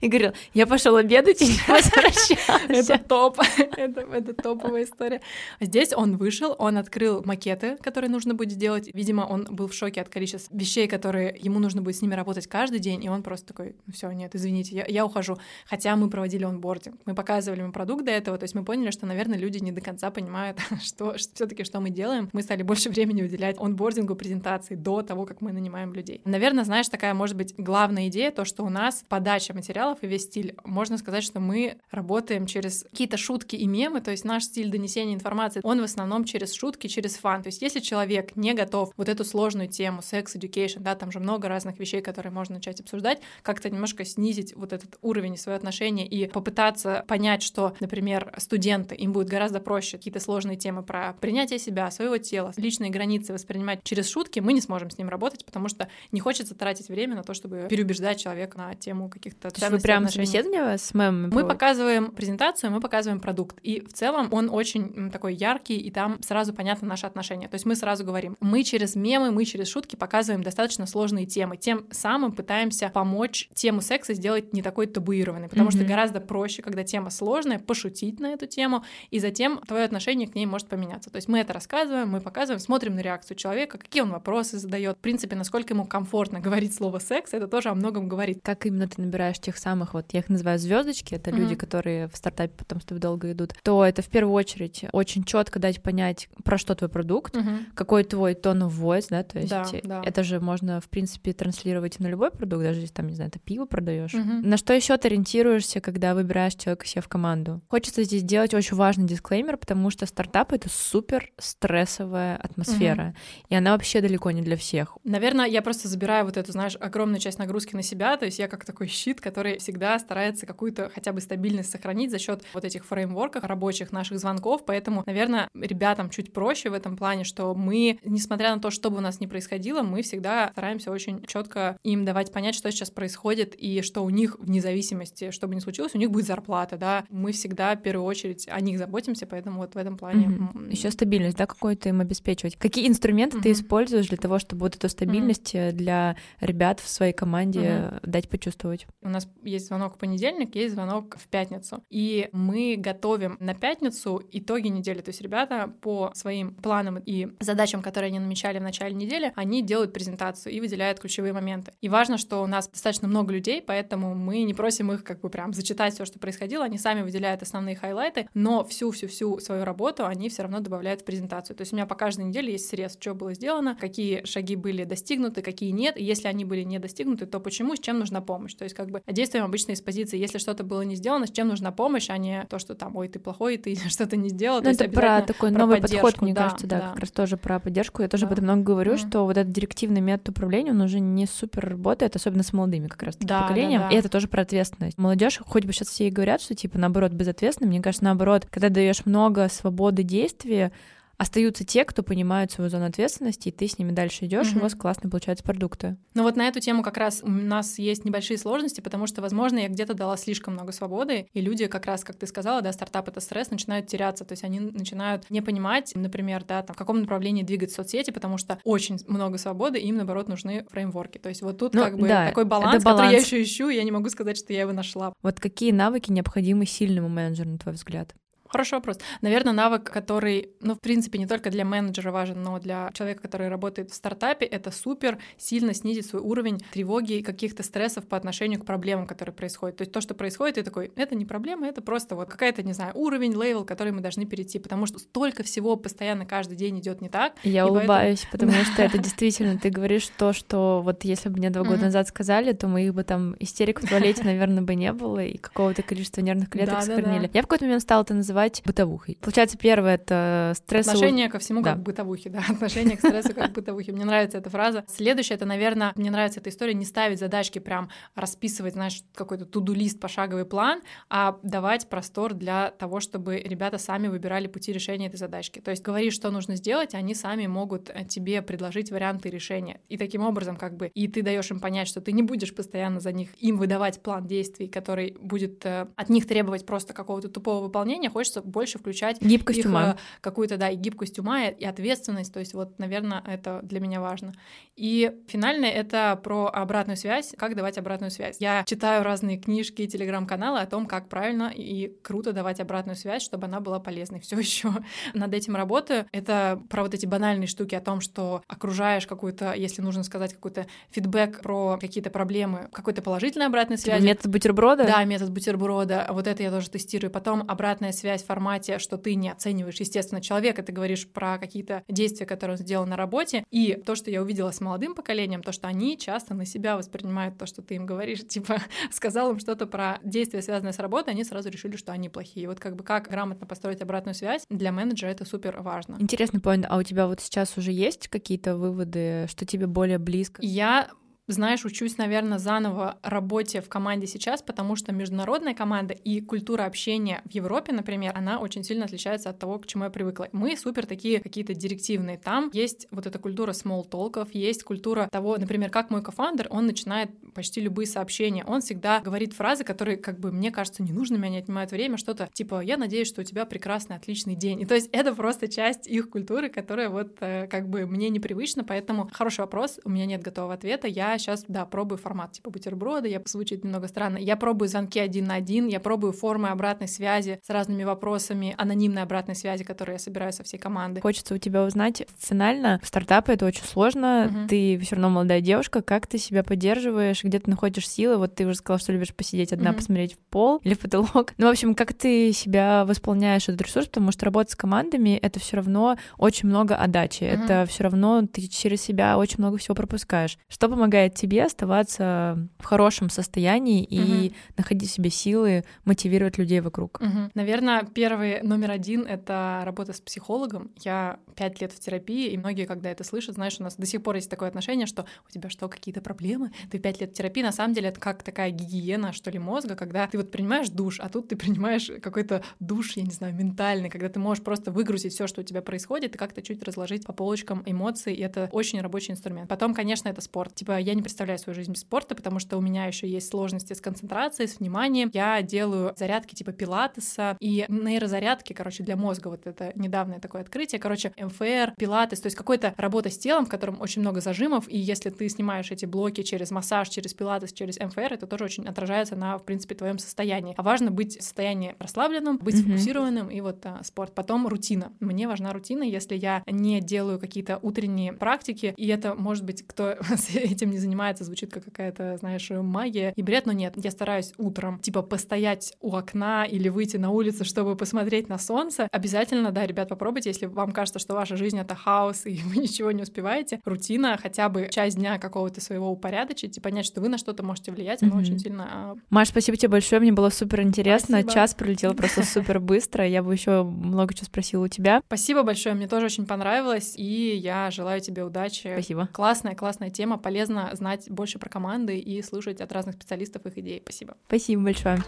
и 0.00 0.08
говорил, 0.08 0.32
я 0.54 0.66
пошел 0.66 0.96
обедать 0.96 1.40
и 1.42 1.46
не 1.46 1.58
возвращался. 1.68 2.60
Это 2.68 2.98
топ, 2.98 3.38
это, 3.58 4.34
топовая 4.34 4.84
история. 4.84 5.20
Здесь 5.60 5.92
он 5.92 6.16
вышел, 6.16 6.54
он 6.58 6.78
открыл 6.78 7.22
макеты, 7.24 7.76
которые 7.76 8.10
нужно 8.10 8.34
будет 8.34 8.52
сделать. 8.52 8.90
Видимо, 8.94 9.22
он 9.22 9.46
был 9.50 9.68
в 9.68 9.74
шоке 9.74 10.00
от 10.00 10.08
количества 10.08 10.56
вещей, 10.56 10.88
которые 10.88 11.36
ему 11.40 11.58
нужно 11.58 11.82
будет 11.82 11.96
с 11.96 12.02
ними 12.02 12.14
работать 12.14 12.46
каждый 12.46 12.78
день, 12.78 13.04
и 13.04 13.08
он 13.08 13.22
просто 13.22 13.48
такой, 13.48 13.76
«Ну 13.86 13.92
все, 13.92 14.10
нет, 14.10 14.34
извините, 14.34 14.76
я, 14.76 14.84
я 14.86 15.04
ухожу. 15.04 15.38
Хотя 15.68 15.96
мы 15.96 16.10
проводили 16.10 16.44
онбординг, 16.44 17.00
мы 17.06 17.14
показывали 17.14 17.60
ему 17.60 17.72
продукт 17.72 18.04
до 18.04 18.10
этого, 18.10 18.38
то 18.38 18.44
есть 18.44 18.54
мы 18.54 18.64
поняли, 18.64 18.90
что, 18.90 19.06
наверное, 19.06 19.38
люди 19.38 19.58
не 19.58 19.72
до 19.72 19.80
конца 19.80 20.10
понимают, 20.10 20.29
что, 20.82 21.18
что 21.18 21.34
все-таки 21.34 21.64
что 21.64 21.80
мы 21.80 21.90
делаем. 21.90 22.28
Мы 22.32 22.42
стали 22.42 22.62
больше 22.62 22.90
времени 22.90 23.22
уделять 23.22 23.58
онбордингу, 23.58 24.14
презентации 24.14 24.74
до 24.74 25.02
того, 25.02 25.26
как 25.26 25.40
мы 25.40 25.52
нанимаем 25.52 25.92
людей. 25.92 26.20
Наверное, 26.24 26.64
знаешь, 26.64 26.88
такая 26.88 27.14
может 27.14 27.36
быть 27.36 27.54
главная 27.56 28.08
идея, 28.08 28.30
то, 28.30 28.44
что 28.44 28.64
у 28.64 28.68
нас 28.68 29.04
подача 29.08 29.54
материалов 29.54 29.98
и 30.02 30.06
весь 30.06 30.24
стиль, 30.24 30.54
можно 30.64 30.98
сказать, 30.98 31.24
что 31.24 31.40
мы 31.40 31.78
работаем 31.90 32.46
через 32.46 32.84
какие-то 32.84 33.16
шутки 33.16 33.56
и 33.56 33.66
мемы, 33.66 34.00
то 34.00 34.10
есть 34.10 34.24
наш 34.24 34.44
стиль 34.44 34.70
донесения 34.70 35.14
информации, 35.14 35.60
он 35.62 35.80
в 35.80 35.84
основном 35.84 36.24
через 36.24 36.52
шутки, 36.52 36.86
через 36.86 37.16
фан. 37.16 37.42
То 37.42 37.48
есть 37.48 37.62
если 37.62 37.80
человек 37.80 38.36
не 38.36 38.54
готов 38.54 38.92
вот 38.96 39.08
эту 39.08 39.24
сложную 39.24 39.68
тему, 39.68 40.02
секс, 40.02 40.36
education, 40.36 40.80
да, 40.80 40.94
там 40.94 41.10
же 41.10 41.20
много 41.20 41.48
разных 41.48 41.78
вещей, 41.78 42.00
которые 42.00 42.32
можно 42.32 42.56
начать 42.56 42.80
обсуждать, 42.80 43.20
как-то 43.42 43.70
немножко 43.70 44.04
снизить 44.04 44.54
вот 44.54 44.72
этот 44.72 44.98
уровень 45.02 45.36
своего 45.36 45.56
отношения 45.56 46.06
и 46.06 46.26
попытаться 46.28 47.04
понять, 47.08 47.42
что, 47.42 47.74
например, 47.80 48.32
студенты, 48.38 48.94
им 48.94 49.12
будет 49.12 49.28
гораздо 49.28 49.60
проще 49.60 49.96
какие-то 49.96 50.19
сложные 50.20 50.56
темы 50.56 50.82
про 50.82 51.14
принятие 51.20 51.58
себя, 51.58 51.90
своего 51.90 52.18
тела, 52.18 52.52
личные 52.56 52.90
границы 52.90 53.32
воспринимать 53.32 53.82
через 53.84 54.08
шутки, 54.08 54.40
мы 54.40 54.52
не 54.52 54.60
сможем 54.60 54.90
с 54.90 54.98
ним 54.98 55.08
работать, 55.08 55.44
потому 55.44 55.68
что 55.68 55.88
не 56.12 56.20
хочется 56.20 56.54
тратить 56.54 56.88
время 56.88 57.16
на 57.16 57.22
то, 57.22 57.34
чтобы 57.34 57.66
переубеждать 57.68 58.20
человека 58.20 58.58
на 58.58 58.74
тему 58.74 59.08
каких-то 59.08 59.50
то 59.50 59.60
есть 59.60 59.70
вы 59.70 59.78
прям 59.78 60.08
собеседование 60.08 60.78
с 60.78 60.94
мемами? 60.94 61.32
Мы 61.32 61.46
показываем 61.46 62.10
презентацию, 62.10 62.70
мы 62.70 62.80
показываем 62.80 63.20
продукт. 63.20 63.58
И 63.62 63.80
в 63.80 63.92
целом 63.92 64.28
он 64.32 64.50
очень 64.50 65.10
такой 65.10 65.34
яркий, 65.34 65.76
и 65.78 65.90
там 65.90 66.22
сразу 66.22 66.52
понятно 66.52 66.88
наши 66.88 67.06
отношения. 67.06 67.48
То 67.48 67.54
есть 67.54 67.66
мы 67.66 67.76
сразу 67.76 68.04
говорим, 68.04 68.36
мы 68.40 68.62
через 68.64 68.96
мемы, 68.96 69.30
мы 69.30 69.44
через 69.44 69.68
шутки 69.68 69.96
показываем 69.96 70.42
достаточно 70.42 70.86
сложные 70.86 71.26
темы. 71.26 71.56
Тем 71.56 71.86
самым 71.90 72.32
пытаемся 72.32 72.90
помочь 72.92 73.48
тему 73.54 73.80
секса 73.80 74.14
сделать 74.14 74.52
не 74.52 74.62
такой 74.62 74.86
табуированной, 74.86 75.48
потому 75.48 75.68
mm-hmm. 75.68 75.76
что 75.76 75.84
гораздо 75.84 76.20
проще, 76.20 76.62
когда 76.62 76.84
тема 76.84 77.10
сложная, 77.10 77.58
пошутить 77.58 78.20
на 78.20 78.32
эту 78.32 78.46
тему, 78.46 78.84
и 79.10 79.18
затем 79.18 79.60
твое 79.66 79.84
отношение 79.84 79.99
к 80.00 80.34
ней 80.34 80.46
может 80.46 80.68
поменяться. 80.68 81.10
То 81.10 81.16
есть 81.16 81.28
мы 81.28 81.38
это 81.38 81.52
рассказываем, 81.52 82.08
мы 82.08 82.20
показываем, 82.20 82.60
смотрим 82.60 82.94
на 82.94 83.00
реакцию 83.00 83.36
человека, 83.36 83.78
какие 83.78 84.02
он 84.02 84.10
вопросы 84.10 84.58
задает, 84.58 84.96
в 84.96 85.00
принципе, 85.00 85.36
насколько 85.36 85.74
ему 85.74 85.84
комфортно 85.84 86.40
говорить 86.40 86.74
слово 86.74 86.98
секс, 86.98 87.32
это 87.32 87.48
тоже 87.48 87.68
о 87.68 87.74
многом 87.74 88.08
говорит. 88.08 88.40
Как 88.42 88.66
именно 88.66 88.88
ты 88.88 89.00
набираешь 89.00 89.38
тех 89.38 89.56
самых, 89.56 89.94
вот 89.94 90.06
я 90.12 90.20
их 90.20 90.28
называю 90.28 90.58
звездочки, 90.58 91.14
это 91.14 91.30
mm-hmm. 91.30 91.36
люди, 91.36 91.54
которые 91.54 92.08
в 92.08 92.16
стартапе 92.16 92.52
потом 92.56 92.80
с 92.80 92.84
тобой 92.84 93.00
долго 93.00 93.32
идут, 93.32 93.54
то 93.62 93.84
это 93.84 94.02
в 94.02 94.08
первую 94.08 94.34
очередь 94.34 94.84
очень 94.92 95.24
четко 95.24 95.58
дать 95.58 95.82
понять, 95.82 96.28
про 96.44 96.58
что 96.58 96.74
твой 96.74 96.88
продукт, 96.88 97.34
mm-hmm. 97.36 97.66
какой 97.74 98.04
твой 98.04 98.34
тон 98.34 98.62
of 98.64 98.78
voice, 98.78 99.06
да, 99.10 99.22
то 99.22 99.38
есть 99.38 99.50
да, 99.50 99.66
да. 99.84 100.02
это 100.04 100.22
же 100.22 100.40
можно, 100.40 100.80
в 100.80 100.88
принципе, 100.88 101.32
транслировать 101.32 102.00
на 102.00 102.06
любой 102.06 102.30
продукт, 102.30 102.62
даже 102.62 102.80
если 102.80 102.94
там, 102.94 103.08
не 103.08 103.14
знаю, 103.14 103.30
ты 103.30 103.38
пиво 103.38 103.66
продаешь. 103.66 104.14
Mm-hmm. 104.14 104.46
На 104.46 104.56
что 104.56 104.72
еще 104.72 104.96
ты 104.96 105.08
ориентируешься, 105.08 105.80
когда 105.80 106.14
выбираешь 106.14 106.54
человека 106.54 106.86
себе 106.86 107.02
в 107.02 107.08
команду? 107.08 107.60
Хочется 107.68 108.02
здесь 108.04 108.22
сделать 108.22 108.54
очень 108.54 108.76
важный 108.76 109.06
дисклеймер, 109.06 109.56
потому 109.56 109.89
что 109.90 110.06
стартап— 110.06 110.52
это 110.54 110.68
супер 110.68 111.32
стрессовая 111.38 112.36
атмосфера, 112.36 113.02
mm-hmm. 113.02 113.46
и 113.48 113.54
она 113.54 113.72
вообще 113.72 114.00
далеко 114.00 114.30
не 114.30 114.42
для 114.42 114.56
всех. 114.56 114.96
Наверное, 115.04 115.46
я 115.46 115.62
просто 115.62 115.88
забираю 115.88 116.24
вот 116.24 116.36
эту, 116.36 116.52
знаешь, 116.52 116.76
огромную 116.80 117.20
часть 117.20 117.38
нагрузки 117.38 117.74
на 117.74 117.82
себя, 117.82 118.16
то 118.16 118.24
есть 118.24 118.38
я 118.38 118.48
как 118.48 118.64
такой 118.64 118.86
щит, 118.86 119.20
который 119.20 119.58
всегда 119.58 119.98
старается 119.98 120.46
какую-то 120.46 120.90
хотя 120.94 121.12
бы 121.12 121.20
стабильность 121.20 121.70
сохранить 121.70 122.10
за 122.10 122.18
счет 122.18 122.42
вот 122.54 122.64
этих 122.64 122.84
фреймворков 122.84 123.44
рабочих 123.44 123.92
наших 123.92 124.18
звонков, 124.18 124.64
поэтому, 124.64 125.02
наверное, 125.06 125.48
ребятам 125.54 126.10
чуть 126.10 126.32
проще 126.32 126.70
в 126.70 126.74
этом 126.74 126.96
плане, 126.96 127.24
что 127.24 127.54
мы, 127.54 127.98
несмотря 128.04 128.54
на 128.54 128.60
то, 128.60 128.70
что 128.70 128.90
бы 128.90 128.98
у 128.98 129.00
нас 129.00 129.20
ни 129.20 129.26
происходило, 129.26 129.82
мы 129.82 130.02
всегда 130.02 130.50
стараемся 130.52 130.90
очень 130.90 131.24
четко 131.26 131.76
им 131.82 132.04
давать 132.04 132.32
понять, 132.32 132.54
что 132.54 132.70
сейчас 132.70 132.90
происходит 132.90 133.54
и 133.54 133.82
что 133.82 134.02
у 134.04 134.10
них 134.10 134.36
вне 134.38 134.60
зависимости, 134.60 135.30
что 135.30 135.48
бы 135.48 135.54
ни 135.54 135.60
случилось, 135.60 135.94
у 135.94 135.98
них 135.98 136.10
будет 136.10 136.26
зарплата, 136.26 136.76
да, 136.76 137.04
мы 137.08 137.32
всегда 137.32 137.74
в 137.74 137.82
первую 137.82 138.06
очередь 138.06 138.48
о 138.48 138.60
них 138.60 138.78
заботимся, 138.78 139.26
поэтому 139.26 139.58
вот 139.58 139.74
в 139.74 139.78
этом 139.80 139.96
плане. 139.96 140.26
Mm-hmm. 140.26 140.70
Еще 140.70 140.90
стабильность, 140.90 141.36
да, 141.36 141.46
какую-то 141.46 141.88
им 141.88 142.00
обеспечивать. 142.00 142.56
Какие 142.56 142.88
инструменты 142.88 143.38
mm-hmm. 143.38 143.42
ты 143.42 143.52
используешь 143.52 144.08
для 144.08 144.18
того, 144.18 144.38
чтобы 144.38 144.62
вот 144.62 144.76
эту 144.76 144.88
стабильность 144.88 145.54
mm-hmm. 145.54 145.72
для 145.72 146.16
ребят 146.40 146.80
в 146.80 146.88
своей 146.88 147.12
команде 147.12 147.60
mm-hmm. 147.60 148.00
дать 148.06 148.28
почувствовать? 148.28 148.86
У 149.02 149.08
нас 149.08 149.28
есть 149.42 149.66
звонок 149.66 149.96
в 149.96 149.98
понедельник, 149.98 150.54
есть 150.54 150.74
звонок 150.74 151.16
в 151.18 151.28
пятницу. 151.28 151.82
И 151.90 152.28
мы 152.32 152.76
готовим 152.78 153.36
на 153.40 153.54
пятницу 153.54 154.22
итоги 154.30 154.68
недели. 154.68 155.00
То 155.00 155.10
есть 155.10 155.20
ребята 155.20 155.72
по 155.80 156.10
своим 156.14 156.54
планам 156.54 156.98
и 157.04 157.28
задачам, 157.40 157.82
которые 157.82 158.08
они 158.08 158.18
намечали 158.18 158.58
в 158.58 158.62
начале 158.62 158.94
недели, 158.94 159.32
они 159.36 159.62
делают 159.62 159.92
презентацию 159.92 160.52
и 160.52 160.60
выделяют 160.60 161.00
ключевые 161.00 161.32
моменты. 161.32 161.72
И 161.80 161.88
важно, 161.88 162.18
что 162.18 162.42
у 162.42 162.46
нас 162.46 162.68
достаточно 162.68 163.08
много 163.08 163.32
людей, 163.32 163.62
поэтому 163.62 164.14
мы 164.14 164.42
не 164.42 164.54
просим 164.54 164.92
их 164.92 165.04
как 165.04 165.20
бы 165.20 165.30
прям 165.30 165.52
зачитать 165.52 165.94
все, 165.94 166.04
что 166.04 166.18
происходило, 166.18 166.64
они 166.64 166.78
сами 166.78 167.02
выделяют 167.02 167.42
основные 167.42 167.76
хайлайты, 167.76 168.28
но 168.34 168.64
всю-всю-всю 168.64 169.38
свою 169.38 169.64
работу 169.70 170.04
они 170.06 170.28
все 170.28 170.42
равно 170.42 170.60
добавляют 170.60 171.02
в 171.02 171.04
презентацию. 171.04 171.56
То 171.56 171.62
есть 171.62 171.72
у 171.72 171.76
меня 171.76 171.86
по 171.86 171.94
каждой 171.94 172.24
неделе 172.26 172.52
есть 172.52 172.68
срез, 172.68 172.96
что 173.00 173.14
было 173.14 173.34
сделано, 173.34 173.76
какие 173.80 174.24
шаги 174.24 174.56
были 174.56 174.84
достигнуты, 174.84 175.42
какие 175.42 175.70
нет, 175.70 175.96
и 175.96 176.04
если 176.04 176.28
они 176.28 176.44
были 176.44 176.62
не 176.62 176.78
достигнуты, 176.78 177.26
то 177.26 177.40
почему, 177.40 177.76
с 177.76 177.80
чем 177.80 177.98
нужна 177.98 178.20
помощь. 178.20 178.54
То 178.54 178.64
есть 178.64 178.74
как 178.74 178.90
бы 178.90 179.02
действуем 179.06 179.44
обычно 179.44 179.72
из 179.72 179.80
позиции, 179.80 180.18
если 180.18 180.38
что-то 180.38 180.64
было 180.64 180.82
не 180.82 180.96
сделано, 180.96 181.26
с 181.26 181.30
чем 181.30 181.48
нужна 181.48 181.70
помощь, 181.72 182.10
а 182.10 182.18
не 182.18 182.44
то, 182.50 182.58
что 182.58 182.74
там, 182.74 182.96
ой, 182.96 183.08
ты 183.08 183.18
плохой, 183.18 183.56
ты 183.56 183.76
что-то 183.88 184.16
не 184.16 184.28
сделал. 184.28 184.60
Ну, 184.62 184.70
это 184.70 184.88
про 184.88 185.22
такой 185.22 185.50
про 185.52 185.58
новый 185.58 185.80
подход, 185.80 186.20
мне 186.20 186.34
да, 186.34 186.44
кажется, 186.44 186.66
да, 186.66 186.80
да, 186.80 186.88
как 186.90 186.98
раз 187.00 187.10
тоже 187.10 187.36
про 187.36 187.60
поддержку. 187.60 188.02
Я 188.02 188.08
тоже 188.08 188.22
да. 188.22 188.26
об 188.28 188.32
этом 188.32 188.44
много 188.44 188.62
говорю, 188.62 188.94
mm-hmm. 188.94 189.08
что 189.08 189.24
вот 189.24 189.36
этот 189.36 189.52
директивный 189.52 190.00
метод 190.00 190.30
управления, 190.30 190.72
он 190.72 190.80
уже 190.80 191.00
не 191.00 191.26
супер 191.26 191.68
работает, 191.68 192.16
особенно 192.16 192.42
с 192.42 192.52
молодыми 192.52 192.88
как 192.88 193.02
раз 193.02 193.16
да, 193.20 193.42
поколением. 193.42 193.80
Да, 193.80 193.88
да. 193.88 193.94
И 193.94 193.98
это 193.98 194.08
тоже 194.08 194.28
про 194.28 194.42
ответственность. 194.42 194.98
Молодежь, 194.98 195.38
хоть 195.44 195.64
бы 195.64 195.72
сейчас 195.72 195.88
все 195.88 196.08
и 196.08 196.10
говорят, 196.10 196.40
что 196.40 196.54
типа 196.54 196.78
наоборот 196.78 197.12
безответственно, 197.12 197.68
мне 197.68 197.80
кажется, 197.80 198.04
наоборот, 198.04 198.46
когда 198.50 198.68
даешь 198.68 199.04
много 199.06 199.48
свободы 199.60 200.02
действия, 200.02 200.72
остаются 201.20 201.66
те, 201.66 201.84
кто 201.84 202.02
понимают 202.02 202.50
свою 202.50 202.70
зону 202.70 202.86
ответственности, 202.86 203.48
и 203.48 203.52
ты 203.52 203.68
с 203.68 203.78
ними 203.78 203.92
дальше 203.92 204.24
идешь, 204.24 204.48
угу. 204.48 204.56
и 204.56 204.58
у 204.60 204.62
вас 204.62 204.74
классно 204.74 205.10
получаются 205.10 205.44
продукты. 205.44 205.98
Ну 206.14 206.22
вот 206.22 206.34
на 206.34 206.48
эту 206.48 206.60
тему 206.60 206.82
как 206.82 206.96
раз 206.96 207.20
у 207.22 207.28
нас 207.28 207.78
есть 207.78 208.06
небольшие 208.06 208.38
сложности, 208.38 208.80
потому 208.80 209.06
что, 209.06 209.20
возможно, 209.20 209.58
я 209.58 209.68
где-то 209.68 209.92
дала 209.92 210.16
слишком 210.16 210.54
много 210.54 210.72
свободы, 210.72 211.28
и 211.34 211.42
люди 211.42 211.66
как 211.66 211.84
раз, 211.84 212.04
как 212.04 212.16
ты 212.16 212.26
сказала, 212.26 212.62
да, 212.62 212.72
стартап— 212.72 213.08
это 213.10 213.20
стресс, 213.20 213.50
начинают 213.50 213.86
теряться, 213.86 214.24
то 214.24 214.32
есть 214.32 214.44
они 214.44 214.60
начинают 214.60 215.28
не 215.28 215.42
понимать, 215.42 215.92
например, 215.94 216.42
да, 216.48 216.62
там, 216.62 216.74
в 216.74 216.78
каком 216.78 217.00
направлении 217.00 217.42
двигать 217.42 217.70
соцсети, 217.70 218.12
потому 218.12 218.38
что 218.38 218.58
очень 218.64 218.96
много 219.06 219.36
свободы, 219.36 219.78
и 219.78 219.88
им, 219.88 219.96
наоборот, 219.96 220.26
нужны 220.26 220.64
фреймворки. 220.70 221.18
То 221.18 221.28
есть 221.28 221.42
вот 221.42 221.58
тут 221.58 221.74
ну, 221.74 221.82
как 221.82 221.98
бы 221.98 222.08
да, 222.08 222.28
такой 222.28 222.46
баланс, 222.46 222.82
баланс, 222.82 222.84
который 222.84 223.12
я 223.12 223.18
еще 223.18 223.42
ищу, 223.42 223.68
и 223.68 223.76
я 223.76 223.84
не 223.84 223.90
могу 223.90 224.08
сказать, 224.08 224.38
что 224.38 224.54
я 224.54 224.62
его 224.62 224.72
нашла. 224.72 225.12
Вот 225.20 225.38
какие 225.38 225.72
навыки 225.72 226.10
необходимы 226.10 226.64
сильному 226.64 227.10
менеджеру, 227.10 227.50
на 227.50 227.58
твой 227.58 227.74
взгляд? 227.74 228.14
Хороший 228.50 228.74
вопрос. 228.74 228.98
Наверное, 229.22 229.52
навык, 229.52 229.84
который, 229.84 230.50
ну, 230.60 230.74
в 230.74 230.80
принципе, 230.80 231.18
не 231.18 231.26
только 231.26 231.50
для 231.50 231.64
менеджера 231.64 232.10
важен, 232.10 232.42
но 232.42 232.58
для 232.58 232.90
человека, 232.94 233.22
который 233.22 233.48
работает 233.48 233.90
в 233.90 233.94
стартапе, 233.94 234.44
это 234.44 234.72
супер 234.72 235.18
сильно 235.38 235.72
снизить 235.72 236.06
свой 236.06 236.20
уровень 236.20 236.58
тревоги 236.72 237.12
и 237.14 237.22
каких-то 237.22 237.62
стрессов 237.62 238.08
по 238.08 238.16
отношению 238.16 238.60
к 238.60 238.66
проблемам, 238.66 239.06
которые 239.06 239.32
происходят. 239.32 239.76
То 239.76 239.82
есть 239.82 239.92
то, 239.92 240.00
что 240.00 240.14
происходит, 240.14 240.58
и 240.58 240.62
такой, 240.62 240.90
это 240.96 241.14
не 241.14 241.24
проблема, 241.24 241.68
это 241.68 241.80
просто 241.80 242.16
вот 242.16 242.28
какая-то, 242.28 242.64
не 242.64 242.72
знаю, 242.72 242.92
уровень, 242.96 243.40
level, 243.40 243.64
который 243.64 243.92
мы 243.92 244.00
должны 244.00 244.26
перейти, 244.26 244.58
потому 244.58 244.86
что 244.86 244.98
столько 244.98 245.44
всего 245.44 245.76
постоянно 245.76 246.26
каждый 246.26 246.56
день 246.56 246.80
идет 246.80 247.00
не 247.00 247.08
так. 247.08 247.34
Я 247.44 247.68
улыбаюсь, 247.68 248.26
поэтому... 248.32 248.50
потому 248.52 248.72
что 248.72 248.82
это 248.82 248.98
действительно, 248.98 249.58
ты 249.58 249.70
говоришь 249.70 250.08
то, 250.18 250.32
что 250.32 250.82
вот 250.84 251.04
если 251.04 251.28
бы 251.28 251.38
мне 251.38 251.50
два 251.50 251.62
года 251.62 251.82
назад 251.82 252.08
сказали, 252.08 252.52
то 252.52 252.66
моих 252.66 252.94
бы 252.94 253.04
там 253.04 253.36
истерик 253.38 253.80
в 253.80 253.88
туалете, 253.88 254.24
наверное, 254.24 254.62
бы 254.62 254.74
не 254.74 254.92
было, 254.92 255.24
и 255.24 255.38
какого-то 255.38 255.82
количества 255.82 256.20
нервных 256.20 256.50
клеток 256.50 256.82
сохранили. 256.82 257.30
Я 257.32 257.42
в 257.42 257.44
какой-то 257.44 257.64
момент 257.64 257.82
стала 257.82 258.02
это 258.02 258.14
называть 258.14 258.39
бытовухой. 258.64 259.18
Получается, 259.20 259.58
первое— 259.58 259.94
это 259.96 260.52
стресс... 260.56 260.88
Отношение 260.88 261.28
ко 261.28 261.38
всему 261.38 261.62
как 261.62 261.78
к 261.78 261.80
бытовухе, 261.80 262.30
да, 262.30 262.42
отношение 262.48 262.96
к 262.96 263.00
стрессу 263.00 263.34
как 263.34 263.52
к 263.52 263.54
бытовухе. 263.54 263.92
Мне 263.92 264.04
нравится 264.04 264.38
эта 264.38 264.50
фраза. 264.50 264.84
Следующее— 264.88 265.36
это, 265.36 265.46
наверное, 265.46 265.92
мне 265.96 266.10
нравится 266.10 266.40
эта 266.40 266.50
история, 266.50 266.74
не 266.74 266.84
ставить 266.84 267.18
задачки, 267.18 267.58
прям 267.58 267.90
расписывать, 268.14 268.74
знаешь, 268.74 269.02
какой-то 269.14 269.44
туду-лист, 269.44 270.00
пошаговый 270.00 270.44
план, 270.44 270.82
а 271.08 271.38
давать 271.42 271.88
простор 271.88 272.34
для 272.34 272.70
того, 272.70 273.00
чтобы 273.00 273.38
ребята 273.38 273.78
сами 273.78 274.08
выбирали 274.08 274.46
пути 274.46 274.72
решения 274.72 275.06
этой 275.06 275.16
задачки. 275.16 275.60
То 275.60 275.70
есть 275.70 275.82
говоришь, 275.82 276.14
что 276.14 276.30
нужно 276.30 276.56
сделать, 276.56 276.94
они 276.94 277.14
сами 277.14 277.46
могут 277.46 277.90
э, 277.90 278.04
тебе 278.04 278.42
предложить 278.42 278.90
варианты 278.90 279.30
решения. 279.30 279.80
И 279.88 279.96
таким 279.96 280.22
образом, 280.22 280.56
как 280.56 280.76
бы, 280.76 280.88
и 280.88 281.08
ты 281.08 281.22
даешь 281.22 281.50
им 281.50 281.60
понять, 281.60 281.88
что 281.88 282.00
ты 282.00 282.12
не 282.12 282.22
будешь 282.22 282.54
постоянно 282.54 283.00
за 283.00 283.12
них 283.12 283.30
им 283.38 283.56
выдавать 283.56 284.02
план 284.02 284.26
действий, 284.26 284.68
который 284.68 285.16
будет 285.20 285.64
э, 285.66 285.88
от 285.96 286.08
них 286.08 286.26
требовать 286.26 286.66
просто 286.66 286.92
какого-то 286.92 287.28
тупого 287.28 287.62
выполнения, 287.64 288.10
хочется 288.30 288.42
больше 288.42 288.78
включать 288.78 289.20
гибкость 289.20 289.60
их, 289.60 289.66
ума. 289.66 289.92
Э, 289.92 289.96
какую-то, 290.20 290.56
да, 290.56 290.70
и 290.70 290.76
гибкость 290.76 291.18
ума, 291.18 291.46
и 291.46 291.64
ответственность. 291.64 292.32
То 292.32 292.40
есть 292.40 292.54
вот, 292.54 292.78
наверное, 292.78 293.22
это 293.26 293.60
для 293.62 293.80
меня 293.80 294.00
важно. 294.00 294.32
И 294.76 295.12
финальное— 295.28 295.70
это 295.70 296.18
про 296.22 296.46
обратную 296.46 296.96
связь, 296.96 297.34
как 297.36 297.56
давать 297.56 297.78
обратную 297.78 298.10
связь. 298.10 298.36
Я 298.40 298.64
читаю 298.66 299.02
разные 299.02 299.38
книжки, 299.38 299.86
телеграм-каналы 299.86 300.60
о 300.60 300.66
том, 300.66 300.86
как 300.86 301.08
правильно 301.08 301.52
и 301.54 301.88
круто 302.02 302.32
давать 302.32 302.60
обратную 302.60 302.96
связь, 302.96 303.22
чтобы 303.22 303.46
она 303.46 303.60
была 303.60 303.80
полезной. 303.80 304.20
Все 304.30 304.38
еще 304.38 304.70
над 305.14 305.34
этим 305.34 305.56
работаю. 305.56 306.06
Это 306.12 306.60
про 306.68 306.82
вот 306.82 306.94
эти 306.94 307.06
банальные 307.06 307.46
штуки 307.46 307.74
о 307.74 307.80
том, 307.80 308.00
что 308.00 308.42
окружаешь 308.46 309.06
какую-то, 309.06 309.54
если 309.54 309.82
нужно 309.82 310.02
сказать, 310.04 310.34
какой-то 310.34 310.66
фидбэк 310.90 311.42
про 311.42 311.78
какие-то 311.80 312.10
проблемы, 312.10 312.68
какой-то 312.72 313.02
положительной 313.02 313.46
обратной 313.46 313.76
типа 313.76 313.90
связи. 313.90 314.06
Метод 314.06 314.30
бутерброда? 314.30 314.84
Да, 314.84 315.04
метод 315.04 315.30
бутерброда. 315.30 316.06
Вот 316.10 316.26
это 316.26 316.42
я 316.42 316.50
тоже 316.50 316.70
тестирую. 316.70 317.10
Потом 317.10 317.44
обратная 317.48 317.92
связь 317.92 318.19
в 318.22 318.26
формате, 318.26 318.78
что 318.78 318.96
ты 318.96 319.14
не 319.14 319.30
оцениваешь, 319.30 319.80
естественно, 319.80 320.20
человека, 320.20 320.62
ты 320.62 320.72
говоришь 320.72 321.08
про 321.08 321.38
какие-то 321.38 321.82
действия, 321.88 322.26
которые 322.26 322.56
он 322.56 322.58
сделал 322.58 322.86
на 322.86 322.96
работе. 322.96 323.44
И 323.50 323.74
то, 323.74 323.94
что 323.94 324.10
я 324.10 324.22
увидела 324.22 324.50
с 324.50 324.60
молодым 324.60 324.94
поколением, 324.94 325.42
то, 325.42 325.52
что 325.52 325.68
они 325.68 325.98
часто 325.98 326.34
на 326.34 326.44
себя 326.44 326.76
воспринимают 326.76 327.38
то, 327.38 327.46
что 327.46 327.62
ты 327.62 327.74
им 327.74 327.86
говоришь. 327.86 328.20
Типа, 328.28 328.60
сказал 328.90 329.32
им 329.32 329.38
что-то 329.38 329.66
про 329.66 329.98
действия, 330.04 330.42
связанные 330.42 330.72
с 330.72 330.78
работой, 330.78 331.10
они 331.10 331.24
сразу 331.24 331.48
решили, 331.48 331.76
что 331.76 331.92
они 331.92 332.08
плохие. 332.08 332.48
Вот 332.48 332.60
как 332.60 332.76
бы 332.76 332.84
как 332.84 333.08
грамотно 333.08 333.46
построить 333.46 333.82
обратную 333.82 334.14
связь, 334.14 334.44
для 334.48 334.72
менеджера 334.72 335.10
это 335.10 335.24
супер 335.24 335.60
важно. 335.60 335.96
Интересный 335.98 336.40
поинт. 336.40 336.66
А 336.68 336.76
у 336.76 336.82
тебя 336.82 337.06
вот 337.06 337.20
сейчас 337.20 337.56
уже 337.56 337.72
есть 337.72 338.08
какие-то 338.08 338.56
выводы, 338.56 339.26
что 339.28 339.44
тебе 339.44 339.66
более 339.66 339.98
близко? 339.98 340.40
Я 340.42 340.90
знаешь, 341.32 341.64
учусь, 341.64 341.98
наверное, 341.98 342.38
заново 342.38 342.98
работе 343.02 343.60
в 343.60 343.68
команде 343.68 344.06
сейчас, 344.06 344.42
потому 344.42 344.76
что 344.76 344.92
международная 344.92 345.54
команда 345.54 345.94
и 345.94 346.20
культура 346.20 346.64
общения 346.64 347.22
в 347.24 347.30
Европе, 347.32 347.72
например, 347.72 348.12
она 348.16 348.38
очень 348.38 348.64
сильно 348.64 348.84
отличается 348.84 349.30
от 349.30 349.38
того, 349.38 349.58
к 349.58 349.66
чему 349.66 349.84
я 349.84 349.90
привыкла. 349.90 350.28
Мы 350.32 350.56
супер 350.56 350.86
такие 350.86 351.20
какие-то 351.20 351.54
директивные. 351.54 352.18
Там 352.18 352.50
есть 352.52 352.86
вот 352.90 353.06
эта 353.06 353.18
культура 353.18 353.52
small 353.52 353.88
толков, 353.88 354.34
есть 354.34 354.64
культура 354.64 355.08
того, 355.10 355.36
например, 355.36 355.70
как 355.70 355.90
мой 355.90 356.02
кофаундер, 356.02 356.48
он 356.50 356.66
начинает 356.66 357.10
почти 357.32 357.60
любые 357.60 357.86
сообщения. 357.86 358.44
Он 358.44 358.60
всегда 358.60 359.00
говорит 359.00 359.32
фразы, 359.32 359.64
которые, 359.64 359.96
как 359.96 360.18
бы, 360.18 360.32
мне 360.32 360.50
кажется, 360.50 360.82
ненужными, 360.82 361.26
они 361.26 361.38
отнимают 361.38 361.70
время, 361.70 361.96
что-то 361.96 362.28
типа 362.32 362.60
«я 362.60 362.76
надеюсь, 362.76 363.08
что 363.08 363.20
у 363.20 363.24
тебя 363.24 363.46
прекрасный, 363.46 363.96
отличный 363.96 364.34
день». 364.34 364.60
И 364.60 364.66
то 364.66 364.74
есть 364.74 364.88
это 364.92 365.14
просто 365.14 365.48
часть 365.48 365.86
их 365.86 366.10
культуры, 366.10 366.48
которая 366.48 366.88
вот 366.88 367.16
э, 367.20 367.46
как 367.46 367.68
бы 367.68 367.86
мне 367.86 368.08
непривычна, 368.08 368.64
поэтому 368.64 369.08
хороший 369.12 369.40
вопрос, 369.40 369.80
у 369.84 369.90
меня 369.90 370.06
нет 370.06 370.22
готового 370.22 370.54
ответа. 370.54 370.88
Я 370.88 371.12
сейчас, 371.20 371.44
да, 371.48 371.64
пробую 371.66 371.98
формат 371.98 372.32
типа 372.32 372.50
бутерброда, 372.50 373.08
я 373.08 373.22
звучит 373.26 373.64
немного 373.64 373.88
странно. 373.88 374.18
Я 374.18 374.36
пробую 374.36 374.68
звонки 374.68 374.98
один 374.98 375.26
на 375.26 375.34
один, 375.34 375.66
я 375.66 375.80
пробую 375.80 376.12
формы 376.12 376.48
обратной 376.48 376.88
связи 376.88 377.40
с 377.46 377.50
разными 377.50 377.84
вопросами, 377.84 378.54
анонимной 378.58 379.02
обратной 379.02 379.34
связи, 379.34 379.64
которую 379.64 379.94
я 379.94 379.98
собираю 379.98 380.32
со 380.32 380.42
всей 380.42 380.58
команды. 380.58 381.00
Хочется 381.00 381.34
у 381.34 381.38
тебя 381.38 381.64
узнать, 381.64 382.02
в 382.18 382.86
стартапы 382.86 383.32
это 383.32 383.46
очень 383.46 383.64
сложно, 383.64 384.30
угу. 384.30 384.48
ты 384.48 384.78
все 384.78 384.96
равно 384.96 385.10
молодая 385.10 385.40
девушка, 385.40 385.82
как 385.82 386.06
ты 386.06 386.18
себя 386.18 386.42
поддерживаешь, 386.42 387.22
где 387.24 387.38
ты 387.38 387.50
находишь 387.50 387.88
силы? 387.88 388.16
Вот 388.16 388.34
ты 388.34 388.46
уже 388.46 388.56
сказала, 388.56 388.78
что 388.78 388.92
любишь 388.92 389.14
посидеть 389.14 389.52
одна, 389.52 389.70
угу. 389.70 389.78
посмотреть 389.78 390.14
в 390.14 390.18
пол 390.18 390.60
или 390.62 390.74
в 390.74 390.78
потолок. 390.80 391.34
Ну, 391.38 391.46
в 391.46 391.50
общем, 391.50 391.74
как 391.74 391.94
ты 391.94 392.32
себя 392.32 392.84
восполняешь 392.84 393.48
этот 393.48 393.62
ресурс, 393.62 393.86
потому 393.86 394.12
что 394.12 394.24
работа 394.24 394.52
с 394.52 394.56
командами— 394.56 395.18
это 395.22 395.40
все 395.40 395.56
равно 395.56 395.96
очень 396.18 396.48
много 396.48 396.76
отдачи, 396.76 397.24
угу. 397.24 397.42
это 397.42 397.66
все 397.68 397.84
равно 397.84 398.26
ты 398.26 398.46
через 398.48 398.80
себя 398.80 399.18
очень 399.18 399.38
много 399.38 399.58
всего 399.58 399.74
пропускаешь. 399.74 400.38
Что 400.48 400.68
помогает 400.68 400.99
тебе 401.08 401.44
оставаться 401.44 402.48
в 402.58 402.64
хорошем 402.64 403.10
состоянии 403.10 403.82
и 403.84 404.28
угу. 404.28 404.34
находить 404.56 404.90
в 404.90 404.92
себе 404.92 405.10
силы, 405.10 405.64
мотивировать 405.84 406.38
людей 406.38 406.60
вокруг? 406.60 407.00
Угу. 407.00 407.30
Наверное, 407.34 407.82
первый 407.82 408.42
номер 408.42 408.70
один— 408.70 409.06
это 409.08 409.62
работа 409.64 409.92
с 409.92 410.00
психологом. 410.00 410.70
Я 410.80 411.18
пять 411.34 411.60
лет 411.60 411.72
в 411.72 411.80
терапии, 411.80 412.28
и 412.28 412.36
многие, 412.36 412.66
когда 412.66 412.90
это 412.90 413.04
слышат, 413.04 413.36
знаешь, 413.36 413.56
у 413.58 413.62
нас 413.62 413.76
до 413.76 413.86
сих 413.86 414.02
пор 414.02 414.16
есть 414.16 414.30
такое 414.30 414.48
отношение, 414.48 414.86
что 414.86 415.06
у 415.28 415.32
тебя 415.32 415.48
что, 415.50 415.68
какие-то 415.68 416.00
проблемы? 416.00 416.52
Ты 416.70 416.78
пять 416.78 417.00
лет 417.00 417.10
в 417.10 417.14
терапии, 417.14 417.42
на 417.42 417.52
самом 417.52 417.74
деле 417.74 417.88
это 417.88 418.00
как 418.00 418.22
такая 418.22 418.50
гигиена, 418.50 419.12
что 419.12 419.30
ли, 419.30 419.38
мозга, 419.38 419.76
когда 419.76 420.06
ты 420.06 420.18
вот 420.18 420.30
принимаешь 420.30 420.68
душ, 420.68 421.00
а 421.00 421.08
тут 421.08 421.28
ты 421.28 421.36
принимаешь 421.36 421.90
какой-то 422.02 422.42
душ, 422.58 422.96
я 422.96 423.02
не 423.02 423.10
знаю, 423.10 423.34
ментальный, 423.34 423.88
когда 423.88 424.08
ты 424.08 424.18
можешь 424.18 424.42
просто 424.42 424.70
выгрузить 424.70 425.12
все, 425.12 425.26
что 425.26 425.40
у 425.40 425.44
тебя 425.44 425.62
происходит, 425.62 426.14
и 426.14 426.18
как-то 426.18 426.42
чуть 426.42 426.62
разложить 426.62 427.06
по 427.06 427.12
полочкам 427.12 427.62
эмоции, 427.66 428.14
и 428.14 428.20
это 428.20 428.48
очень 428.52 428.80
рабочий 428.80 429.12
инструмент. 429.12 429.48
Потом, 429.48 429.74
конечно, 429.74 430.08
это 430.08 430.20
спорт. 430.20 430.54
Типа, 430.54 430.78
я 430.78 430.89
не 430.94 431.02
представляю 431.02 431.38
свою 431.38 431.54
жизнь 431.54 431.72
без 431.72 431.80
спорта, 431.80 432.14
потому 432.14 432.38
что 432.38 432.56
у 432.56 432.60
меня 432.60 432.86
еще 432.86 433.08
есть 433.08 433.28
сложности 433.28 433.72
с 433.72 433.80
концентрацией, 433.80 434.48
с 434.48 434.60
вниманием. 434.60 435.10
Я 435.12 435.42
делаю 435.42 435.94
зарядки 435.96 436.34
типа 436.34 436.52
пилатеса 436.52 437.36
и 437.40 437.64
нейрозарядки, 437.68 438.52
короче, 438.52 438.82
для 438.82 438.96
мозга. 438.96 439.28
Вот 439.28 439.46
это 439.46 439.72
недавнее 439.74 440.20
такое 440.20 440.42
открытие. 440.42 440.80
Короче, 440.80 441.12
МФР, 441.18 441.74
пилатес, 441.78 442.20
то 442.20 442.26
есть 442.26 442.36
какой-то 442.36 442.74
работа 442.76 443.10
с 443.10 443.18
телом, 443.18 443.46
в 443.46 443.48
котором 443.48 443.80
очень 443.80 444.02
много 444.02 444.20
зажимов, 444.20 444.68
и 444.68 444.78
если 444.78 445.10
ты 445.10 445.28
снимаешь 445.28 445.70
эти 445.70 445.86
блоки 445.86 446.22
через 446.22 446.50
массаж, 446.50 446.88
через 446.88 447.14
пилатес, 447.14 447.52
через 447.52 447.78
МФР, 447.78 448.12
это 448.12 448.26
тоже 448.26 448.44
очень 448.44 448.66
отражается 448.66 449.16
на, 449.16 449.38
в 449.38 449.44
принципе, 449.44 449.74
твоем 449.74 449.98
состоянии. 449.98 450.54
А 450.56 450.62
важно 450.62 450.90
быть 450.90 451.18
в 451.18 451.22
состоянии 451.22 451.76
расслабленным, 451.78 452.38
быть 452.38 452.54
mm-hmm. 452.54 452.62
сфокусированным, 452.62 453.30
и 453.30 453.40
вот 453.40 453.64
а, 453.64 453.82
спорт. 453.84 454.14
Потом 454.14 454.46
рутина. 454.46 454.92
Мне 455.00 455.28
важна 455.28 455.52
рутина, 455.52 455.82
если 455.82 456.16
я 456.16 456.42
не 456.46 456.80
делаю 456.80 457.18
какие-то 457.18 457.58
утренние 457.62 458.12
практики, 458.12 458.74
и 458.76 458.86
это, 458.88 459.14
может 459.14 459.44
быть, 459.44 459.66
кто 459.66 459.90
этим 460.34 460.70
не 460.70 460.78
занимается, 460.80 461.24
звучит 461.24 461.52
как 461.52 461.64
какая-то, 461.64 462.16
знаешь, 462.18 462.50
магия 462.50 463.12
и 463.16 463.22
бред, 463.22 463.46
но 463.46 463.52
нет, 463.52 463.74
я 463.76 463.90
стараюсь 463.90 464.32
утром, 464.38 464.78
типа, 464.80 465.02
постоять 465.02 465.74
у 465.80 465.94
окна 465.94 466.44
или 466.44 466.68
выйти 466.68 466.96
на 466.96 467.10
улицу, 467.10 467.44
чтобы 467.44 467.76
посмотреть 467.76 468.28
на 468.28 468.38
солнце. 468.38 468.88
Обязательно, 468.92 469.52
да, 469.52 469.66
ребят, 469.66 469.88
попробуйте, 469.88 470.30
если 470.30 470.46
вам 470.46 470.72
кажется, 470.72 470.98
что 470.98 471.14
ваша 471.14 471.36
жизнь— 471.36 471.58
это 471.60 471.74
хаос, 471.74 472.22
и 472.26 472.40
вы 472.44 472.56
ничего 472.56 472.90
не 472.92 473.02
успеваете, 473.02 473.60
рутина, 473.64 474.18
хотя 474.20 474.48
бы 474.48 474.68
часть 474.70 474.96
дня 474.96 475.18
какого-то 475.18 475.60
своего 475.60 475.90
упорядочить 475.90 476.56
и 476.56 476.60
понять, 476.60 476.86
что 476.86 477.00
вы 477.00 477.08
на 477.08 477.18
что-то 477.18 477.42
можете 477.42 477.72
влиять, 477.72 478.02
оно 478.02 478.16
mm-hmm. 478.16 478.20
очень 478.20 478.38
сильно... 478.38 478.68
А, 478.70 478.96
Маш, 479.10 479.28
спасибо 479.28 479.56
тебе 479.56 479.68
большое, 479.68 480.00
мне 480.00 480.12
было 480.12 480.30
супер 480.30 480.62
интересно, 480.62 481.18
спасибо. 481.18 481.32
час 481.32 481.54
пролетел 481.54 481.94
просто 481.94 482.22
супер 482.24 482.60
быстро, 482.60 483.06
я 483.06 483.22
бы 483.22 483.32
еще 483.32 483.62
много 483.62 484.14
чего 484.14 484.26
спросила 484.26 484.64
у 484.64 484.68
тебя. 484.68 485.02
Спасибо 485.06 485.42
большое, 485.42 485.74
мне 485.74 485.88
тоже 485.88 486.06
очень 486.06 486.26
понравилось, 486.26 486.94
и 486.96 487.36
я 487.36 487.70
желаю 487.70 488.00
тебе 488.00 488.24
удачи. 488.24 488.70
Спасибо. 488.72 489.08
Классная, 489.12 489.54
классная 489.54 489.90
тема, 489.90 490.18
полезно 490.18 490.69
знать 490.72 491.10
больше 491.10 491.38
про 491.38 491.48
команды 491.48 491.98
и 491.98 492.22
слушать 492.22 492.60
от 492.60 492.72
разных 492.72 492.96
специалистов 492.96 493.46
их 493.46 493.58
идей. 493.58 493.80
Спасибо. 493.84 494.16
Спасибо 494.26 494.62
большое. 494.62 494.98